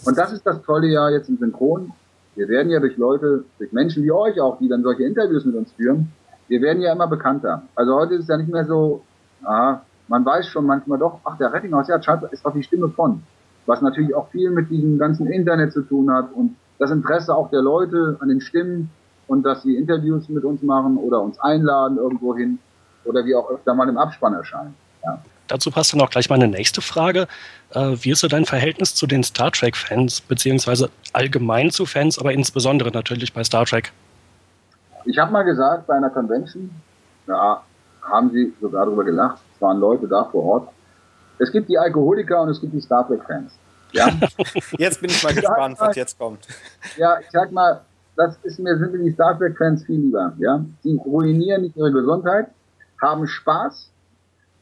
Und 0.05 0.17
das 0.17 0.31
ist 0.31 0.45
das 0.45 0.61
tolle 0.63 0.87
ja 0.87 1.09
jetzt 1.09 1.29
im 1.29 1.37
Synchron. 1.37 1.91
Wir 2.35 2.47
werden 2.47 2.71
ja 2.71 2.79
durch 2.79 2.97
Leute, 2.97 3.43
durch 3.57 3.71
Menschen 3.71 4.03
wie 4.03 4.11
euch 4.11 4.39
auch, 4.39 4.59
die 4.59 4.67
dann 4.67 4.83
solche 4.83 5.03
Interviews 5.03 5.43
mit 5.45 5.55
uns 5.55 5.71
führen, 5.71 6.11
wir 6.47 6.61
werden 6.61 6.81
ja 6.81 6.93
immer 6.93 7.07
bekannter. 7.07 7.63
Also 7.75 7.95
heute 7.95 8.15
ist 8.15 8.21
es 8.21 8.27
ja 8.27 8.37
nicht 8.37 8.51
mehr 8.51 8.65
so, 8.65 9.01
ah, 9.43 9.81
man 10.07 10.23
weiß 10.23 10.47
schon 10.47 10.65
manchmal 10.65 10.99
doch, 10.99 11.19
ach, 11.23 11.37
der 11.37 11.51
Rettinghaus, 11.51 11.87
ja, 11.87 12.01
Schatz, 12.01 12.23
ist 12.31 12.45
doch 12.45 12.53
die 12.53 12.63
Stimme 12.63 12.89
von. 12.89 13.23
Was 13.65 13.81
natürlich 13.81 14.15
auch 14.15 14.29
viel 14.29 14.49
mit 14.51 14.69
diesem 14.69 14.97
ganzen 14.97 15.27
Internet 15.27 15.73
zu 15.73 15.81
tun 15.81 16.11
hat 16.11 16.31
und 16.33 16.55
das 16.79 16.91
Interesse 16.91 17.35
auch 17.35 17.49
der 17.49 17.61
Leute 17.61 18.17
an 18.19 18.29
den 18.29 18.41
Stimmen 18.41 18.89
und 19.27 19.43
dass 19.43 19.63
sie 19.63 19.75
Interviews 19.75 20.29
mit 20.29 20.43
uns 20.43 20.61
machen 20.61 20.97
oder 20.97 21.21
uns 21.21 21.39
einladen 21.39 21.97
irgendwo 21.97 22.35
hin 22.35 22.59
oder 23.05 23.25
wie 23.25 23.35
auch 23.35 23.49
öfter 23.49 23.73
mal 23.73 23.87
im 23.89 23.97
Abspann 23.97 24.33
erscheinen. 24.33 24.75
Ja. 25.03 25.19
Dazu 25.47 25.71
passt 25.71 25.93
dann 25.93 26.01
auch 26.01 26.09
gleich 26.09 26.29
meine 26.29 26.47
nächste 26.47 26.81
Frage. 26.81 27.27
Äh, 27.71 27.95
wie 28.01 28.11
ist 28.11 28.19
so 28.19 28.27
dein 28.27 28.45
Verhältnis 28.45 28.95
zu 28.95 29.07
den 29.07 29.23
Star 29.23 29.51
Trek-Fans, 29.51 30.21
beziehungsweise 30.21 30.89
allgemein 31.13 31.71
zu 31.71 31.85
Fans, 31.85 32.19
aber 32.19 32.33
insbesondere 32.33 32.91
natürlich 32.91 33.33
bei 33.33 33.43
Star 33.43 33.65
Trek? 33.65 33.93
Ich 35.05 35.17
habe 35.17 35.31
mal 35.31 35.43
gesagt 35.43 35.87
bei 35.87 35.95
einer 35.95 36.09
Convention, 36.09 36.69
ja, 37.27 37.63
haben 38.01 38.29
sie 38.31 38.53
sogar 38.59 38.85
darüber 38.85 39.05
gelacht, 39.05 39.39
es 39.55 39.61
waren 39.61 39.79
Leute 39.79 40.07
da 40.07 40.25
vor 40.25 40.43
Ort. 40.43 40.69
Es 41.39 41.51
gibt 41.51 41.69
die 41.69 41.77
Alkoholiker 41.77 42.41
und 42.41 42.49
es 42.49 42.59
gibt 42.59 42.73
die 42.73 42.81
Star 42.81 43.07
Trek-Fans. 43.07 43.53
Ja? 43.97 44.09
jetzt 44.77 45.01
bin 45.01 45.09
ich 45.09 45.23
mal 45.23 45.33
gespannt, 45.33 45.77
was 45.79 45.95
jetzt 45.95 46.17
kommt. 46.17 46.47
Ja, 46.97 47.19
ich 47.19 47.29
sag 47.31 47.51
mal, 47.51 47.81
das 48.15 48.37
ist 48.43 48.59
mir, 48.59 48.77
sind 48.77 48.91
mir 48.91 49.03
die 49.03 49.11
Star 49.11 49.37
Trek-Fans 49.37 49.85
viel 49.85 49.99
lieber. 49.99 50.33
Ja? 50.37 50.63
Sie 50.83 50.95
ruinieren 50.95 51.63
nicht 51.63 51.75
ihre 51.75 51.91
Gesundheit, 51.91 52.47
haben 53.01 53.27
Spaß 53.27 53.91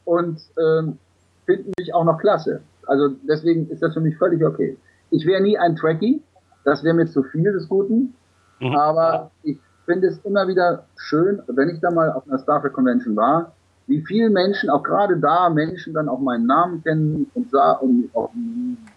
und 0.04 0.40
ähm, 0.58 0.98
finden 1.44 1.72
mich 1.78 1.94
auch 1.94 2.04
noch 2.04 2.18
klasse. 2.18 2.60
Also 2.86 3.08
deswegen 3.28 3.68
ist 3.70 3.82
das 3.82 3.94
für 3.94 4.00
mich 4.00 4.16
völlig 4.16 4.44
okay. 4.44 4.76
Ich 5.10 5.26
wäre 5.26 5.42
nie 5.42 5.58
ein 5.58 5.76
Trekkie, 5.76 6.22
das 6.64 6.82
wäre 6.84 6.94
mir 6.94 7.06
zu 7.06 7.22
viel 7.22 7.52
des 7.52 7.68
Guten, 7.68 8.14
mhm. 8.60 8.74
aber 8.74 9.30
ich 9.42 9.58
finde 9.84 10.08
es 10.08 10.18
immer 10.24 10.48
wieder 10.48 10.86
schön, 10.96 11.40
wenn 11.46 11.68
ich 11.68 11.80
da 11.80 11.90
mal 11.90 12.12
auf 12.12 12.26
einer 12.28 12.38
Star 12.38 12.60
Trek 12.60 12.72
Convention 12.72 13.16
war, 13.16 13.52
wie 13.86 14.02
viele 14.02 14.30
Menschen, 14.30 14.68
auch 14.68 14.82
gerade 14.82 15.16
da 15.18 15.48
Menschen 15.48 15.94
dann 15.94 16.08
auch 16.08 16.18
meinen 16.18 16.46
Namen 16.46 16.82
kennen 16.82 17.30
und, 17.34 17.52
und 17.52 18.10
auch 18.14 18.30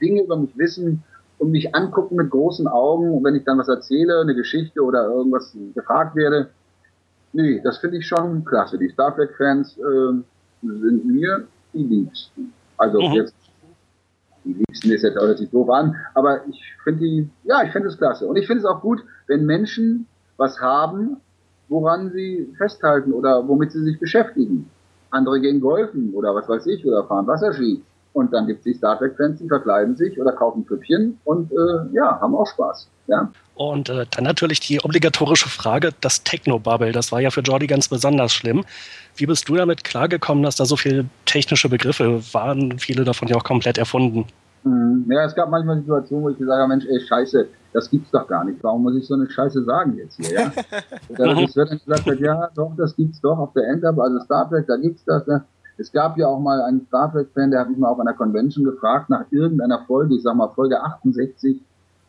Dinge 0.02 0.24
über 0.24 0.38
mich 0.38 0.58
wissen 0.58 1.04
und 1.38 1.52
mich 1.52 1.76
angucken 1.76 2.16
mit 2.16 2.30
großen 2.30 2.68
Augen 2.68 3.12
und 3.12 3.24
wenn 3.24 3.36
ich 3.36 3.44
dann 3.44 3.60
was 3.60 3.68
erzähle, 3.68 4.22
eine 4.22 4.36
Geschichte 4.36 4.82
oder 4.82 5.08
irgendwas 5.08 5.56
gefragt 5.76 6.16
werde. 6.16 6.50
Nee, 7.34 7.62
das 7.64 7.78
finde 7.78 7.98
ich 7.98 8.08
schon 8.08 8.44
klasse. 8.44 8.78
Die 8.80 8.90
Star 8.90 9.16
Trek-Fans 9.16 9.78
äh, 9.78 10.22
sind 10.64 11.06
mir 11.06 11.48
die 11.74 11.84
liebsten. 11.84 12.52
Also 12.78 13.00
mhm. 13.00 13.14
jetzt 13.14 13.36
die 14.46 14.54
liebsten 14.54 14.92
ist 14.92 15.04
jetzt 15.04 15.18
auch 15.18 15.28
nicht 15.28 15.54
doof 15.54 15.70
an, 15.70 15.96
aber 16.16 16.48
ich 16.48 16.62
finde 16.84 17.02
die, 17.02 17.30
ja, 17.44 17.62
ich 17.64 17.72
finde 17.72 17.90
es 17.90 17.98
klasse. 17.98 18.26
Und 18.26 18.38
ich 18.38 18.48
finde 18.48 18.62
es 18.62 18.66
auch 18.66 18.82
gut, 18.82 19.04
wenn 19.28 19.46
Menschen 19.46 20.08
was 20.38 20.60
haben, 20.60 21.18
woran 21.68 22.12
sie 22.12 22.52
festhalten 22.58 23.14
oder 23.14 23.48
womit 23.48 23.72
sie 23.72 23.84
sich 23.84 24.00
beschäftigen. 24.00 24.70
Andere 25.12 25.42
gehen 25.42 25.60
golfen 25.60 26.14
oder 26.14 26.36
was 26.36 26.48
weiß 26.48 26.68
ich 26.68 26.86
oder 26.86 27.06
fahren 27.06 27.28
Wasserski. 27.28 27.82
Und 28.14 28.34
dann 28.34 28.48
gibt 28.48 28.60
es 28.60 28.64
die 28.66 28.74
Star 28.74 28.98
Trek-Fans, 28.98 29.40
die 29.40 29.48
verkleiden 29.48 29.96
sich 29.96 30.20
oder 30.20 30.32
kaufen 30.32 30.66
Püppchen 30.66 31.20
und 31.26 31.52
äh, 31.52 31.96
ja, 31.96 32.20
haben 32.20 32.36
auch 32.36 32.48
Spaß. 32.48 32.90
Ja. 33.08 33.32
Und 33.56 33.90
äh, 33.90 34.06
dann 34.10 34.24
natürlich 34.24 34.60
die 34.62 34.82
obligatorische 34.82 35.50
Frage, 35.50 35.94
das 36.02 36.24
Techno-Bubble, 36.24 36.92
das 36.92 37.12
war 37.12 37.20
ja 37.20 37.30
für 37.30 37.42
Jordi 37.42 37.68
ganz 37.68 37.88
besonders 37.88 38.34
schlimm. 38.34 38.66
Wie 39.16 39.26
bist 39.26 39.48
du 39.50 39.56
damit 39.56 39.84
klargekommen, 39.84 40.44
dass 40.44 40.56
da 40.56 40.66
so 40.66 40.76
viele 40.76 41.06
technische 41.26 41.70
Begriffe 41.70 42.22
waren, 42.34 42.80
viele 42.80 43.04
davon 43.04 43.28
ja 43.28 43.36
auch 43.36 43.44
komplett 43.44 43.78
erfunden? 43.78 44.26
Mhm. 44.64 45.06
Ja, 45.10 45.26
es 45.26 45.36
gab 45.36 45.50
manchmal 45.50 45.78
Situationen, 45.78 46.26
wo 46.26 46.30
ich 46.30 46.38
gesagt 46.38 46.60
habe, 46.60 46.68
Mensch, 46.68 46.86
ey, 46.86 47.00
scheiße, 47.00 47.48
das 47.74 47.90
gibt's 47.90 48.12
doch 48.12 48.28
gar 48.28 48.44
nicht. 48.44 48.64
Warum 48.64 48.84
muss 48.84 48.96
ich 48.96 49.08
so 49.08 49.14
eine 49.14 49.30
Scheiße 49.30 49.64
sagen 49.64 49.96
jetzt 49.98 50.18
hier, 50.18 50.34
ja? 50.34 50.52
Es 51.44 51.56
wird 51.56 51.72
dann 51.72 51.80
gesagt, 51.80 52.20
ja, 52.20 52.50
doch, 52.56 52.74
das 52.78 52.96
gibt's 52.96 53.22
doch 53.22 53.38
auf 53.38 53.54
der 53.54 53.68
Enterprise, 53.70 54.14
also 54.14 54.20
Star 54.26 54.50
Trek, 54.50 54.68
da 54.68 54.78
gibt's 54.78 55.04
das. 55.06 55.26
Ja. 55.28 55.44
Es 55.78 55.92
gab 55.92 56.18
ja 56.18 56.28
auch 56.28 56.40
mal 56.40 56.62
einen 56.62 56.86
Star 56.88 57.12
Trek-Fan, 57.12 57.52
der 57.52 57.62
hat 57.62 57.70
mich 57.70 57.78
mal 57.78 57.90
auf 57.90 58.00
einer 58.00 58.14
Convention 58.14 58.66
gefragt, 58.66 59.10
nach 59.10 59.26
irgendeiner 59.32 59.86
Folge, 59.88 60.16
ich 60.16 60.24
sag 60.24 60.36
mal 60.36 60.50
Folge 60.50 60.82
68, 60.82 61.62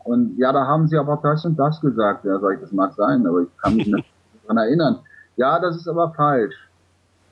und 0.03 0.37
ja, 0.37 0.51
da 0.51 0.65
haben 0.65 0.87
sie 0.87 0.97
aber 0.97 1.19
das 1.21 1.45
und 1.45 1.57
das 1.57 1.79
gesagt. 1.79 2.25
Ja, 2.25 2.39
sag 2.39 2.55
ich, 2.55 2.61
das 2.61 2.71
mag 2.71 2.93
sein, 2.93 3.25
aber 3.25 3.41
ich 3.41 3.57
kann 3.57 3.75
mich 3.75 3.87
nicht 3.87 4.05
daran 4.43 4.57
erinnern. 4.57 4.99
Ja, 5.37 5.59
das 5.59 5.75
ist 5.75 5.87
aber 5.87 6.11
falsch. 6.11 6.55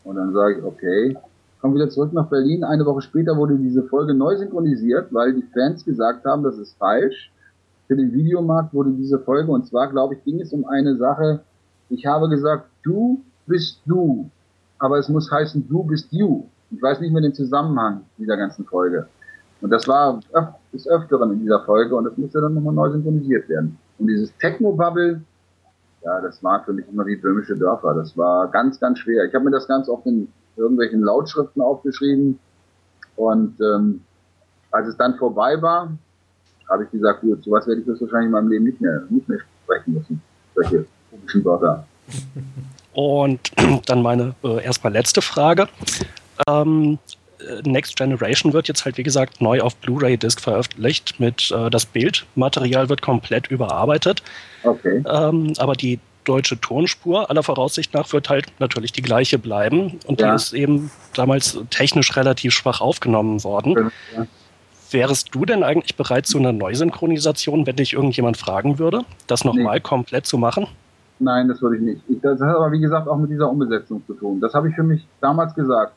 Und 0.04 0.16
dann 0.16 0.34
sage 0.34 0.60
ich, 0.60 0.64
okay, 0.64 1.18
komm 1.62 1.76
wieder 1.76 1.90
zurück 1.90 2.14
nach 2.14 2.28
Berlin. 2.28 2.64
Eine 2.64 2.86
Woche 2.86 3.02
später 3.02 3.36
wurde 3.38 3.58
diese 3.58 3.84
Folge 3.84 4.14
neu 4.14 4.38
synchronisiert, 4.38 5.14
weil 5.14 5.34
die 5.34 5.46
Fans 5.54 5.84
gesagt 5.86 6.26
haben, 6.26 6.44
das 6.44 6.58
ist 6.58 6.78
falsch. 6.78 7.32
Für 7.88 7.96
den 7.96 8.14
Videomarkt 8.14 8.74
wurde 8.74 8.92
diese 8.92 9.20
Folge, 9.20 9.52
und 9.52 9.66
zwar, 9.66 9.90
glaube 9.90 10.16
ich, 10.16 10.24
ging 10.24 10.40
es 10.40 10.54
um 10.54 10.66
eine 10.66 10.96
Sache, 10.96 11.42
ich 11.90 12.06
habe 12.06 12.30
gesagt, 12.30 12.70
du 12.84 13.24
bist 13.48 13.82
du, 13.86 14.30
aber 14.78 15.00
es 15.00 15.10
muss 15.10 15.32
heißen, 15.32 15.68
du 15.68 15.84
bist 15.84 16.12
you. 16.12 16.44
Ich 16.70 16.82
weiß 16.82 17.00
nicht 17.00 17.12
mehr 17.12 17.22
den 17.24 17.34
Zusammenhang 17.34 18.02
dieser 18.18 18.38
ganzen 18.38 18.64
Folge. 18.66 19.08
Und 19.62 19.72
das 19.72 19.88
war 19.88 20.20
des 20.72 20.88
Öfteren 20.88 21.32
in 21.32 21.40
dieser 21.42 21.62
Folge 21.62 21.96
und 21.96 22.06
das 22.06 22.16
musste 22.16 22.40
dann 22.40 22.54
nochmal 22.54 22.76
neu 22.76 22.92
synchronisiert 22.92 23.50
werden. 23.50 23.78
Und 23.98 24.08
dieses 24.08 24.32
Techno-Bubble, 24.38 25.22
ja, 26.04 26.22
das 26.22 26.42
war 26.44 26.64
für 26.64 26.74
mich 26.74 26.86
immer 26.88 27.06
wie 27.08 27.16
böhmische 27.16 27.58
Dörfer. 27.58 27.96
Das 27.96 28.16
war 28.16 28.48
ganz, 28.50 28.80
ganz 28.80 29.00
schwer. 29.00 29.26
Ich 29.26 29.34
habe 29.34 29.46
mir 29.46 29.52
das 29.52 29.68
Ganze 29.68 29.92
auf 29.92 30.04
den 30.04 30.32
irgendwelchen 30.56 31.02
Lautschriften 31.02 31.62
aufgeschrieben 31.62 32.40
und 33.16 33.60
ähm, 33.60 34.02
als 34.72 34.88
es 34.88 34.98
dann 34.98 35.18
vorbei 35.18 35.62
war, 35.62 35.92
habe 36.70 36.84
ich 36.84 36.92
gesagt, 36.92 37.22
gut, 37.22 37.44
sowas 37.44 37.68
werde 37.68 37.82
ich 37.82 37.88
das 37.88 38.00
wahrscheinlich 38.00 38.28
in 38.28 38.32
meinem 38.32 38.50
Leben 38.50 38.66
nicht 38.66 38.80
mehr, 38.80 39.04
nicht 39.10 39.28
mehr 39.28 39.40
sprechen 39.64 39.94
müssen. 39.94 40.22
Solche 40.56 40.86
komischen 41.10 41.44
Wörter. 41.44 41.86
Und 42.94 43.52
dann 43.88 44.02
meine 44.02 44.36
äh, 44.44 44.64
erstmal 44.64 44.94
letzte 44.94 45.22
Frage. 45.22 45.68
Ähm, 46.48 47.00
Next 47.64 47.96
Generation 47.96 48.54
wird 48.54 48.68
jetzt 48.68 48.86
halt, 48.86 48.98
wie 48.98 49.04
gesagt, 49.04 49.42
neu 49.42 49.62
auf 49.62 49.76
Blu-ray-Disc 49.78 50.42
veröffentlicht. 50.42 51.20
Mit 51.20 51.52
äh, 51.52 51.70
das 51.70 51.86
Bildmaterial 51.86 52.90
wird 52.90 53.02
komplett 53.02 53.48
überarbeitet. 53.48 54.22
Okay. 54.64 55.04
Ähm, 55.08 55.54
aber 55.58 55.74
die 55.74 56.00
deutsche 56.24 56.60
Tonspur 56.60 57.30
aller 57.30 57.44
Voraussicht 57.44 57.94
nach 57.94 58.12
wird 58.14 58.30
halt 58.30 58.48
natürlich 58.60 58.92
die 58.92 59.02
gleiche 59.02 59.40
bleiben. 59.40 60.00
Und 60.06 60.22
ja. 60.22 60.30
die 60.30 60.36
ist 60.36 60.54
eben 60.54 60.92
damals 61.16 61.60
technisch 61.70 62.16
relativ 62.16 62.54
schwach 62.54 62.82
aufgenommen 62.82 63.44
worden. 63.44 63.92
Ja. 64.16 64.28
Wärst 64.92 65.36
du 65.36 65.46
denn 65.46 65.64
eigentlich 65.64 65.96
bereit 65.96 66.26
zu 66.26 66.40
einer 66.40 66.52
Neusynchronisation, 66.52 67.68
wenn 67.68 67.76
dich 67.76 67.94
irgendjemand 67.94 68.38
fragen 68.38 68.80
würde, 68.80 69.02
das 69.28 69.46
nochmal 69.46 69.76
nee. 69.76 69.82
komplett 69.82 70.26
zu 70.26 70.38
machen? 70.38 70.68
Nein, 71.20 71.48
das 71.48 71.62
würde 71.62 71.76
ich 71.76 71.82
nicht. 71.82 72.02
Ich, 72.08 72.20
das 72.22 72.40
hat 72.40 72.56
aber, 72.56 72.72
wie 72.72 72.80
gesagt, 72.80 73.08
auch 73.08 73.18
mit 73.18 73.30
dieser 73.30 73.50
Umbesetzung 73.50 74.02
zu 74.08 74.14
tun. 74.14 74.40
Das 74.40 74.54
habe 74.54 74.70
ich 74.70 74.76
für 74.76 74.84
mich 74.84 75.06
damals 75.22 75.54
gesagt. 75.54 75.94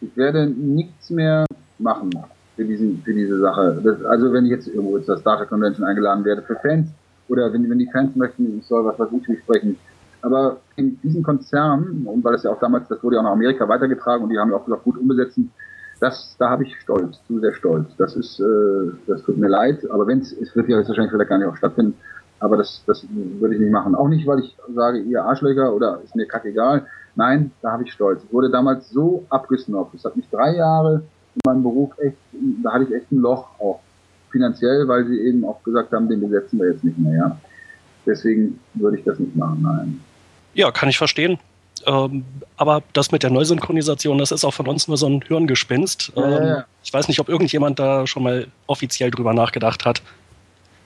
Ich 0.00 0.14
werde 0.16 0.46
nichts 0.46 1.08
mehr 1.10 1.46
machen 1.78 2.10
für, 2.56 2.64
diesen, 2.64 3.02
für 3.02 3.14
diese 3.14 3.38
Sache. 3.38 3.80
Das, 3.82 4.04
also 4.04 4.32
wenn 4.32 4.44
ich 4.44 4.50
jetzt 4.50 4.68
irgendwo 4.68 4.98
zur 4.98 5.16
Star 5.18 5.38
Trek 5.38 5.48
Convention 5.48 5.86
eingeladen 5.86 6.24
werde, 6.24 6.42
für 6.42 6.56
Fans, 6.56 6.90
oder 7.28 7.52
wenn, 7.52 7.68
wenn 7.68 7.78
die 7.78 7.90
Fans 7.90 8.14
möchten, 8.16 8.58
ich 8.58 8.66
soll 8.66 8.84
was 8.84 8.98
weiß 8.98 9.08
ich 9.12 9.38
sprechen. 9.40 9.78
Aber 10.22 10.58
in 10.76 10.98
diesem 11.02 11.22
Konzern, 11.22 12.06
und 12.06 12.24
weil 12.24 12.34
es 12.34 12.44
ja 12.44 12.50
auch 12.50 12.58
damals, 12.58 12.88
das 12.88 13.02
wurde 13.02 13.16
ja 13.16 13.20
auch 13.20 13.24
nach 13.24 13.32
Amerika 13.32 13.68
weitergetragen 13.68 14.24
und 14.24 14.30
die 14.30 14.38
haben 14.38 14.50
ja 14.50 14.56
auch 14.56 14.64
gesagt, 14.64 14.84
gut 14.84 14.96
umbesetzen, 14.98 15.52
das, 16.00 16.34
da 16.38 16.50
habe 16.50 16.64
ich 16.64 16.74
Stolz, 16.80 17.20
zu 17.26 17.40
sehr 17.40 17.54
Stolz. 17.54 17.88
Das 17.98 18.16
ist, 18.16 18.40
äh, 18.40 18.92
das 19.06 19.22
tut 19.22 19.36
mir 19.36 19.48
leid, 19.48 19.88
aber 19.90 20.06
wenn 20.06 20.20
es, 20.20 20.32
es 20.32 20.54
wird 20.56 20.68
ja 20.68 20.78
wahrscheinlich 20.78 21.10
vielleicht 21.10 21.30
gar 21.30 21.38
nicht 21.38 21.46
auch 21.46 21.56
stattfinden, 21.56 21.94
aber 22.40 22.56
das, 22.56 22.82
das 22.86 23.06
würde 23.10 23.54
ich 23.54 23.60
nicht 23.60 23.72
machen. 23.72 23.94
Auch 23.94 24.08
nicht, 24.08 24.26
weil 24.26 24.40
ich 24.40 24.56
sage, 24.74 24.98
ihr 24.98 25.22
Arschlöcher 25.24 25.74
oder 25.74 26.00
ist 26.02 26.16
mir 26.16 26.26
kackegal. 26.26 26.86
Nein, 27.16 27.52
da 27.62 27.72
habe 27.72 27.84
ich 27.84 27.92
Stolz. 27.92 28.22
Ich 28.24 28.32
wurde 28.32 28.50
damals 28.50 28.90
so 28.90 29.24
abgesnobbt. 29.30 29.94
Das 29.94 30.04
hat 30.04 30.16
mich 30.16 30.28
drei 30.30 30.56
Jahre 30.56 31.02
in 31.34 31.40
meinem 31.46 31.62
Beruf 31.62 31.92
echt, 31.98 32.18
da 32.62 32.72
hatte 32.72 32.84
ich 32.84 32.94
echt 32.94 33.12
ein 33.12 33.18
Loch 33.18 33.48
auch 33.58 33.80
finanziell, 34.34 34.88
weil 34.88 35.06
sie 35.06 35.18
eben 35.20 35.44
auch 35.44 35.62
gesagt 35.62 35.92
haben, 35.92 36.08
den 36.08 36.20
besetzen 36.20 36.58
wir 36.58 36.72
jetzt 36.72 36.82
nicht 36.82 36.98
mehr. 36.98 37.14
Ja. 37.14 37.38
Deswegen 38.04 38.58
würde 38.74 38.98
ich 38.98 39.04
das 39.04 39.18
nicht 39.18 39.34
machen, 39.36 39.60
nein. 39.62 40.00
Ja, 40.54 40.70
kann 40.72 40.88
ich 40.88 40.98
verstehen. 40.98 41.38
Ähm, 41.86 42.24
aber 42.56 42.82
das 42.92 43.12
mit 43.12 43.22
der 43.22 43.30
Neusynchronisation, 43.30 44.18
das 44.18 44.32
ist 44.32 44.44
auch 44.44 44.54
von 44.54 44.66
uns 44.66 44.88
nur 44.88 44.96
so 44.96 45.06
ein 45.06 45.22
Hirngespinst. 45.22 46.12
Ähm, 46.16 46.22
ja, 46.22 46.46
ja. 46.46 46.64
Ich 46.82 46.92
weiß 46.92 47.08
nicht, 47.08 47.20
ob 47.20 47.28
irgendjemand 47.28 47.78
da 47.78 48.06
schon 48.06 48.24
mal 48.24 48.46
offiziell 48.66 49.10
drüber 49.10 49.34
nachgedacht 49.34 49.84
hat. 49.84 50.02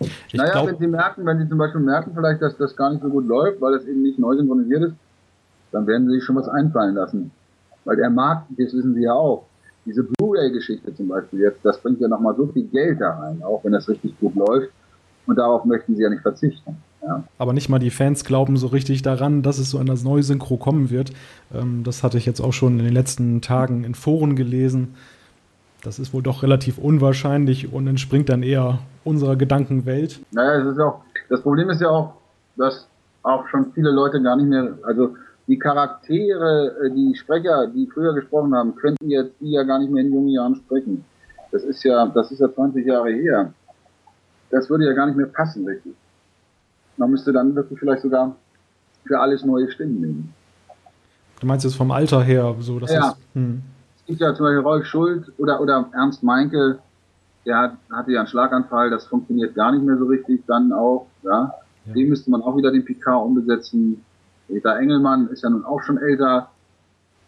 Ich 0.01 0.35
naja, 0.35 0.53
glaub, 0.53 0.69
wenn 0.69 0.79
Sie 0.79 0.87
merken, 0.87 1.27
wenn 1.27 1.39
Sie 1.39 1.49
zum 1.49 1.59
Beispiel 1.59 1.81
merken 1.81 2.13
vielleicht, 2.15 2.43
dass 2.43 2.57
das 2.57 2.77
gar 2.77 2.91
nicht 2.91 3.03
so 3.03 3.09
gut 3.09 3.27
läuft, 3.27 3.61
weil 3.61 3.73
das 3.73 3.85
eben 3.87 4.03
nicht 4.03 4.19
neu 4.19 4.37
synchronisiert 4.37 4.83
ist, 4.83 4.95
dann 5.73 5.87
werden 5.87 6.09
Sie 6.09 6.15
sich 6.15 6.25
schon 6.25 6.37
was 6.37 6.49
einfallen 6.49 6.95
lassen. 6.95 7.31
Weil 7.85 7.97
der 7.97 8.11
Markt, 8.11 8.51
das 8.51 8.73
wissen 8.75 8.95
Sie 8.95 9.03
ja 9.03 9.15
auch, 9.15 9.48
diese 9.89 10.05
Blu-ray-Geschichte 10.05 10.95
zum 10.95 11.09
Beispiel 11.09 11.41
jetzt, 11.41 11.59
das 11.65 11.81
bringt 11.81 12.01
ja 12.01 12.09
nochmal 12.09 12.37
so 12.37 12.47
viel 12.47 12.65
Geld 12.65 13.01
da 13.01 13.11
rein, 13.19 13.43
auch 13.43 13.65
wenn 13.65 13.73
das 13.73 13.89
richtig 13.89 14.19
gut 14.21 14.35
läuft. 14.37 14.71
Und 15.27 15.37
darauf 15.37 15.65
möchten 15.65 15.95
Sie 15.95 16.03
ja 16.03 16.09
nicht 16.09 16.23
verzichten. 16.23 16.77
Ja. 17.03 17.23
Aber 17.37 17.53
nicht 17.53 17.69
mal 17.69 17.79
die 17.79 17.91
Fans 17.91 18.25
glauben 18.25 18.57
so 18.57 18.69
richtig 18.69 19.03
daran, 19.03 19.43
dass 19.43 19.59
es 19.59 19.71
so 19.71 19.83
das 19.83 20.03
neue 20.03 20.23
Synchro 20.23 20.57
kommen 20.57 20.91
wird. 20.91 21.13
Ähm, 21.55 21.83
das 21.85 22.03
hatte 22.03 22.19
ich 22.19 22.27
jetzt 22.27 22.41
auch 22.41 22.53
schon 22.53 22.79
in 22.79 22.85
den 22.87 22.95
letzten 22.95 23.41
Tagen 23.41 23.85
in 23.85 23.95
Foren 23.95 24.37
gelesen. 24.37 24.95
Das 25.83 25.99
ist 25.99 26.13
wohl 26.13 26.23
doch 26.23 26.43
relativ 26.43 26.79
unwahrscheinlich 26.79 27.73
und 27.73 27.87
entspringt 27.87 28.29
dann 28.29 28.43
eher 28.43 28.81
unserer 29.05 29.37
Gedankenwelt. 29.37 30.21
Naja, 30.33 30.61
es 30.61 30.73
ist 30.73 30.81
auch, 30.81 31.03
das 31.29 31.43
Problem 31.43 31.71
ist 31.71 31.81
ja 31.81 31.89
auch, 31.89 32.15
dass 32.57 32.89
auch 33.23 33.47
schon 33.49 33.73
viele 33.75 33.91
Leute 33.91 34.21
gar 34.23 34.37
nicht 34.37 34.49
mehr, 34.49 34.79
also 34.83 35.15
die 35.49 35.59
Charaktere, 35.59 36.77
äh, 36.85 36.91
die 36.91 37.15
Sprecher, 37.17 37.67
die 37.67 37.89
früher 37.93 38.15
gesprochen 38.15 38.55
haben, 38.55 38.77
könnten 38.77 39.11
jetzt 39.11 39.33
die 39.41 39.51
ja 39.51 39.65
gar 39.65 39.81
nicht 39.81 39.91
mehr 39.91 40.05
in 40.05 40.13
jungen 40.13 40.29
Jahren 40.29 40.55
sprechen. 40.55 41.05
Das 41.51 41.65
ist 41.65 41.83
ja, 41.83 42.07
das 42.07 42.31
ist 42.31 42.39
ja 42.39 42.53
20 42.53 42.87
Jahre 42.87 43.11
her. 43.11 43.53
Das 44.51 44.71
würde 44.71 44.87
ja 44.87 44.93
gar 44.93 45.07
nicht 45.07 45.17
mehr 45.17 45.27
passen, 45.27 45.67
richtig. 45.67 45.95
Man 46.97 47.11
müsste 47.11 47.33
dann 47.33 47.55
wirklich 47.55 47.79
vielleicht 47.79 48.03
sogar 48.03 48.37
für 49.05 49.19
alles 49.19 49.45
neue 49.45 49.71
Stimmen 49.71 50.01
nehmen. 50.01 50.35
Du 51.41 51.47
meinst 51.47 51.65
jetzt 51.65 51.77
vom 51.77 51.91
Alter 51.91 52.23
her, 52.23 52.55
so 52.61 52.79
dass 52.79 52.93
ja. 52.93 53.17
hm 53.35 53.63
gibt 54.09 54.21
ja 54.21 54.35
zum 54.35 54.47
Beispiel 54.47 54.61
Rolf 54.61 54.87
Schuld 54.87 55.31
oder, 55.37 55.61
oder 55.61 55.89
Ernst 55.93 56.23
Meinke, 56.23 56.79
der 57.45 57.59
hat, 57.59 57.73
hatte 57.93 58.13
ja 58.13 58.21
einen 58.21 58.29
Schlaganfall, 58.29 58.91
das 58.91 59.07
funktioniert 59.07 59.55
gar 59.55 59.71
nicht 59.71 59.85
mehr 59.85 59.99
so 59.99 60.07
richtig, 60.07 60.43
dann 60.47 60.73
auch, 60.73 61.07
ja. 61.23 61.55
ja. 61.85 61.93
Den 61.93 62.09
müsste 62.09 62.31
man 62.31 62.43
auch 62.43 62.57
wieder 62.57 62.73
den 62.73 62.85
Picard 62.85 63.25
umbesetzen. 63.25 64.03
Peter 64.49 64.79
Engelmann 64.79 65.29
ist 65.29 65.43
ja 65.43 65.51
nun 65.51 65.65
auch 65.65 65.83
schon 65.83 65.99
älter. 65.99 66.49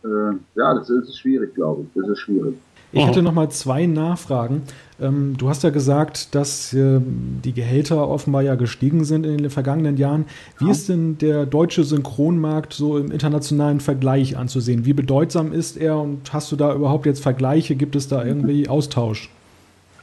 Äh, 0.02 0.08
ja, 0.56 0.74
das 0.74 0.88
ist, 0.90 1.16
schwierig, 1.18 1.54
glaube 1.54 1.82
ich. 1.82 1.88
Das 1.94 2.10
ist 2.10 2.18
schwierig. 2.18 2.56
Ich 2.92 3.06
hätte 3.06 3.22
noch 3.22 3.32
mal 3.32 3.48
zwei 3.50 3.86
Nachfragen. 3.86 4.62
Ähm, 5.00 5.36
du 5.38 5.48
hast 5.48 5.62
ja 5.62 5.70
gesagt, 5.70 6.34
dass 6.34 6.72
äh, 6.72 7.00
die 7.00 7.52
Gehälter 7.52 8.08
offenbar 8.08 8.42
ja 8.42 8.56
gestiegen 8.56 9.04
sind 9.04 9.24
in 9.24 9.38
den 9.38 9.50
vergangenen 9.50 9.96
Jahren. 9.96 10.24
Wie 10.58 10.64
ja. 10.64 10.72
ist 10.72 10.88
denn 10.88 11.16
der 11.18 11.46
deutsche 11.46 11.84
Synchronmarkt 11.84 12.72
so 12.72 12.98
im 12.98 13.12
internationalen 13.12 13.78
Vergleich 13.78 14.36
anzusehen? 14.36 14.86
Wie 14.86 14.92
bedeutsam 14.92 15.52
ist 15.52 15.76
er 15.76 15.98
und 15.98 16.32
hast 16.32 16.50
du 16.50 16.56
da 16.56 16.74
überhaupt 16.74 17.06
jetzt 17.06 17.22
Vergleiche? 17.22 17.76
Gibt 17.76 17.94
es 17.94 18.08
da 18.08 18.24
irgendwie 18.24 18.68
Austausch? 18.68 19.30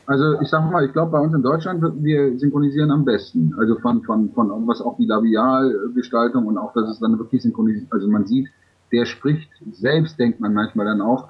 Also 0.07 0.41
ich 0.41 0.47
sag 0.47 0.71
mal, 0.71 0.85
ich 0.85 0.93
glaube 0.93 1.11
bei 1.11 1.19
uns 1.19 1.33
in 1.33 1.43
Deutschland 1.43 1.83
wir 2.03 2.37
synchronisieren 2.39 2.91
am 2.91 3.05
besten. 3.05 3.53
Also 3.59 3.77
von 3.79 4.01
von 4.03 4.31
von 4.31 4.67
was 4.67 4.81
auch 4.81 4.97
die 4.97 5.05
Labialgestaltung 5.05 6.45
und 6.45 6.57
auch, 6.57 6.73
dass 6.73 6.89
es 6.89 6.99
dann 6.99 7.19
wirklich 7.19 7.43
synchronisiert. 7.43 7.91
Also 7.91 8.07
man 8.07 8.25
sieht, 8.25 8.47
der 8.91 9.05
spricht 9.05 9.49
selbst, 9.73 10.17
denkt 10.17 10.39
man 10.39 10.53
manchmal 10.53 10.85
dann 10.85 11.01
auch 11.01 11.29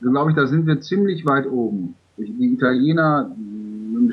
also 0.00 0.10
glaube 0.10 0.30
ich, 0.30 0.36
da 0.36 0.46
sind 0.46 0.66
wir 0.66 0.80
ziemlich 0.80 1.24
weit 1.26 1.46
oben. 1.48 1.94
Die 2.16 2.52
Italiener 2.52 3.30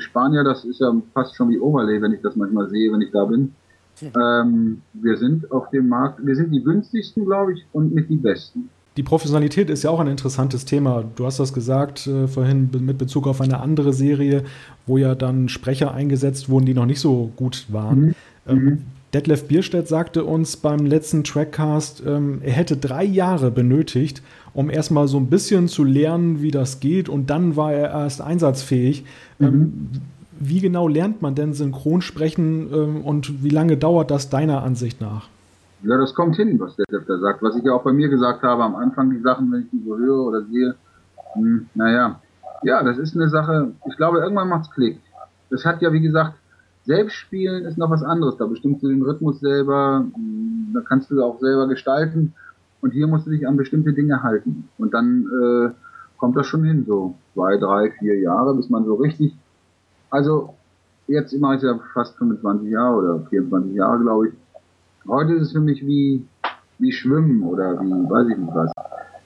Spanier, 0.00 0.44
das 0.44 0.64
ist 0.64 0.80
ja 0.80 0.92
fast 1.14 1.34
schon 1.34 1.50
wie 1.50 1.58
Overlay, 1.58 2.00
wenn 2.00 2.12
ich 2.12 2.20
das 2.22 2.36
manchmal 2.36 2.68
sehe, 2.68 2.92
wenn 2.92 3.02
ich 3.02 3.10
da 3.10 3.24
bin. 3.24 3.54
Ähm, 4.00 4.80
wir 4.94 5.16
sind 5.18 5.50
auf 5.52 5.68
dem 5.70 5.88
Markt, 5.88 6.24
wir 6.24 6.34
sind 6.34 6.52
die 6.52 6.62
günstigsten, 6.62 7.26
glaube 7.26 7.52
ich, 7.52 7.66
und 7.72 7.94
nicht 7.94 8.08
die 8.08 8.16
besten. 8.16 8.70
Die 9.00 9.04
Professionalität 9.04 9.70
ist 9.70 9.82
ja 9.82 9.88
auch 9.88 10.00
ein 10.00 10.08
interessantes 10.08 10.66
Thema. 10.66 11.02
Du 11.16 11.24
hast 11.24 11.40
das 11.40 11.54
gesagt 11.54 12.06
äh, 12.06 12.28
vorhin 12.28 12.68
mit 12.80 12.98
Bezug 12.98 13.26
auf 13.26 13.40
eine 13.40 13.58
andere 13.60 13.94
Serie, 13.94 14.44
wo 14.86 14.98
ja 14.98 15.14
dann 15.14 15.48
Sprecher 15.48 15.94
eingesetzt 15.94 16.50
wurden, 16.50 16.66
die 16.66 16.74
noch 16.74 16.84
nicht 16.84 17.00
so 17.00 17.32
gut 17.34 17.64
waren. 17.68 17.98
Mhm. 17.98 18.14
Ähm, 18.46 18.58
mhm. 18.58 18.78
Detlef 19.14 19.48
Bierstedt 19.48 19.88
sagte 19.88 20.24
uns 20.24 20.58
beim 20.58 20.84
letzten 20.84 21.24
Trackcast, 21.24 22.02
ähm, 22.06 22.42
er 22.44 22.52
hätte 22.52 22.76
drei 22.76 23.02
Jahre 23.02 23.50
benötigt, 23.50 24.20
um 24.52 24.68
erstmal 24.68 25.08
so 25.08 25.16
ein 25.16 25.28
bisschen 25.28 25.66
zu 25.66 25.82
lernen, 25.82 26.42
wie 26.42 26.50
das 26.50 26.80
geht, 26.80 27.08
und 27.08 27.30
dann 27.30 27.56
war 27.56 27.72
er 27.72 27.88
erst 27.92 28.20
einsatzfähig. 28.20 29.04
Mhm. 29.38 29.46
Ähm, 29.46 29.88
wie 30.40 30.60
genau 30.60 30.88
lernt 30.88 31.22
man 31.22 31.34
denn 31.34 31.54
Synchronsprechen 31.54 32.68
ähm, 32.70 33.00
und 33.00 33.42
wie 33.42 33.48
lange 33.48 33.78
dauert 33.78 34.10
das 34.10 34.28
deiner 34.28 34.62
Ansicht 34.62 35.00
nach? 35.00 35.30
Ja, 35.82 35.96
das 35.96 36.14
kommt 36.14 36.36
hin, 36.36 36.58
was 36.60 36.76
der 36.76 36.86
da 36.88 37.18
sagt. 37.18 37.42
Was 37.42 37.56
ich 37.56 37.64
ja 37.64 37.72
auch 37.72 37.82
bei 37.82 37.92
mir 37.92 38.08
gesagt 38.08 38.42
habe 38.42 38.62
am 38.62 38.76
Anfang, 38.76 39.10
die 39.10 39.20
Sachen, 39.20 39.50
wenn 39.50 39.62
ich 39.62 39.70
die 39.70 39.82
so 39.84 39.96
höre 39.96 40.26
oder 40.26 40.42
sehe, 40.44 40.74
hm, 41.34 41.66
naja, 41.74 42.20
ja, 42.62 42.82
das 42.82 42.98
ist 42.98 43.16
eine 43.16 43.28
Sache, 43.28 43.72
ich 43.86 43.96
glaube, 43.96 44.18
irgendwann 44.18 44.48
macht's 44.48 44.70
Klick. 44.70 45.00
Das 45.48 45.64
hat 45.64 45.80
ja, 45.80 45.92
wie 45.92 46.00
gesagt, 46.00 46.34
selbst 46.84 47.14
spielen 47.14 47.64
ist 47.64 47.78
noch 47.78 47.90
was 47.90 48.02
anderes. 48.02 48.36
Da 48.36 48.46
bestimmst 48.46 48.82
du 48.82 48.88
den 48.88 49.02
Rhythmus 49.02 49.40
selber, 49.40 50.04
hm, 50.14 50.70
da 50.74 50.80
kannst 50.80 51.10
du 51.10 51.22
auch 51.22 51.40
selber 51.40 51.68
gestalten. 51.68 52.34
Und 52.82 52.92
hier 52.92 53.06
musst 53.06 53.26
du 53.26 53.30
dich 53.30 53.46
an 53.46 53.56
bestimmte 53.56 53.92
Dinge 53.92 54.22
halten. 54.22 54.68
Und 54.78 54.94
dann 54.94 55.26
äh, 55.26 55.70
kommt 56.18 56.36
das 56.36 56.46
schon 56.46 56.64
hin, 56.64 56.84
so 56.86 57.14
zwei, 57.34 57.56
drei, 57.56 57.90
vier 57.98 58.18
Jahre, 58.18 58.54
bis 58.54 58.70
man 58.70 58.84
so 58.84 58.94
richtig 58.94 59.34
also, 60.10 60.54
jetzt 61.06 61.32
mache 61.38 61.56
ich 61.56 61.62
ja 61.62 61.78
fast 61.94 62.16
25 62.18 62.68
Jahre 62.70 62.96
oder 62.96 63.26
24 63.30 63.74
Jahre, 63.74 64.00
glaube 64.00 64.28
ich. 64.28 64.34
Heute 65.08 65.34
ist 65.34 65.42
es 65.42 65.52
für 65.52 65.60
mich 65.60 65.84
wie, 65.86 66.22
wie 66.78 66.92
Schwimmen 66.92 67.42
oder 67.42 67.80
wie, 67.80 67.90
weiß 67.90 68.28
ich 68.28 68.36
nicht 68.36 68.54
was, 68.54 68.70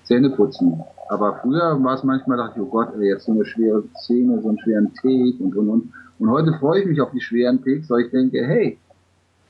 Zähne 0.05 0.31
putzen. 0.31 0.81
Aber 1.09 1.41
früher 1.43 1.83
war 1.83 1.95
es 1.95 2.05
manchmal, 2.05 2.39
dachte 2.39 2.61
ich, 2.61 2.63
oh 2.63 2.71
Gott, 2.71 2.95
ey, 2.99 3.09
jetzt 3.09 3.27
so 3.27 3.33
eine 3.33 3.45
schwere 3.45 3.83
Szene, 3.97 4.41
so 4.41 4.49
einen 4.49 4.59
schweren 4.59 4.95
Take 4.95 5.35
und, 5.41 5.55
und, 5.57 5.69
und. 5.69 5.93
Und 6.19 6.31
heute 6.31 6.53
freue 6.55 6.81
ich 6.81 6.87
mich 6.87 7.01
auf 7.01 7.11
die 7.11 7.21
schweren 7.21 7.63
Takes, 7.63 7.91
weil 7.91 8.03
ich 8.03 8.11
denke, 8.13 8.45
hey, 8.47 8.79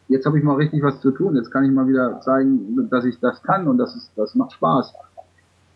jetzt 0.09 0.25
habe 0.25 0.39
ich 0.39 0.45
mal 0.45 0.57
richtig 0.57 0.83
was 0.83 1.01
zu 1.01 1.11
tun. 1.11 1.37
Jetzt 1.37 1.51
kann 1.51 1.65
ich 1.65 1.71
mal 1.71 1.87
wieder 1.87 2.21
zeigen, 2.23 2.89
dass 2.91 3.05
ich 3.05 3.21
das 3.21 3.43
kann 3.43 3.69
und 3.69 3.79
das, 3.79 3.95
ist, 3.95 4.11
das 4.17 4.35
macht 4.35 4.53
Spaß. 4.53 4.95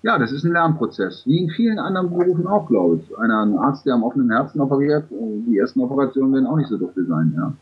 Ja, 0.03 0.19
das 0.19 0.33
ist 0.33 0.45
ein 0.45 0.53
Lernprozess. 0.53 1.25
Wie 1.27 1.43
in 1.43 1.51
vielen 1.51 1.79
anderen 1.79 2.09
Berufen 2.09 2.47
auch, 2.47 2.67
glaube 2.69 3.01
ich. 3.03 3.19
Einer, 3.19 3.43
ein 3.43 3.59
Arzt, 3.59 3.85
der 3.85 3.95
am 3.95 4.03
offenen 4.03 4.31
Herzen 4.31 4.61
operiert, 4.61 5.05
die 5.11 5.59
ersten 5.59 5.81
Operationen 5.81 6.33
werden 6.33 6.47
auch 6.47 6.57
nicht 6.57 6.69
so 6.69 6.79
dufte 6.79 7.05
sein, 7.05 7.35
ja. 7.37 7.53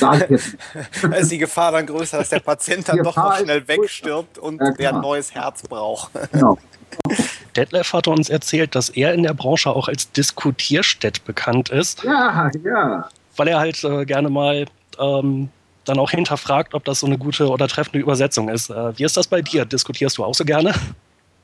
Da 0.00 0.12
ist 0.14 1.30
die 1.30 1.38
Gefahr 1.38 1.72
dann 1.72 1.86
größer, 1.86 2.18
dass 2.18 2.28
der 2.28 2.40
Patient 2.40 2.88
dann 2.88 2.98
doch 3.02 3.16
noch 3.16 3.38
schnell 3.38 3.66
wegstirbt 3.66 4.38
und 4.38 4.60
ja, 4.60 4.72
der 4.72 4.94
ein 4.94 5.00
neues 5.00 5.34
Herz 5.34 5.62
braucht. 5.62 6.10
Genau. 6.32 6.58
Detlef 7.56 7.92
hatte 7.92 8.10
uns 8.10 8.28
erzählt, 8.28 8.74
dass 8.74 8.90
er 8.90 9.14
in 9.14 9.22
der 9.22 9.34
Branche 9.34 9.70
auch 9.70 9.88
als 9.88 10.10
Diskutierstädt 10.12 11.24
bekannt 11.24 11.68
ist. 11.70 12.02
Ja, 12.04 12.50
ja. 12.64 13.08
Weil 13.36 13.48
er 13.48 13.58
halt 13.58 13.82
äh, 13.84 14.04
gerne 14.04 14.28
mal 14.28 14.66
ähm, 14.98 15.48
dann 15.84 15.98
auch 15.98 16.10
hinterfragt, 16.10 16.74
ob 16.74 16.84
das 16.84 17.00
so 17.00 17.06
eine 17.06 17.18
gute 17.18 17.48
oder 17.48 17.68
treffende 17.68 17.98
Übersetzung 17.98 18.48
ist. 18.48 18.70
Äh, 18.70 18.98
wie 18.98 19.04
ist 19.04 19.16
das 19.16 19.26
bei 19.26 19.42
dir? 19.42 19.64
Diskutierst 19.64 20.18
du 20.18 20.24
auch 20.24 20.34
so 20.34 20.44
gerne? 20.44 20.74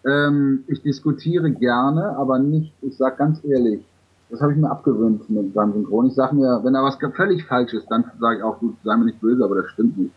Ähm, 0.07 0.65
ich 0.69 0.83
diskutiere 0.83 1.51
gerne, 1.51 2.17
aber 2.17 2.39
nicht, 2.39 2.73
ich 2.83 2.97
sag 2.97 3.19
ganz 3.19 3.41
ehrlich, 3.45 3.81
das 4.31 4.41
habe 4.41 4.53
ich 4.53 4.59
mir 4.59 4.71
abgewöhnt 4.71 5.29
mit 5.31 5.55
beim 5.55 5.73
Synchron. 5.73 6.07
Ich 6.07 6.15
sage 6.15 6.35
mir, 6.35 6.61
wenn 6.65 6.73
da 6.73 6.83
was 6.83 6.99
völlig 7.15 7.45
falsch 7.45 7.73
ist, 7.75 7.87
dann 7.91 8.05
sage 8.21 8.39
ich 8.39 8.43
auch, 8.43 8.59
gut, 8.59 8.77
sei 8.85 8.97
mir 8.97 9.05
nicht 9.05 9.21
böse, 9.21 9.45
aber 9.45 9.63
das 9.63 9.71
stimmt 9.71 9.97
nicht. 9.99 10.13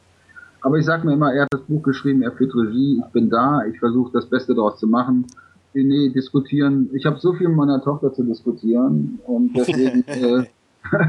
Aber 0.61 0.77
ich 0.77 0.85
sage 0.85 1.05
mir 1.05 1.13
immer, 1.13 1.33
er 1.33 1.43
hat 1.43 1.53
das 1.53 1.61
Buch 1.61 1.83
geschrieben, 1.83 2.21
er 2.21 2.31
führt 2.31 2.53
Regie, 2.55 3.01
ich 3.05 3.11
bin 3.11 3.29
da, 3.29 3.63
ich 3.65 3.79
versuche 3.79 4.11
das 4.13 4.25
Beste 4.25 4.55
daraus 4.55 4.79
zu 4.79 4.87
machen. 4.87 5.25
Nee, 5.73 6.09
diskutieren. 6.09 6.89
Ich 6.93 7.05
habe 7.05 7.19
so 7.19 7.33
viel 7.33 7.47
mit 7.47 7.57
meiner 7.57 7.81
Tochter 7.81 8.11
zu 8.11 8.23
diskutieren 8.23 9.19
und 9.25 9.53
deswegen 9.55 10.03
äh, 10.07 10.45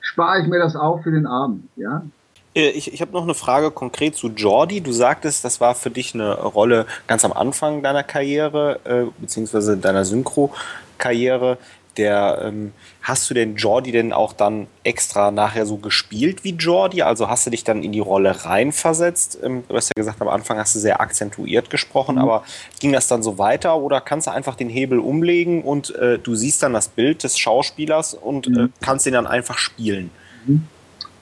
spare 0.00 0.42
ich 0.42 0.48
mir 0.48 0.58
das 0.58 0.76
auf 0.76 1.04
für 1.04 1.12
den 1.12 1.26
Abend. 1.26 1.62
Ja, 1.76 2.02
äh, 2.54 2.70
ich, 2.70 2.92
ich 2.92 3.00
habe 3.00 3.12
noch 3.12 3.22
eine 3.22 3.34
Frage 3.34 3.70
konkret 3.70 4.16
zu 4.16 4.28
Jordi. 4.28 4.80
Du 4.80 4.92
sagtest, 4.92 5.44
das 5.44 5.60
war 5.60 5.74
für 5.74 5.90
dich 5.90 6.14
eine 6.14 6.34
Rolle 6.34 6.86
ganz 7.06 7.24
am 7.24 7.32
Anfang 7.32 7.82
deiner 7.82 8.02
Karriere, 8.02 8.80
äh, 8.84 9.04
beziehungsweise 9.20 9.76
deiner 9.76 10.04
Synchro-Karriere. 10.04 11.58
Der, 11.96 12.42
ähm, 12.44 12.72
hast 13.02 13.28
du 13.28 13.34
denn 13.34 13.56
Jordi 13.56 13.90
denn 13.90 14.12
auch 14.12 14.32
dann 14.32 14.68
extra 14.84 15.32
nachher 15.32 15.66
so 15.66 15.78
gespielt 15.78 16.44
wie 16.44 16.54
Jordi? 16.54 17.02
Also 17.02 17.28
hast 17.28 17.46
du 17.46 17.50
dich 17.50 17.64
dann 17.64 17.82
in 17.82 17.90
die 17.90 18.00
Rolle 18.00 18.44
reinversetzt? 18.44 19.38
Ähm, 19.42 19.64
du 19.68 19.74
hast 19.74 19.88
ja 19.88 20.00
gesagt, 20.00 20.20
am 20.20 20.28
Anfang 20.28 20.58
hast 20.58 20.76
du 20.76 20.78
sehr 20.78 21.00
akzentuiert 21.00 21.70
gesprochen, 21.70 22.16
mhm. 22.16 22.22
aber 22.22 22.44
ging 22.78 22.92
das 22.92 23.08
dann 23.08 23.22
so 23.22 23.38
weiter 23.38 23.76
oder 23.78 24.00
kannst 24.00 24.28
du 24.28 24.30
einfach 24.30 24.54
den 24.54 24.68
Hebel 24.68 25.00
umlegen 25.00 25.62
und 25.62 25.94
äh, 25.96 26.18
du 26.18 26.36
siehst 26.36 26.62
dann 26.62 26.72
das 26.72 26.88
Bild 26.88 27.24
des 27.24 27.36
Schauspielers 27.38 28.14
und 28.14 28.46
äh, 28.46 28.50
mhm. 28.50 28.58
äh, 28.58 28.68
kannst 28.80 29.06
ihn 29.06 29.14
dann 29.14 29.26
einfach 29.26 29.58
spielen? 29.58 30.10
Mhm. 30.46 30.62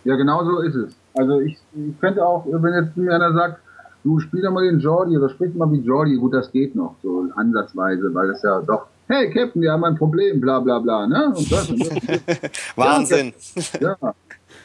Ja, 0.05 0.15
genau 0.17 0.45
so 0.45 0.61
ist 0.61 0.75
es. 0.75 0.93
Also 1.15 1.41
ich, 1.41 1.57
ich 1.75 2.01
könnte 2.01 2.25
auch, 2.25 2.45
wenn 2.47 2.75
jetzt 2.75 2.97
mir 2.97 3.15
einer 3.15 3.33
sagt, 3.33 3.61
du 4.05 4.21
spiel 4.21 4.43
doch 4.43 4.53
mal 4.53 4.65
den 4.65 4.79
Jordi 4.79 5.17
oder 5.17 5.29
sprich 5.31 5.55
mal 5.55 5.71
wie 5.73 5.81
Jordi, 5.81 6.17
gut, 6.17 6.33
das 6.33 6.53
geht 6.53 6.77
noch, 6.77 6.95
so 7.03 7.27
ansatzweise, 7.35 8.15
weil 8.15 8.29
das 8.29 8.43
ja 8.43 8.61
doch, 8.61 8.87
hey 9.09 9.31
Captain, 9.31 9.63
wir 9.63 9.73
haben 9.73 9.85
ein 9.85 9.97
Problem, 9.97 10.41
bla 10.41 10.61
bla 10.61 10.79
bla, 10.79 11.07
ne? 11.07 11.33
Und 11.37 11.51
das, 11.51 11.71
und 11.71 11.81
das. 11.81 12.51
Wahnsinn. 12.77 13.33
Ja. 13.81 13.97
ja. 14.01 14.15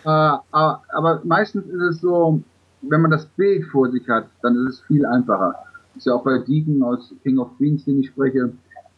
Äh, 0.03 0.39
aber 0.51 1.21
meistens 1.23 1.65
ist 1.67 1.81
es 1.81 2.01
so, 2.01 2.41
wenn 2.81 3.01
man 3.01 3.11
das 3.11 3.25
Bild 3.25 3.65
vor 3.65 3.91
sich 3.91 4.07
hat, 4.09 4.25
dann 4.41 4.55
ist 4.55 4.73
es 4.73 4.81
viel 4.81 5.05
einfacher. 5.05 5.55
ist 5.95 6.07
ja 6.07 6.13
auch 6.13 6.23
bei 6.23 6.39
Deacon 6.39 6.81
aus 6.81 7.13
King 7.23 7.37
of 7.37 7.55
Queens, 7.57 7.85
den 7.85 7.99
ich 7.99 8.07
spreche, 8.07 8.51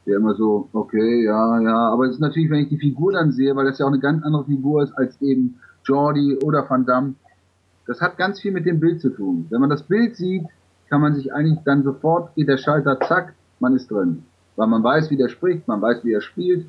der 0.05 0.17
immer 0.17 0.35
so, 0.35 0.69
okay, 0.73 1.25
ja, 1.25 1.59
ja, 1.59 1.89
aber 1.89 2.05
es 2.05 2.15
ist 2.15 2.19
natürlich, 2.19 2.49
wenn 2.49 2.61
ich 2.61 2.69
die 2.69 2.77
Figur 2.77 3.13
dann 3.13 3.31
sehe, 3.31 3.55
weil 3.55 3.65
das 3.65 3.79
ja 3.79 3.85
auch 3.85 3.91
eine 3.91 3.99
ganz 3.99 4.23
andere 4.23 4.45
Figur 4.45 4.83
ist 4.83 4.93
als 4.97 5.21
eben 5.21 5.59
Jordi 5.85 6.37
oder 6.43 6.69
Van 6.69 6.85
Damme, 6.85 7.15
das 7.85 7.99
hat 7.99 8.17
ganz 8.17 8.39
viel 8.39 8.51
mit 8.51 8.65
dem 8.65 8.79
Bild 8.79 9.01
zu 9.01 9.09
tun. 9.09 9.45
Wenn 9.49 9.59
man 9.59 9.69
das 9.69 9.83
Bild 9.83 10.15
sieht, 10.15 10.45
kann 10.89 11.01
man 11.01 11.15
sich 11.15 11.33
eigentlich 11.33 11.59
dann 11.65 11.83
sofort, 11.83 12.33
geht 12.35 12.47
der 12.47 12.57
Schalter, 12.57 12.97
zack, 13.01 13.33
man 13.59 13.75
ist 13.75 13.91
drin. 13.91 14.23
Weil 14.56 14.68
man 14.68 14.84
weiß, 14.84 15.10
wie 15.10 15.18
der 15.18 15.30
spricht, 15.30 15.68
man 15.68 15.82
weiß, 15.82 16.04
wie 16.04 16.14
er 16.14 16.22
spielt. 16.22 16.66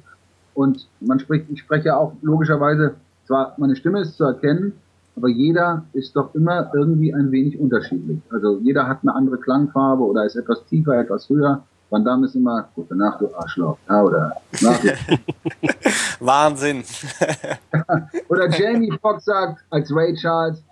Und 0.54 0.88
man 1.00 1.18
spricht, 1.18 1.50
ich 1.50 1.60
spreche 1.60 1.96
auch 1.96 2.12
logischerweise, 2.22 2.94
zwar 3.26 3.54
meine 3.58 3.76
Stimme 3.76 4.00
ist 4.00 4.16
zu 4.16 4.24
erkennen, 4.24 4.72
aber 5.16 5.28
jeder 5.28 5.84
ist 5.92 6.16
doch 6.16 6.34
immer 6.34 6.70
irgendwie 6.74 7.14
ein 7.14 7.30
wenig 7.30 7.58
unterschiedlich. 7.58 8.20
Also 8.30 8.58
jeder 8.58 8.88
hat 8.88 8.98
eine 9.02 9.14
andere 9.14 9.38
Klangfarbe 9.38 10.02
oder 10.02 10.24
ist 10.24 10.36
etwas 10.36 10.64
tiefer, 10.66 10.98
etwas 10.98 11.28
höher. 11.28 11.62
Van 11.90 12.04
Damme 12.04 12.26
ist 12.26 12.34
immer, 12.34 12.68
gute 12.74 12.96
Nacht, 12.96 13.20
du 13.20 13.32
Arschloch. 13.36 13.78
Ja, 13.88 14.02
oder 14.02 14.32
Wahnsinn. 16.20 16.82
oder 18.28 18.48
Jamie 18.48 18.92
Foxx 19.00 19.26
sagt 19.26 19.64
als 19.70 19.94
Ray 19.94 20.14
Charles, 20.14 20.64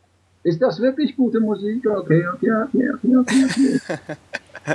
ist 0.45 0.61
das 0.61 0.81
wirklich 0.81 1.17
gute 1.17 1.41
Musik? 1.41 1.87
Okay, 1.87 2.27
okay, 2.35 2.53
okay, 2.53 2.91
okay, 2.93 3.17
okay. 3.17 3.47
okay. 3.47 4.17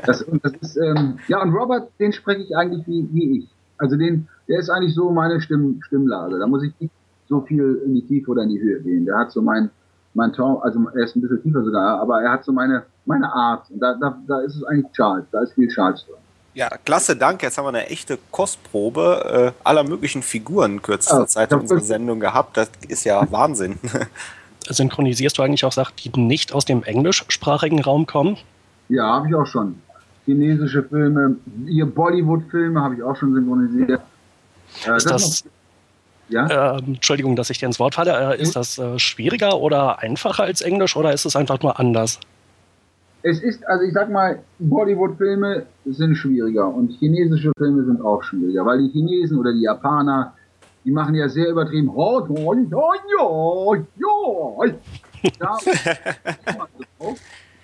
Das, 0.05 0.25
das 0.43 0.53
ist, 0.61 0.77
ähm, 0.77 1.19
ja, 1.27 1.41
und 1.41 1.53
Robert, 1.53 1.89
den 1.99 2.11
spreche 2.11 2.41
ich 2.41 2.55
eigentlich 2.55 2.85
wie, 2.87 3.07
wie 3.13 3.39
ich. 3.39 3.47
Also 3.77 3.95
den, 3.95 4.27
der 4.47 4.59
ist 4.59 4.69
eigentlich 4.69 4.93
so 4.93 5.11
meine 5.11 5.39
Stimm, 5.41 5.81
Stimmlage. 5.85 6.39
Da 6.39 6.47
muss 6.47 6.63
ich 6.63 6.73
nicht 6.79 6.91
so 7.29 7.41
viel 7.41 7.81
in 7.85 7.95
die 7.95 8.05
Tiefe 8.05 8.31
oder 8.31 8.43
in 8.43 8.49
die 8.49 8.59
Höhe 8.59 8.81
gehen. 8.81 9.05
Der 9.05 9.17
hat 9.17 9.31
so 9.31 9.41
mein, 9.41 9.69
mein 10.13 10.33
Ton, 10.33 10.57
also 10.61 10.79
er 10.93 11.03
ist 11.03 11.15
ein 11.15 11.21
bisschen 11.21 11.41
tiefer 11.43 11.63
sogar, 11.63 11.99
aber 11.99 12.21
er 12.21 12.31
hat 12.31 12.43
so 12.43 12.51
meine, 12.51 12.83
meine 13.05 13.31
Art. 13.31 13.69
Und 13.69 13.79
da, 13.79 13.93
da, 13.93 14.17
da 14.27 14.39
ist 14.41 14.55
es 14.55 14.63
eigentlich 14.63 14.91
Charles, 14.93 15.25
da 15.31 15.41
ist 15.41 15.53
viel 15.53 15.67
Charles 15.67 16.05
drin. 16.05 16.15
Ja, 16.53 16.69
klasse, 16.85 17.15
danke. 17.15 17.45
Jetzt 17.45 17.59
haben 17.59 17.65
wir 17.65 17.69
eine 17.69 17.85
echte 17.85 18.17
Kostprobe 18.31 19.53
äh, 19.55 19.61
aller 19.63 19.83
möglichen 19.83 20.23
Figuren 20.23 20.81
kürzester 20.81 21.19
ja, 21.19 21.27
Zeit 21.27 21.51
in 21.51 21.59
unserer 21.59 21.81
Sendung 21.81 22.19
gehabt. 22.19 22.57
Das 22.57 22.71
ist 22.87 23.03
ja 23.03 23.31
Wahnsinn. 23.31 23.77
synchronisierst 24.69 25.37
du 25.37 25.41
eigentlich 25.41 25.65
auch 25.65 25.71
Sachen, 25.71 25.93
die 25.97 26.19
nicht 26.19 26.53
aus 26.53 26.65
dem 26.65 26.83
englischsprachigen 26.83 27.81
Raum 27.81 28.05
kommen? 28.05 28.37
Ja, 28.89 29.15
habe 29.15 29.27
ich 29.27 29.35
auch 29.35 29.45
schon. 29.45 29.75
Chinesische 30.25 30.83
Filme, 30.83 31.37
ihr 31.67 31.85
Bollywood-Filme 31.85 32.81
habe 32.81 32.95
ich 32.95 33.03
auch 33.03 33.15
schon 33.15 33.33
synchronisiert. 33.33 34.01
Äh, 34.85 34.97
ist 34.97 35.09
das, 35.09 35.21
das 35.21 35.43
ja? 36.29 36.75
Äh, 36.75 36.79
Entschuldigung, 36.79 37.35
dass 37.35 37.49
ich 37.49 37.59
dir 37.59 37.67
ins 37.67 37.79
Wort 37.79 37.95
falle. 37.95 38.35
Äh, 38.35 38.41
ist 38.41 38.55
das 38.55 38.77
äh, 38.77 38.99
schwieriger 38.99 39.59
oder 39.59 39.99
einfacher 39.99 40.43
als 40.43 40.61
Englisch 40.61 40.95
oder 40.95 41.13
ist 41.13 41.25
es 41.25 41.35
einfach 41.35 41.61
nur 41.61 41.79
anders? 41.79 42.19
Es 43.23 43.41
ist, 43.41 43.65
also 43.67 43.83
ich 43.83 43.93
sag 43.93 44.11
mal, 44.11 44.39
Bollywood-Filme 44.59 45.65
sind 45.85 46.15
schwieriger 46.15 46.67
und 46.67 46.91
chinesische 46.99 47.51
Filme 47.57 47.83
sind 47.85 48.01
auch 48.01 48.23
schwieriger, 48.23 48.65
weil 48.65 48.79
die 48.79 48.89
Chinesen 48.89 49.37
oder 49.37 49.53
die 49.53 49.61
Japaner 49.61 50.33
die 50.87 50.93
machen 50.93 51.15
ja 51.15 51.27
sehr 51.27 51.49
übertrieben. 51.49 51.91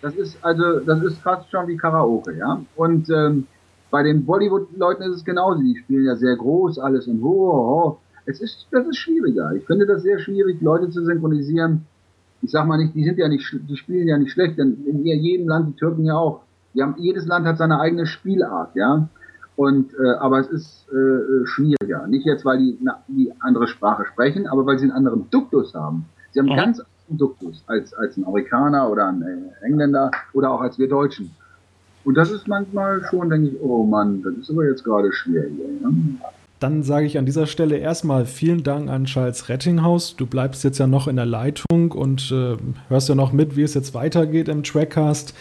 Das 0.01 0.13
ist 0.15 0.37
also, 0.41 0.81
das 0.81 1.01
ist 1.01 1.17
fast 1.19 1.49
schon 1.49 1.65
wie 1.69 1.77
Karaoke, 1.77 2.37
ja. 2.37 2.61
Und 2.75 3.09
ähm, 3.09 3.47
bei 3.89 4.03
den 4.03 4.25
Bollywood-Leuten 4.25 5.03
ist 5.03 5.15
es 5.15 5.23
genauso. 5.23 5.61
Die 5.61 5.77
spielen 5.77 6.03
ja 6.03 6.17
sehr 6.17 6.35
groß, 6.35 6.79
alles 6.79 7.07
in 7.07 7.23
ho, 7.23 7.97
Es 8.25 8.41
ist, 8.41 8.67
das 8.71 8.85
ist 8.85 8.97
schwieriger. 8.97 9.53
Ich 9.53 9.65
finde 9.65 9.85
das 9.85 10.01
sehr 10.01 10.19
schwierig, 10.19 10.59
Leute 10.59 10.89
zu 10.89 11.05
synchronisieren. 11.05 11.85
Ich 12.41 12.51
sag 12.51 12.67
mal 12.67 12.75
nicht, 12.75 12.93
die 12.93 13.05
sind 13.05 13.17
ja 13.17 13.29
nicht, 13.29 13.49
die 13.53 13.77
spielen 13.77 14.09
ja 14.09 14.17
nicht 14.17 14.33
schlecht, 14.33 14.57
denn 14.57 14.83
in 14.85 15.05
jedem 15.05 15.47
Land, 15.47 15.69
die 15.69 15.79
Türken 15.79 16.03
ja 16.03 16.17
auch, 16.17 16.41
Wir 16.73 16.83
haben, 16.83 16.95
jedes 16.97 17.25
Land 17.25 17.45
hat 17.45 17.57
seine 17.57 17.79
eigene 17.79 18.05
Spielart, 18.05 18.75
ja. 18.75 19.07
Und, 19.55 19.93
äh, 19.93 20.09
aber 20.19 20.39
es 20.39 20.47
ist 20.47 20.87
äh, 20.89 21.45
schwieriger. 21.45 22.07
Nicht 22.07 22.25
jetzt, 22.25 22.43
weil 22.43 22.57
die, 22.57 22.77
na, 22.81 23.03
die 23.07 23.31
andere 23.39 23.67
Sprache 23.67 24.05
sprechen, 24.05 24.47
aber 24.47 24.65
weil 24.65 24.79
sie 24.79 24.85
einen 24.85 24.93
anderen 24.93 25.29
Duktus 25.29 25.73
haben. 25.73 26.05
Sie 26.31 26.39
haben 26.39 26.47
mhm. 26.47 26.55
ganz 26.55 26.79
anderen 26.79 27.17
Duktus 27.17 27.63
als, 27.67 27.93
als 27.93 28.17
ein 28.17 28.25
Amerikaner 28.25 28.89
oder 28.89 29.07
ein 29.07 29.21
äh, 29.21 29.65
Engländer 29.65 30.09
oder 30.33 30.51
auch 30.51 30.61
als 30.61 30.79
wir 30.79 30.89
Deutschen. 30.89 31.31
Und 32.03 32.15
das 32.15 32.31
ist 32.31 32.47
manchmal 32.47 33.03
schon, 33.03 33.29
denke 33.29 33.49
ich, 33.49 33.61
oh 33.61 33.83
Mann, 33.83 34.21
das 34.23 34.33
ist 34.33 34.49
aber 34.49 34.65
jetzt 34.65 34.83
gerade 34.83 35.11
schwer 35.13 35.43
hier. 35.43 35.65
Ja? 35.81 35.89
Dann 36.59 36.83
sage 36.83 37.05
ich 37.05 37.17
an 37.17 37.25
dieser 37.25 37.45
Stelle 37.45 37.77
erstmal 37.77 38.25
vielen 38.25 38.63
Dank 38.63 38.89
an 38.89 39.05
Charles 39.05 39.49
Rettinghaus. 39.49 40.15
Du 40.15 40.25
bleibst 40.25 40.63
jetzt 40.63 40.79
ja 40.79 40.87
noch 40.87 41.07
in 41.07 41.17
der 41.17 41.25
Leitung 41.25 41.91
und 41.91 42.31
äh, 42.31 42.55
hörst 42.87 43.09
ja 43.09 43.15
noch 43.15 43.33
mit, 43.33 43.55
wie 43.55 43.63
es 43.63 43.73
jetzt 43.73 43.93
weitergeht 43.93 44.47
im 44.47 44.63
Trackcast. 44.63 45.33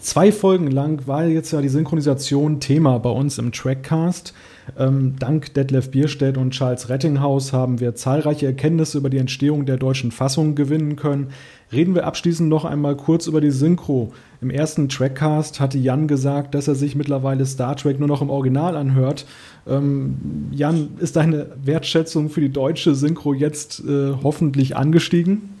Zwei 0.00 0.32
Folgen 0.32 0.70
lang 0.70 1.06
war 1.06 1.26
jetzt 1.26 1.52
ja 1.52 1.60
die 1.60 1.68
Synchronisation 1.68 2.58
Thema 2.58 2.98
bei 2.98 3.10
uns 3.10 3.36
im 3.36 3.52
Trackcast. 3.52 4.32
Ähm, 4.78 5.16
dank 5.18 5.52
Detlef 5.52 5.90
Bierstedt 5.90 6.38
und 6.38 6.52
Charles 6.52 6.88
Rettinghaus 6.88 7.52
haben 7.52 7.80
wir 7.80 7.94
zahlreiche 7.94 8.46
Erkenntnisse 8.46 8.96
über 8.96 9.10
die 9.10 9.18
Entstehung 9.18 9.66
der 9.66 9.76
deutschen 9.76 10.10
Fassung 10.10 10.54
gewinnen 10.54 10.96
können. 10.96 11.32
Reden 11.70 11.94
wir 11.94 12.06
abschließend 12.06 12.48
noch 12.48 12.64
einmal 12.64 12.96
kurz 12.96 13.26
über 13.26 13.42
die 13.42 13.50
Synchro. 13.50 14.14
Im 14.40 14.48
ersten 14.48 14.88
Trackcast 14.88 15.60
hatte 15.60 15.76
Jan 15.76 16.08
gesagt, 16.08 16.54
dass 16.54 16.66
er 16.66 16.76
sich 16.76 16.94
mittlerweile 16.94 17.44
Star 17.44 17.76
Trek 17.76 17.98
nur 17.98 18.08
noch 18.08 18.22
im 18.22 18.30
Original 18.30 18.78
anhört. 18.78 19.26
Ähm, 19.68 20.48
Jan, 20.50 20.92
ist 20.98 21.16
deine 21.16 21.48
Wertschätzung 21.62 22.30
für 22.30 22.40
die 22.40 22.52
deutsche 22.52 22.94
Synchro 22.94 23.34
jetzt 23.34 23.80
äh, 23.86 24.14
hoffentlich 24.22 24.76
angestiegen? 24.76 25.60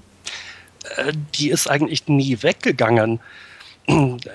Äh, 0.96 1.12
die 1.34 1.50
ist 1.50 1.68
eigentlich 1.68 2.08
nie 2.08 2.38
weggegangen. 2.40 3.20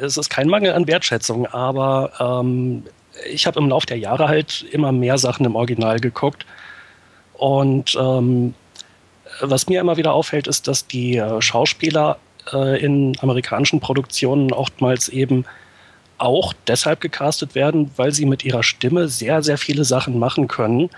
Es 0.02 0.18
ist 0.18 0.30
kein 0.30 0.48
Mangel 0.48 0.74
an 0.74 0.88
Wertschätzung, 0.88 1.48
aber 1.48 2.12
ähm, 2.20 2.84
ich 3.32 3.48
habe 3.48 3.60
im 3.60 3.70
Laufe 3.70 3.88
der 3.88 3.98
Jahre 3.98 4.28
halt 4.28 4.66
immer 4.72 4.92
mehr 4.92 5.18
Sachen 5.18 5.46
im 5.46 5.56
Original 5.56 6.00
geguckt. 6.00 6.46
Und 7.34 7.96
ähm, 8.00 8.54
was 9.42 9.68
mir 9.68 9.82
immer 9.82 9.98
wieder 9.98 10.14
auffällt, 10.14 10.48
ist, 10.48 10.68
dass 10.68 10.88
die 10.88 11.18
äh, 11.18 11.42
Schauspieler 11.42 12.18
äh, 12.52 12.80
in 12.84 13.18
amerikanischen 13.22 13.80
Produktionen 13.80 14.52
oftmals 14.52 15.10
eben 15.10 15.46
auch 16.18 16.54
deshalb 16.68 17.02
gecastet 17.02 17.56
werden, 17.56 17.92
weil 17.98 18.12
sie 18.12 18.26
mit 18.26 18.46
ihrer 18.46 18.64
Stimme 18.64 19.08
sehr, 19.08 19.44
sehr 19.44 19.58
viele 19.58 19.84
Sachen 19.84 20.18
machen 20.18 20.48
können. 20.48 20.90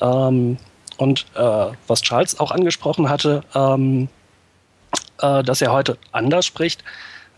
Ähm, 0.00 0.56
und 0.96 1.26
äh, 1.34 1.66
was 1.86 2.02
Charles 2.02 2.40
auch 2.40 2.50
angesprochen 2.50 3.10
hatte, 3.10 3.42
ähm, 3.54 4.08
äh, 5.20 5.42
dass 5.42 5.60
er 5.60 5.72
heute 5.72 5.98
anders 6.12 6.46
spricht, 6.46 6.82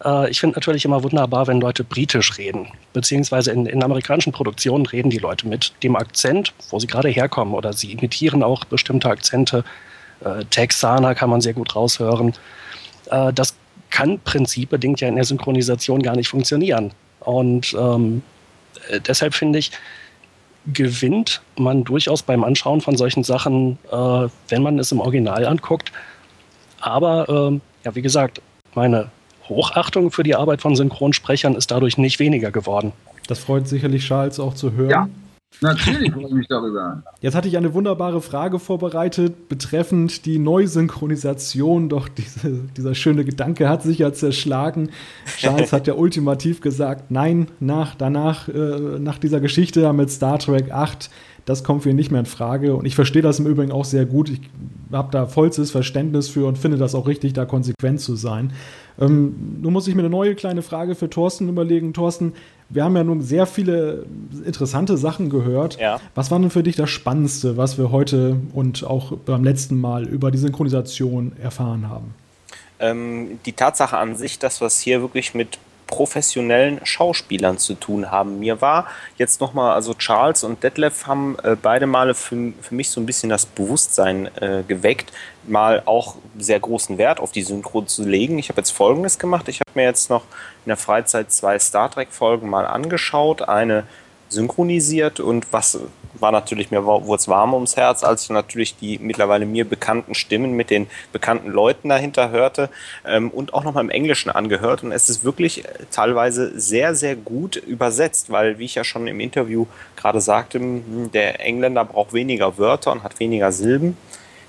äh, 0.05 0.31
ich 0.31 0.41
finde 0.41 0.57
natürlich 0.57 0.85
immer 0.85 1.03
wunderbar, 1.03 1.47
wenn 1.47 1.61
Leute 1.61 1.85
britisch 1.85 2.39
reden. 2.39 2.69
Beziehungsweise 2.93 3.51
in, 3.53 3.67
in, 3.67 3.83
amerikanischen 3.83 4.33
Produktionen 4.33 4.87
reden 4.87 5.11
die 5.11 5.19
Leute 5.19 5.47
mit 5.49 5.73
dem 5.83 5.97
Akzent, 5.97 6.53
wo 6.71 6.79
sie 6.79 6.87
gerade 6.87 7.09
herkommen. 7.09 7.55
Oder 7.55 7.73
sie 7.73 7.93
imitieren 7.93 8.43
auch 8.43 8.65
bestimmte 8.65 9.09
Akzente. 9.09 9.65
Äh, 10.25 10.45
Texaner 10.47 11.15
kann 11.15 11.31
man 11.31 11.41
sehr 11.41 11.55
gut 11.55 11.75
raushören. 11.75 12.35
Äh, 13.11 13.33
das 13.33 13.55
kann 13.91 14.19
prinzipbedingt 14.21 15.01
ja 15.01 15.09
in 15.09 15.17
der 15.17 15.25
Synchronisation 15.25 16.03
gar 16.03 16.17
nicht 16.17 16.29
funktionieren. 16.29 16.93
Und 17.21 17.75
ähm, 17.79 18.23
äh, 18.91 19.01
deshalb 19.01 19.35
finde 19.35 19.59
ich, 19.59 19.73
gewinnt 20.73 21.41
man 21.57 21.85
durchaus 21.85 22.23
beim 22.23 22.45
Anschauen 22.45 22.81
von 22.81 22.97
solchen 22.97 23.25
Sachen, 23.25 23.79
äh, 23.91 24.29
wenn 24.49 24.63
man 24.63 24.79
es 24.79 24.93
im 24.93 25.01
Original 25.01 25.47
anguckt. 25.47 25.93
Aber 26.81 27.29
ähm, 27.29 27.61
ja, 27.85 27.95
wie 27.95 28.03
gesagt, 28.03 28.43
meine 28.75 29.11
Hochachtung 29.49 30.11
für 30.11 30.23
die 30.23 30.35
Arbeit 30.35 30.61
von 30.61 30.77
Synchronsprechern 30.77 31.55
ist 31.55 31.71
dadurch 31.71 31.99
nicht 31.99 32.19
weniger 32.19 32.51
geworden. 32.51 32.93
Das 33.27 33.39
freut 33.39 33.69
sicherlich 33.69 34.07
Charles 34.07 34.41
auch 34.41 34.55
zu 34.55 34.73
hören. 34.73 34.91
Ja. 34.91 35.09
Natürlich 35.61 36.13
freue 36.13 36.27
ich 36.27 36.33
mich 36.33 36.47
darüber. 36.47 37.03
Jetzt 37.21 37.35
hatte 37.35 37.49
ich 37.49 37.57
eine 37.57 37.75
wunderbare 37.75 38.21
Frage 38.21 38.59
vorbereitet 38.59 39.49
betreffend 39.49 40.25
die 40.25 40.39
Neusynchronisation, 40.39 41.89
doch 41.89 42.09
diese, 42.09 42.61
dieser 42.77 42.95
schöne 42.95 43.25
Gedanke 43.25 43.69
hat 43.69 43.83
sich 43.83 43.99
ja 43.99 44.13
zerschlagen. 44.13 44.91
Charles 45.37 45.73
hat 45.73 45.87
ja 45.87 45.95
ultimativ 45.97 46.61
gesagt, 46.61 47.11
nein, 47.11 47.49
nach, 47.59 47.97
danach, 47.97 48.49
äh, 48.49 48.99
nach 49.01 49.19
dieser 49.19 49.41
Geschichte 49.41 49.93
mit 49.93 50.11
Star 50.11 50.39
Trek 50.39 50.71
8 50.71 51.11
das 51.49 51.65
kommt 51.65 51.83
für 51.83 51.91
ihn 51.91 51.97
nicht 51.97 52.11
mehr 52.11 52.21
in 52.21 52.27
Frage. 52.27 52.77
Und 52.77 52.85
ich 52.85 52.95
verstehe 52.95 53.23
das 53.23 53.39
im 53.39 53.47
Übrigen 53.47 53.73
auch 53.73 53.87
sehr 53.87 54.05
gut. 54.05 54.29
Ich 54.29 54.41
habe 54.93 55.09
da 55.11 55.27
vollstes 55.27 55.71
Verständnis 55.71 56.29
für 56.29 56.47
und 56.47 56.59
finde 56.59 56.77
das 56.77 56.95
auch 56.95 57.07
richtig, 57.07 57.33
da 57.33 57.47
konsequent 57.47 58.01
zu 58.01 58.17
sein. 58.17 58.53
Ähm, 59.01 59.59
nun 59.63 59.73
muss 59.73 59.89
ich 59.89 59.95
mir 59.95 60.03
eine 60.03 60.11
neue 60.11 60.35
kleine 60.35 60.61
Frage 60.61 60.95
für 60.95 61.09
Thorsten 61.09 61.49
überlegen. 61.49 61.95
Thorsten, 61.95 62.35
wir 62.69 62.85
haben 62.85 62.95
ja 62.97 63.05
nun 63.05 63.23
sehr 63.23 63.47
viele 63.47 64.05
interessante 64.45 64.99
Sachen 64.99 65.31
gehört. 65.31 65.79
Ja. 65.81 66.01
Was 66.15 66.31
war 66.31 66.39
denn 66.39 66.51
für 66.51 66.63
dich 66.63 66.77
das 66.77 66.91
Spannendste, 66.91 67.57
was 67.57 67.79
wir 67.79 67.91
heute 67.91 68.37
und 68.53 68.85
auch 68.85 69.13
beim 69.13 69.43
letzten 69.43 69.81
Mal 69.81 70.07
über 70.07 70.31
die 70.31 70.39
Synchronisation 70.39 71.33
erfahren 71.43 71.89
haben? 71.89 72.15
Ähm, 72.79 73.39
die 73.47 73.55
Tatsache 73.55 73.97
an 73.97 74.17
sich, 74.17 74.39
dass 74.39 74.61
wir 74.61 74.67
es 74.67 74.81
hier 74.81 75.01
wirklich 75.01 75.33
mit 75.33 75.59
professionellen 75.89 76.81
Schauspielern 76.85 77.59
zu 77.59 77.75
tun 77.75 78.13
haben. 78.13 78.39
Mir 78.39 78.61
war 78.61 78.87
jetzt 79.17 79.41
nochmal, 79.41 79.75
also 79.75 79.95
Charles 79.95 80.45
und 80.45 80.63
Detlef 80.63 81.09
haben 81.09 81.37
äh, 81.43 81.57
beide 81.61 81.87
Male 81.89 82.15
für, 82.15 82.53
für 82.61 82.75
mich 82.75 82.91
so 82.91 83.01
ein 83.01 83.07
bisschen 83.07 83.29
das 83.29 83.47
Bewusstsein 83.47 84.31
äh, 84.37 84.63
geweckt, 84.69 85.13
mal 85.45 85.83
auch 85.87 86.15
sehr 86.39 86.61
großen 86.61 86.99
Wert 86.99 87.19
auf 87.19 87.33
die 87.33 87.43
Synchro 87.43 87.83
zu 87.83 88.05
legen. 88.05 88.39
Ich 88.39 88.51
habe 88.51 88.61
jetzt 88.61 88.71
Folgendes 88.71 89.19
gemacht. 89.19 89.49
Ich 89.49 89.61
habe 89.61 89.71
mir 89.75 89.85
jetzt 89.85 90.11
noch 90.11 90.23
in 90.65 90.69
der 90.69 90.77
Freizeit 90.77 91.33
zwei 91.33 91.59
Star 91.59 91.91
Trek-Folgen 91.91 92.49
mal 92.49 92.67
angeschaut. 92.67 93.43
Eine 93.43 93.85
synchronisiert 94.29 95.21
und 95.21 95.53
was 95.53 95.81
war 96.15 96.33
natürlich, 96.33 96.71
mir 96.71 96.85
wurde 96.85 97.27
warm 97.27 97.55
ums 97.55 97.77
Herz, 97.77 98.05
als 98.05 98.25
ich 98.25 98.31
natürlich 98.31 98.77
die 98.77 98.99
mittlerweile 98.99 99.47
mir 99.47 99.65
bekannten 99.65 100.15
Stimmen 100.15 100.53
mit 100.53 100.71
den 100.71 100.89
bekannten 101.13 101.51
Leuten 101.51 101.89
dahinter 101.89 102.31
hörte 102.31 102.71
ähm, 103.07 103.31
und 103.31 103.55
auch 103.55 103.65
nochmal 103.65 103.85
im 103.85 103.91
Englischen 103.91 104.31
angehört. 104.31 104.83
Und 104.83 104.93
es 104.93 105.09
ist 105.09 105.25
wirklich 105.25 105.65
äh, 105.65 105.69
teilweise 105.91 106.59
sehr, 106.59 106.95
sehr 106.95 107.17
gut 107.17 107.57
übersetzt, 107.57 108.31
weil, 108.31 108.59
wie 108.59 108.65
ich 108.65 108.75
ja 108.75 108.85
schon 108.85 109.07
im 109.07 109.21
Interview 109.21 109.67
gerade 109.97 110.21
sagte, 110.21 110.59
hm, 110.59 111.11
der 111.13 111.41
Engländer 111.41 111.85
braucht 111.85 112.13
weniger 112.13 112.59
Wörter 112.59 112.93
und 112.93 113.03
hat 113.03 113.21
weniger 113.21 113.53
Silben. 113.53 113.97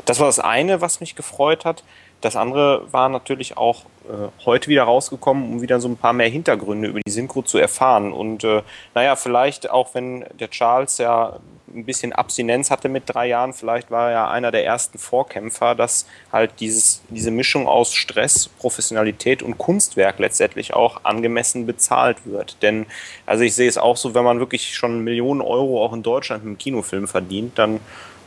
Das 0.06 0.20
war 0.20 0.28
das 0.28 0.40
eine, 0.40 0.82
was 0.82 1.02
mich 1.02 1.16
gefreut 1.16 1.66
hat. 1.66 1.84
Das 2.22 2.36
andere 2.36 2.92
war 2.92 3.10
natürlich 3.10 3.58
auch 3.58 3.86
äh, 4.10 4.28
heute 4.46 4.68
wieder 4.68 4.84
rausgekommen, 4.84 5.52
um 5.52 5.62
wieder 5.62 5.80
so 5.80 5.88
ein 5.88 5.98
paar 5.98 6.14
mehr 6.14 6.30
Hintergründe 6.30 6.90
über 6.90 7.00
die 7.00 7.12
Synchro 7.12 7.42
zu 7.42 7.58
erfahren. 7.58 8.12
Und 8.12 8.44
äh, 8.44 8.62
naja, 8.94 9.16
vielleicht 9.16 9.70
auch 9.70 9.94
wenn 9.94 10.26
der 10.40 10.50
Charles 10.50 10.98
ja 10.98 11.40
ein 11.74 11.86
bisschen 11.86 12.14
Abstinenz 12.14 12.72
hatte 12.72 12.90
mit 12.90 13.04
drei 13.06 13.28
Jahren, 13.28 13.54
vielleicht 13.54 13.92
war 13.92 14.08
er 14.08 14.12
ja 14.12 14.30
einer 14.30 14.52
der 14.52 14.66
ersten 14.66 14.98
Vorkämpfer, 14.98 15.76
dass 15.76 16.08
halt 16.32 16.52
dieses, 16.60 17.02
diese 17.10 17.32
Mischung 17.32 17.68
aus 17.68 17.94
Stress, 17.94 18.50
Professionalität 18.50 19.44
und 19.44 19.58
Kunstwerk 19.58 20.20
letztendlich 20.20 20.74
auch 20.74 21.02
angemessen 21.04 21.66
bezahlt 21.66 22.26
wird. 22.26 22.58
Denn, 22.62 22.86
also 23.26 23.44
ich 23.44 23.56
sehe 23.56 23.70
es 23.70 23.78
auch 23.78 23.98
so, 23.98 24.14
wenn 24.16 24.24
man 24.24 24.40
wirklich 24.40 24.76
schon 24.76 25.04
Millionen 25.04 25.42
Euro 25.42 25.84
auch 25.86 25.94
in 25.94 26.04
Deutschland 26.04 26.44
mit 26.44 26.50
einem 26.50 26.58
Kinofilm 26.58 27.08
verdient, 27.08 27.58
dann 27.58 27.80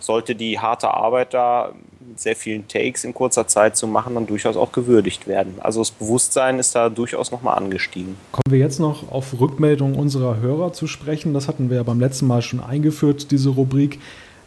sollte 0.02 0.34
die 0.34 0.58
harte 0.58 0.92
Arbeit 0.92 1.34
da 1.34 1.72
mit 2.12 2.20
sehr 2.20 2.36
vielen 2.36 2.68
Takes 2.68 3.04
in 3.04 3.14
kurzer 3.14 3.46
Zeit 3.46 3.76
zu 3.76 3.86
machen, 3.86 4.14
dann 4.14 4.26
durchaus 4.26 4.56
auch 4.56 4.72
gewürdigt 4.72 5.26
werden. 5.26 5.54
Also 5.60 5.80
das 5.80 5.90
Bewusstsein 5.90 6.58
ist 6.58 6.74
da 6.74 6.88
durchaus 6.88 7.30
nochmal 7.30 7.56
angestiegen. 7.56 8.16
Kommen 8.32 8.50
wir 8.50 8.58
jetzt 8.58 8.80
noch 8.80 9.10
auf 9.10 9.38
Rückmeldungen 9.40 9.98
unserer 9.98 10.40
Hörer 10.40 10.72
zu 10.72 10.86
sprechen. 10.86 11.32
Das 11.32 11.48
hatten 11.48 11.70
wir 11.70 11.78
ja 11.78 11.82
beim 11.82 12.00
letzten 12.00 12.26
Mal 12.26 12.42
schon 12.42 12.60
eingeführt, 12.60 13.30
diese 13.30 13.50
Rubrik. 13.50 13.98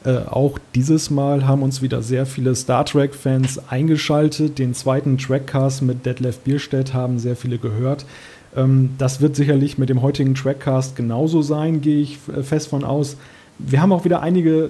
Äh, 0.05 0.19
auch 0.29 0.59
dieses 0.75 1.09
Mal 1.09 1.47
haben 1.47 1.63
uns 1.63 1.81
wieder 1.81 2.03
sehr 2.03 2.25
viele 2.25 2.55
Star 2.55 2.85
Trek-Fans 2.85 3.69
eingeschaltet. 3.69 4.59
Den 4.59 4.75
zweiten 4.75 5.17
Trackcast 5.17 5.81
mit 5.81 6.05
Detlef 6.05 6.39
Bierstedt 6.39 6.93
haben 6.93 7.17
sehr 7.17 7.35
viele 7.35 7.57
gehört. 7.57 8.05
Ähm, 8.55 8.91
das 8.99 9.21
wird 9.21 9.35
sicherlich 9.35 9.77
mit 9.77 9.89
dem 9.89 10.01
heutigen 10.01 10.35
Trackcast 10.35 10.95
genauso 10.95 11.41
sein, 11.41 11.81
gehe 11.81 12.01
ich 12.01 12.19
äh, 12.27 12.43
fest 12.43 12.67
von 12.67 12.83
aus. 12.83 13.17
Wir 13.57 13.81
haben 13.81 13.91
auch 13.91 14.05
wieder 14.05 14.21
einige 14.21 14.69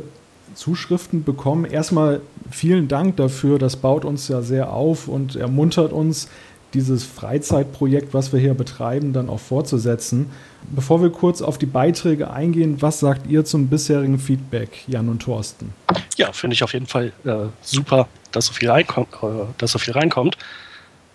Zuschriften 0.55 1.23
bekommen. 1.23 1.65
Erstmal 1.65 2.21
vielen 2.49 2.87
Dank 2.87 3.17
dafür. 3.17 3.59
Das 3.59 3.75
baut 3.75 4.05
uns 4.05 4.27
ja 4.27 4.41
sehr 4.41 4.71
auf 4.71 5.07
und 5.07 5.35
ermuntert 5.35 5.93
uns, 5.93 6.29
dieses 6.75 7.05
Freizeitprojekt, 7.05 8.13
was 8.13 8.33
wir 8.33 8.39
hier 8.39 8.53
betreiben, 8.53 9.13
dann 9.13 9.29
auch 9.29 9.39
fortzusetzen. 9.39 10.29
Bevor 10.75 11.01
wir 11.01 11.09
kurz 11.09 11.41
auf 11.41 11.57
die 11.57 11.65
Beiträge 11.65 12.29
eingehen, 12.31 12.81
was 12.81 12.99
sagt 12.99 13.27
ihr 13.27 13.45
zum 13.45 13.67
bisherigen 13.67 14.19
Feedback, 14.19 14.83
Jan 14.87 15.09
und 15.09 15.21
Thorsten? 15.21 15.73
Ja, 16.17 16.31
finde 16.33 16.53
ich 16.53 16.63
auf 16.63 16.73
jeden 16.73 16.87
Fall 16.87 17.13
äh, 17.23 17.47
super, 17.61 18.07
dass 18.31 18.47
so 18.47 18.53
viel 18.53 18.69
reinkommt. 18.69 19.07
Äh, 19.23 19.45
dass 19.57 19.71
so 19.71 19.79
viel 19.79 19.93
reinkommt. 19.93 20.37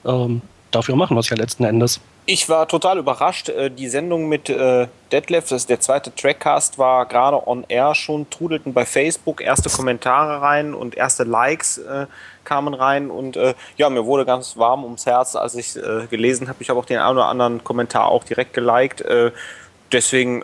Ähm, 0.04 0.40
dafür 0.70 0.96
machen 0.96 1.16
wir 1.16 1.20
es 1.20 1.28
ja 1.28 1.36
letzten 1.36 1.64
Endes. 1.64 2.00
Ich 2.26 2.48
war 2.48 2.68
total 2.68 2.98
überrascht. 2.98 3.48
Äh, 3.48 3.70
die 3.70 3.88
Sendung 3.88 4.28
mit 4.28 4.48
äh, 4.48 4.86
Detlef, 5.10 5.48
das 5.48 5.62
ist 5.62 5.70
der 5.70 5.80
zweite 5.80 6.14
Trackcast, 6.14 6.78
war 6.78 7.06
gerade 7.06 7.46
on 7.46 7.64
air 7.68 7.94
schon, 7.94 8.28
trudelten 8.30 8.72
bei 8.72 8.86
Facebook 8.86 9.40
erste 9.40 9.68
Kommentare 9.68 10.40
rein 10.40 10.74
und 10.74 10.96
erste 10.96 11.24
Likes 11.24 11.78
äh, 11.78 12.06
kamen 12.44 12.74
rein. 12.74 13.10
Und 13.10 13.38
ja, 13.76 13.90
mir 13.90 14.06
wurde 14.06 14.24
ganz 14.24 14.56
warm 14.56 14.82
ums 14.82 15.06
Herz, 15.06 15.36
als 15.36 15.54
ich 15.54 15.74
gelesen 16.08 16.48
habe. 16.48 16.60
Ich 16.60 16.68
habe 16.68 16.80
auch 16.80 16.84
den 16.84 16.98
einen 16.98 17.18
oder 17.18 17.26
anderen 17.26 17.62
Kommentar 17.62 18.06
auch 18.06 18.24
direkt 18.24 18.54
geliked. 18.54 19.04
Deswegen 19.92 20.42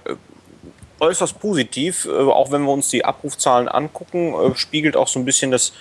äußerst 1.01 1.41
positiv, 1.41 2.07
auch 2.07 2.53
wenn 2.53 2.63
wir 2.63 2.71
uns 2.71 2.91
die 2.91 3.05
Abrufzahlen 3.05 3.67
angucken, 3.67 4.35
spiegelt 4.55 4.97
auch 4.97 5.09
so 5.09 5.19
ein 5.19 5.25
bisschen 5.25 5.51
das 5.51 5.73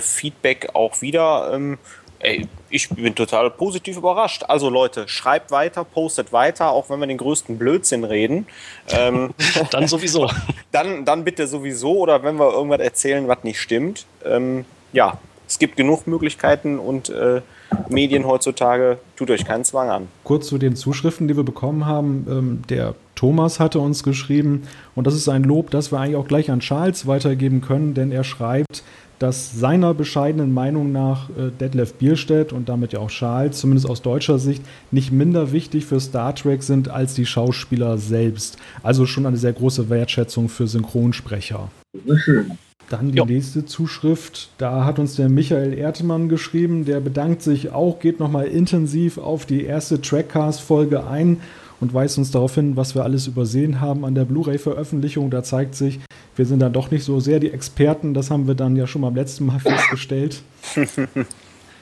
Feedback 0.00 0.70
auch 0.74 1.00
wieder. 1.00 1.52
Ähm, 1.54 1.78
Ey, 2.22 2.46
ich 2.68 2.88
bin 2.90 3.14
total 3.14 3.50
positiv 3.50 3.96
überrascht. 3.96 4.44
Also 4.46 4.68
Leute, 4.68 5.08
schreibt 5.08 5.50
weiter, 5.50 5.84
postet 5.84 6.32
weiter, 6.32 6.70
auch 6.70 6.90
wenn 6.90 7.00
wir 7.00 7.06
den 7.06 7.16
größten 7.16 7.56
Blödsinn 7.56 8.04
reden. 8.04 8.46
Ähm, 8.90 9.32
dann 9.70 9.88
sowieso. 9.88 10.30
Dann, 10.72 11.04
dann 11.04 11.24
bitte 11.24 11.48
sowieso 11.48 11.98
oder 11.98 12.22
wenn 12.22 12.36
wir 12.36 12.52
irgendwas 12.52 12.78
erzählen, 12.78 13.26
was 13.26 13.42
nicht 13.42 13.60
stimmt. 13.60 14.06
Ähm, 14.24 14.64
ja, 14.92 15.18
es 15.48 15.58
gibt 15.58 15.76
genug 15.76 16.06
Möglichkeiten 16.06 16.78
und 16.78 17.10
äh, 17.10 17.40
Medien 17.88 18.24
heutzutage, 18.24 18.98
tut 19.16 19.32
euch 19.32 19.44
keinen 19.44 19.64
Zwang 19.64 19.90
an. 19.90 20.08
Kurz 20.22 20.46
zu 20.46 20.58
den 20.58 20.76
Zuschriften, 20.76 21.26
die 21.26 21.36
wir 21.36 21.42
bekommen 21.42 21.86
haben. 21.86 22.26
Ähm, 22.30 22.62
der 22.68 22.94
Thomas 23.16 23.58
hatte 23.58 23.80
uns 23.80 24.04
geschrieben 24.04 24.68
und 24.94 25.08
das 25.08 25.14
ist 25.14 25.28
ein 25.28 25.42
Lob, 25.42 25.70
das 25.70 25.90
wir 25.90 25.98
eigentlich 25.98 26.16
auch 26.16 26.28
gleich 26.28 26.52
an 26.52 26.60
Charles 26.60 27.08
weitergeben 27.08 27.62
können, 27.62 27.94
denn 27.94 28.12
er 28.12 28.22
schreibt, 28.22 28.84
dass 29.20 29.52
seiner 29.52 29.92
bescheidenen 29.92 30.52
Meinung 30.52 30.92
nach 30.92 31.28
äh, 31.30 31.50
Detlef 31.60 31.94
Bierstedt 31.94 32.52
und 32.52 32.68
damit 32.68 32.94
ja 32.94 33.00
auch 33.00 33.10
Charles, 33.10 33.58
zumindest 33.58 33.88
aus 33.88 34.02
deutscher 34.02 34.38
Sicht, 34.38 34.64
nicht 34.90 35.12
minder 35.12 35.52
wichtig 35.52 35.84
für 35.84 36.00
Star 36.00 36.34
Trek 36.34 36.62
sind 36.62 36.88
als 36.88 37.14
die 37.14 37.26
Schauspieler 37.26 37.98
selbst. 37.98 38.56
Also 38.82 39.04
schon 39.04 39.26
eine 39.26 39.36
sehr 39.36 39.52
große 39.52 39.90
Wertschätzung 39.90 40.48
für 40.48 40.66
Synchronsprecher. 40.66 41.70
Sehr 42.06 42.18
schön. 42.18 42.50
Dann 42.88 43.12
die 43.12 43.18
jo. 43.18 43.26
nächste 43.26 43.66
Zuschrift. 43.66 44.48
Da 44.56 44.84
hat 44.84 44.98
uns 44.98 45.14
der 45.16 45.28
Michael 45.28 45.74
Ertemann 45.74 46.30
geschrieben. 46.30 46.86
Der 46.86 47.00
bedankt 47.00 47.42
sich 47.42 47.70
auch, 47.70 48.00
geht 48.00 48.20
nochmal 48.20 48.46
intensiv 48.46 49.18
auf 49.18 49.44
die 49.44 49.64
erste 49.64 50.00
Trackcast-Folge 50.00 51.06
ein 51.06 51.40
und 51.80 51.94
weist 51.94 52.18
uns 52.18 52.30
darauf 52.30 52.54
hin, 52.54 52.76
was 52.76 52.94
wir 52.94 53.04
alles 53.04 53.26
übersehen 53.26 53.80
haben 53.80 54.04
an 54.04 54.14
der 54.14 54.24
Blu-ray-Veröffentlichung. 54.24 55.30
Da 55.30 55.42
zeigt 55.42 55.74
sich, 55.74 56.00
wir 56.36 56.46
sind 56.46 56.60
dann 56.60 56.72
doch 56.72 56.90
nicht 56.90 57.04
so 57.04 57.20
sehr 57.20 57.40
die 57.40 57.50
Experten. 57.50 58.14
Das 58.14 58.30
haben 58.30 58.46
wir 58.46 58.54
dann 58.54 58.76
ja 58.76 58.86
schon 58.86 59.02
beim 59.02 59.14
letzten 59.14 59.46
Mal 59.46 59.60
festgestellt. 59.60 60.42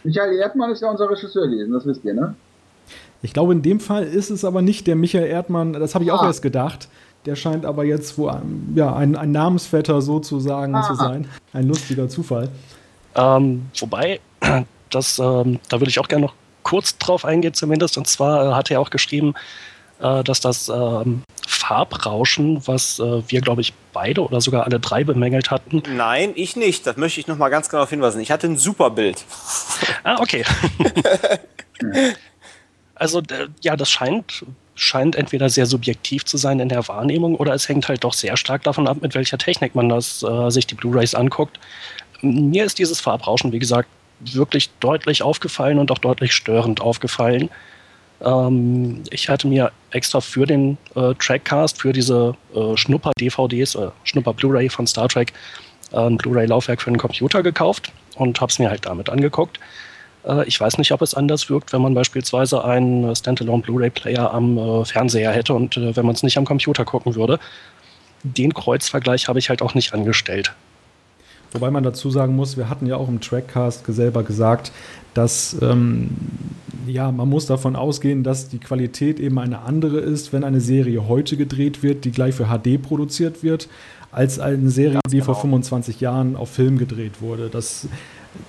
Michael 0.04 0.36
Erdmann 0.36 0.70
ist 0.70 0.82
ja 0.82 0.90
unser 0.90 1.10
Regisseur 1.10 1.48
gewesen, 1.48 1.72
das 1.72 1.84
wisst 1.84 2.04
ihr, 2.04 2.14
ne? 2.14 2.34
Ich 3.20 3.32
glaube, 3.32 3.52
in 3.52 3.62
dem 3.62 3.80
Fall 3.80 4.04
ist 4.04 4.30
es 4.30 4.44
aber 4.44 4.62
nicht 4.62 4.86
der 4.86 4.94
Michael 4.94 5.26
Erdmann, 5.26 5.72
das 5.72 5.94
habe 5.94 6.04
ich 6.04 6.12
auch 6.12 6.22
ah. 6.22 6.26
erst 6.26 6.40
gedacht. 6.40 6.88
Der 7.26 7.34
scheint 7.34 7.66
aber 7.66 7.84
jetzt 7.84 8.16
wo, 8.16 8.30
ja, 8.76 8.94
ein, 8.94 9.16
ein 9.16 9.32
Namensvetter 9.32 10.00
sozusagen 10.00 10.74
ah. 10.76 10.82
zu 10.82 10.94
sein. 10.94 11.26
Ein 11.52 11.66
lustiger 11.66 12.08
Zufall. 12.08 12.48
Ähm, 13.16 13.66
wobei, 13.80 14.20
das, 14.90 15.18
ähm, 15.18 15.58
da 15.68 15.80
würde 15.80 15.90
ich 15.90 15.98
auch 15.98 16.06
gerne 16.06 16.26
noch 16.26 16.34
kurz 16.62 16.96
drauf 16.98 17.24
eingehen, 17.24 17.54
zumindest. 17.54 17.98
Und 17.98 18.06
zwar 18.06 18.50
äh, 18.50 18.54
hat 18.54 18.70
er 18.70 18.80
auch 18.80 18.90
geschrieben, 18.90 19.34
äh, 20.00 20.22
dass 20.22 20.40
das 20.40 20.68
ähm, 20.68 21.22
Farbrauschen, 21.46 22.66
was 22.66 22.98
äh, 22.98 23.22
wir, 23.28 23.40
glaube 23.40 23.60
ich, 23.60 23.72
beide 23.92 24.22
oder 24.22 24.40
sogar 24.40 24.64
alle 24.64 24.80
drei 24.80 25.04
bemängelt 25.04 25.50
hatten. 25.50 25.82
Nein, 25.96 26.32
ich 26.34 26.56
nicht. 26.56 26.86
Das 26.86 26.96
möchte 26.96 27.20
ich 27.20 27.26
noch 27.26 27.36
mal 27.36 27.48
ganz 27.48 27.68
genau 27.68 27.86
hinweisen. 27.86 28.20
Ich 28.20 28.30
hatte 28.30 28.46
ein 28.46 28.56
super 28.56 28.90
Bild. 28.90 29.24
Ah, 30.04 30.16
okay. 30.20 30.44
also, 32.94 33.22
ja, 33.60 33.76
das 33.76 33.90
scheint, 33.90 34.44
scheint 34.74 35.16
entweder 35.16 35.48
sehr 35.50 35.66
subjektiv 35.66 36.24
zu 36.24 36.36
sein 36.36 36.60
in 36.60 36.68
der 36.68 36.86
Wahrnehmung 36.86 37.34
oder 37.34 37.54
es 37.54 37.68
hängt 37.68 37.88
halt 37.88 38.04
doch 38.04 38.12
sehr 38.12 38.36
stark 38.36 38.62
davon 38.62 38.86
ab, 38.86 38.98
mit 39.00 39.14
welcher 39.14 39.38
Technik 39.38 39.74
man 39.74 39.88
das, 39.88 40.22
äh, 40.22 40.50
sich 40.50 40.66
die 40.66 40.74
Blu-rays 40.74 41.14
anguckt. 41.14 41.58
Mir 42.20 42.64
ist 42.64 42.78
dieses 42.78 43.00
Farbrauschen, 43.00 43.52
wie 43.52 43.58
gesagt, 43.58 43.88
wirklich 44.20 44.70
deutlich 44.80 45.22
aufgefallen 45.22 45.78
und 45.78 45.90
auch 45.90 45.98
deutlich 45.98 46.32
störend 46.32 46.80
aufgefallen. 46.80 47.50
Ähm, 48.24 49.02
ich 49.10 49.28
hatte 49.28 49.46
mir 49.46 49.70
extra 49.90 50.20
für 50.20 50.46
den 50.46 50.76
äh, 50.94 51.14
Trackcast, 51.14 51.80
für 51.80 51.92
diese 51.92 52.34
äh, 52.54 52.76
Schnupper-DVDs, 52.76 53.74
äh, 53.76 53.88
Schnupper-Blu-ray 54.04 54.68
von 54.68 54.86
Star 54.86 55.08
Trek, 55.08 55.32
äh, 55.92 55.98
ein 55.98 56.16
Blu-ray-Laufwerk 56.16 56.82
für 56.82 56.90
den 56.90 56.98
Computer 56.98 57.42
gekauft 57.42 57.92
und 58.16 58.40
habe 58.40 58.50
es 58.50 58.58
mir 58.58 58.70
halt 58.70 58.86
damit 58.86 59.08
angeguckt. 59.08 59.60
Äh, 60.26 60.46
ich 60.46 60.60
weiß 60.60 60.78
nicht, 60.78 60.92
ob 60.92 61.02
es 61.02 61.14
anders 61.14 61.48
wirkt, 61.48 61.72
wenn 61.72 61.82
man 61.82 61.94
beispielsweise 61.94 62.64
einen 62.64 63.14
Standalone 63.14 63.62
Blu-ray-Player 63.62 64.32
am 64.32 64.58
äh, 64.58 64.84
Fernseher 64.84 65.32
hätte 65.32 65.54
und 65.54 65.76
wenn 65.76 66.06
man 66.06 66.14
es 66.14 66.22
nicht 66.22 66.38
am 66.38 66.44
Computer 66.44 66.84
gucken 66.84 67.14
würde. 67.14 67.38
Den 68.24 68.52
Kreuzvergleich 68.52 69.28
habe 69.28 69.38
ich 69.38 69.48
halt 69.48 69.62
auch 69.62 69.74
nicht 69.74 69.94
angestellt. 69.94 70.52
Wobei 71.52 71.70
man 71.70 71.82
dazu 71.82 72.10
sagen 72.10 72.36
muss, 72.36 72.56
wir 72.56 72.68
hatten 72.68 72.86
ja 72.86 72.96
auch 72.96 73.08
im 73.08 73.20
Trackcast 73.20 73.84
selber 73.86 74.22
gesagt, 74.22 74.72
dass 75.14 75.56
ähm, 75.62 76.10
ja, 76.86 77.10
man 77.12 77.28
muss 77.28 77.46
davon 77.46 77.76
ausgehen, 77.76 78.22
dass 78.22 78.48
die 78.48 78.58
Qualität 78.58 79.20
eben 79.20 79.38
eine 79.38 79.60
andere 79.60 79.98
ist, 79.98 80.32
wenn 80.32 80.44
eine 80.44 80.60
Serie 80.60 81.08
heute 81.08 81.36
gedreht 81.36 81.82
wird, 81.82 82.04
die 82.04 82.10
gleich 82.10 82.34
für 82.34 82.46
HD 82.46 82.80
produziert 82.80 83.42
wird, 83.42 83.68
als 84.10 84.38
eine 84.38 84.70
Serie, 84.70 84.94
Ganz 84.94 85.10
die 85.10 85.18
genau. 85.18 85.26
vor 85.26 85.34
25 85.36 86.00
Jahren 86.00 86.36
auf 86.36 86.50
Film 86.50 86.78
gedreht 86.78 87.20
wurde. 87.20 87.48
Das, 87.50 87.88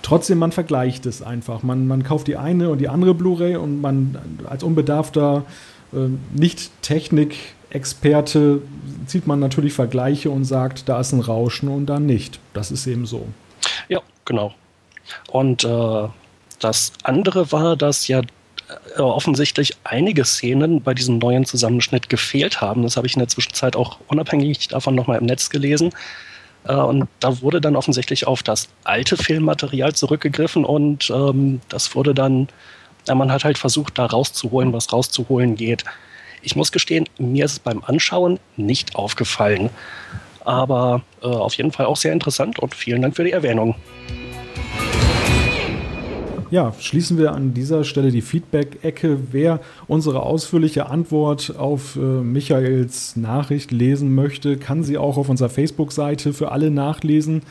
trotzdem, 0.02 0.38
man 0.38 0.52
vergleicht 0.52 1.06
es 1.06 1.22
einfach. 1.22 1.62
Man, 1.62 1.86
man 1.86 2.02
kauft 2.02 2.28
die 2.28 2.36
eine 2.36 2.70
und 2.70 2.78
die 2.78 2.88
andere 2.88 3.14
Blu-ray 3.14 3.56
und 3.56 3.80
man 3.80 4.16
als 4.48 4.62
unbedarfter 4.62 5.44
äh, 5.92 6.08
Nicht-Technik- 6.34 7.54
Experte 7.70 8.62
zieht 9.06 9.26
man 9.26 9.40
natürlich 9.40 9.72
Vergleiche 9.72 10.30
und 10.30 10.44
sagt, 10.44 10.88
da 10.88 11.00
ist 11.00 11.12
ein 11.12 11.20
Rauschen 11.20 11.68
und 11.68 11.86
da 11.86 11.98
nicht. 12.00 12.38
Das 12.52 12.70
ist 12.70 12.86
eben 12.86 13.06
so. 13.06 13.26
Ja, 13.88 14.00
genau. 14.24 14.54
Und 15.30 15.64
äh, 15.64 16.08
das 16.58 16.92
andere 17.02 17.52
war, 17.52 17.76
dass 17.76 18.08
ja 18.08 18.20
äh, 18.96 19.00
offensichtlich 19.00 19.76
einige 19.84 20.24
Szenen 20.24 20.82
bei 20.82 20.94
diesem 20.94 21.18
neuen 21.18 21.44
Zusammenschnitt 21.44 22.08
gefehlt 22.08 22.60
haben. 22.60 22.82
Das 22.82 22.96
habe 22.96 23.06
ich 23.06 23.14
in 23.14 23.20
der 23.20 23.28
Zwischenzeit 23.28 23.76
auch 23.76 23.98
unabhängig 24.08 24.68
davon 24.68 24.94
nochmal 24.94 25.18
im 25.18 25.26
Netz 25.26 25.50
gelesen. 25.50 25.92
Äh, 26.64 26.74
und 26.74 27.08
da 27.20 27.40
wurde 27.40 27.60
dann 27.60 27.76
offensichtlich 27.76 28.26
auf 28.26 28.42
das 28.42 28.68
alte 28.84 29.16
Filmmaterial 29.16 29.94
zurückgegriffen 29.94 30.64
und 30.64 31.10
ähm, 31.10 31.60
das 31.68 31.94
wurde 31.94 32.14
dann, 32.14 32.48
man 33.12 33.32
hat 33.32 33.44
halt 33.44 33.58
versucht, 33.58 33.98
da 33.98 34.06
rauszuholen, 34.06 34.72
was 34.72 34.92
rauszuholen 34.92 35.56
geht. 35.56 35.84
Ich 36.42 36.56
muss 36.56 36.72
gestehen, 36.72 37.06
mir 37.18 37.44
ist 37.44 37.52
es 37.52 37.58
beim 37.58 37.82
Anschauen 37.84 38.38
nicht 38.56 38.96
aufgefallen. 38.96 39.70
Aber 40.44 41.02
äh, 41.22 41.26
auf 41.26 41.54
jeden 41.54 41.70
Fall 41.72 41.86
auch 41.86 41.96
sehr 41.96 42.12
interessant 42.12 42.58
und 42.58 42.74
vielen 42.74 43.02
Dank 43.02 43.16
für 43.16 43.24
die 43.24 43.32
Erwähnung. 43.32 43.74
Ja, 46.50 46.72
schließen 46.80 47.16
wir 47.16 47.32
an 47.32 47.54
dieser 47.54 47.84
Stelle 47.84 48.10
die 48.10 48.22
Feedback-Ecke. 48.22 49.18
Wer 49.30 49.60
unsere 49.86 50.24
ausführliche 50.24 50.86
Antwort 50.86 51.54
auf 51.56 51.94
äh, 51.94 52.00
Michaels 52.00 53.14
Nachricht 53.14 53.70
lesen 53.70 54.16
möchte, 54.16 54.56
kann 54.56 54.82
sie 54.82 54.98
auch 54.98 55.16
auf 55.16 55.28
unserer 55.28 55.48
Facebook-Seite 55.48 56.32
für 56.32 56.50
alle 56.50 56.72
nachlesen. 56.72 57.42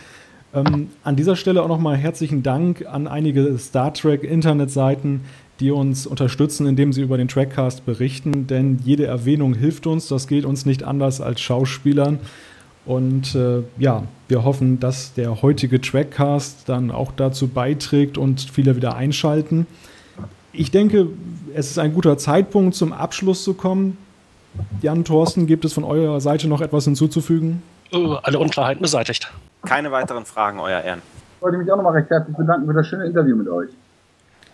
Ähm, 0.54 0.90
an 1.04 1.16
dieser 1.16 1.38
Stelle 1.38 1.64
auch 1.64 1.70
nochmal 1.70 1.96
herzlichen 1.96 2.44
Dank 2.44 2.86
an 2.88 3.08
einige 3.08 3.58
Star 3.58 3.94
Trek-Internetseiten, 3.94 5.22
die 5.60 5.72
uns 5.72 6.08
unterstützen, 6.08 6.68
indem 6.68 6.94
sie 6.94 7.02
über 7.02 7.18
den 7.18 7.28
Trackcast 7.28 7.86
berichten, 7.86 8.48
denn 8.48 8.80
jede 8.84 9.06
Erwähnung 9.06 9.54
hilft 9.54 9.88
uns. 9.88 10.08
Das 10.08 10.28
geht 10.28 10.46
uns 10.46 10.66
nicht 10.66 10.84
anders 10.84 11.22
als 11.22 11.42
Schauspielern. 11.42 12.20
Und 12.86 13.36
äh, 13.36 13.62
ja, 13.78 14.04
wir 14.28 14.44
hoffen, 14.44 14.80
dass 14.80 15.14
der 15.14 15.42
heutige 15.42 15.82
Trackcast 15.82 16.68
dann 16.68 16.92
auch 16.92 17.12
dazu 17.16 17.48
beiträgt 17.48 18.18
und 18.18 18.42
viele 18.42 18.76
wieder 18.76 18.96
einschalten. 18.96 19.68
Ich 20.54 20.72
denke, 20.72 21.08
es 21.54 21.72
ist 21.72 21.80
ein 21.80 21.94
guter 21.94 22.18
Zeitpunkt, 22.18 22.76
zum 22.76 22.94
Abschluss 22.94 23.44
zu 23.44 23.54
kommen. 23.54 23.98
Jan 24.82 25.04
Thorsten, 25.04 25.46
gibt 25.46 25.66
es 25.66 25.74
von 25.74 25.84
eurer 25.84 26.22
Seite 26.22 26.48
noch 26.48 26.62
etwas 26.62 26.86
hinzuzufügen? 26.86 27.62
Uh, 27.94 28.16
alle 28.24 28.40
Unklarheiten 28.40 28.82
beseitigt. 28.82 29.32
Keine 29.66 29.92
weiteren 29.92 30.26
Fragen, 30.26 30.60
Euer 30.60 30.82
Ehren. 30.82 31.02
Ich 31.36 31.42
wollte 31.42 31.58
mich 31.58 31.72
auch 31.72 31.78
nochmal 31.78 31.94
recht 31.94 32.10
herzlich 32.10 32.36
bedanken 32.36 32.68
für 32.68 32.74
das 32.74 32.88
schöne 32.88 33.06
Interview 33.06 33.36
mit 33.36 33.48
euch. 33.48 33.70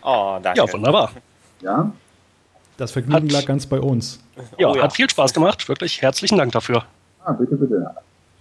Oh, 0.06 0.38
danke. 0.40 0.60
Ja, 0.60 0.72
wunderbar. 0.72 1.10
Ja. 1.60 1.92
Das 2.76 2.92
Vergnügen 2.92 3.24
hat, 3.24 3.32
lag 3.32 3.44
ganz 3.44 3.66
bei 3.66 3.80
uns. 3.80 4.20
Ja, 4.56 4.68
oh, 4.68 4.76
ja, 4.76 4.84
hat 4.84 4.92
viel 4.92 5.10
Spaß 5.10 5.34
gemacht. 5.34 5.68
Wirklich 5.68 6.00
herzlichen 6.00 6.38
Dank 6.38 6.52
dafür. 6.52 6.84
Ah, 7.24 7.32
bitte, 7.32 7.56
bitte. 7.56 7.90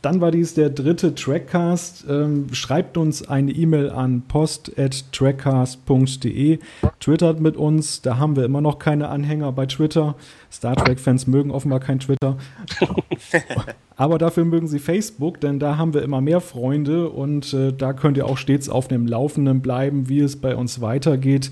Dann 0.03 0.21
war 0.21 0.29
dies 0.29 0.53
der 0.53 0.69
dritte 0.69 1.15
Trackcast. 1.15 2.05
Ähm, 2.07 2.53
schreibt 2.53 2.97
uns 2.97 3.27
eine 3.27 3.51
E-Mail 3.51 3.89
an 3.89 4.21
post.trackcast.de. 4.27 6.59
Twittert 6.99 7.39
mit 7.39 7.57
uns. 7.57 8.03
Da 8.03 8.17
haben 8.17 8.35
wir 8.35 8.45
immer 8.45 8.61
noch 8.61 8.77
keine 8.77 9.09
Anhänger 9.09 9.51
bei 9.51 9.65
Twitter. 9.65 10.13
Star 10.51 10.75
Trek-Fans 10.75 11.25
mögen 11.25 11.49
offenbar 11.49 11.79
kein 11.79 11.99
Twitter. 11.99 12.37
Aber 13.97 14.17
dafür 14.17 14.43
mögen 14.43 14.67
sie 14.67 14.79
Facebook, 14.79 15.39
denn 15.39 15.59
da 15.59 15.77
haben 15.77 15.93
wir 15.93 16.03
immer 16.03 16.19
mehr 16.19 16.41
Freunde 16.41 17.09
und 17.09 17.53
äh, 17.53 17.71
da 17.71 17.93
könnt 17.93 18.17
ihr 18.17 18.25
auch 18.25 18.37
stets 18.37 18.67
auf 18.67 18.87
dem 18.87 19.07
Laufenden 19.07 19.61
bleiben, 19.61 20.09
wie 20.09 20.19
es 20.19 20.35
bei 20.35 20.55
uns 20.55 20.81
weitergeht. 20.81 21.51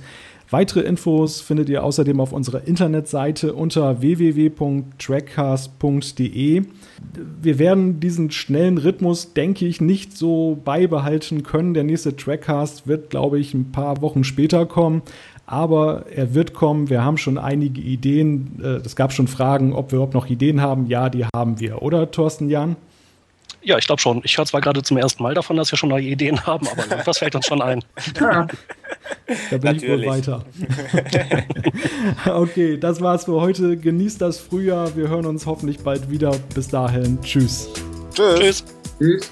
Weitere 0.50 0.82
Infos 0.82 1.42
findet 1.42 1.70
ihr 1.70 1.84
außerdem 1.84 2.20
auf 2.20 2.32
unserer 2.32 2.68
Internetseite 2.68 3.54
unter 3.54 4.02
www.trackcast.de. 4.02 6.62
Wir 7.42 7.60
werden 7.60 8.00
diesen 8.00 8.30
schnellen 8.30 8.78
Rhythmus, 8.78 9.34
denke 9.34 9.66
ich, 9.66 9.82
nicht 9.82 10.16
so 10.16 10.60
beibehalten 10.64 11.42
können. 11.42 11.74
Der 11.74 11.84
nächste 11.84 12.16
Trackcast 12.16 12.88
wird, 12.88 13.10
glaube 13.10 13.40
ich, 13.40 13.56
ein 13.56 13.72
paar 13.72 14.02
Wochen 14.02 14.24
später 14.24 14.68
kommen 14.68 15.02
aber 15.46 16.06
er 16.14 16.34
wird 16.34 16.54
kommen. 16.54 16.90
Wir 16.90 17.04
haben 17.04 17.18
schon 17.18 17.38
einige 17.38 17.82
Ideen. 17.82 18.60
Äh, 18.64 18.86
es 18.86 18.96
gab 18.96 19.14
schon 19.14 19.28
Fragen, 19.28 19.74
ob 19.74 19.92
wir 19.92 19.98
überhaupt 19.98 20.14
noch 20.14 20.28
Ideen 20.28 20.62
haben. 20.62 20.88
Ja, 20.88 21.10
die 21.10 21.26
haben 21.36 21.60
wir, 21.60 21.82
oder 21.82 22.10
Thorsten 22.12 22.50
Jan? 22.50 22.76
Ja, 23.62 23.78
ich 23.78 23.86
glaube 23.86 24.02
schon. 24.02 24.22
Ich 24.24 24.38
höre 24.38 24.46
zwar 24.46 24.62
gerade 24.62 24.84
zum 24.84 24.98
ersten 24.98 25.24
Mal 25.24 25.34
davon, 25.34 25.56
dass 25.56 25.72
wir 25.72 25.78
schon 25.78 25.90
neue 25.90 26.04
Ideen 26.04 26.46
haben, 26.46 26.68
aber 26.68 26.86
irgendwas 26.90 27.20
fällt 27.20 27.36
uns 27.36 27.46
schon 27.46 27.62
ein. 27.62 27.84
Ja. 28.20 28.48
Da 29.52 29.58
bin 29.58 29.62
Natürlich. 29.62 29.84
ich 29.84 29.90
wohl 29.90 30.06
weiter. 30.06 30.44
okay, 32.36 32.78
das 32.78 33.02
war's 33.02 33.26
für 33.26 33.40
heute. 33.40 33.78
Genießt 33.78 34.22
das 34.22 34.40
Frühjahr. 34.40 34.96
Wir 34.96 35.08
hören 35.08 35.26
uns 35.26 35.46
hoffentlich 35.46 35.80
bald 35.80 36.10
wieder. 36.10 36.36
Bis 36.54 36.68
dahin. 36.68 37.22
Tschüss. 37.22 37.70
Tschüss. 38.14 38.66
Tschüss. 39.00 39.32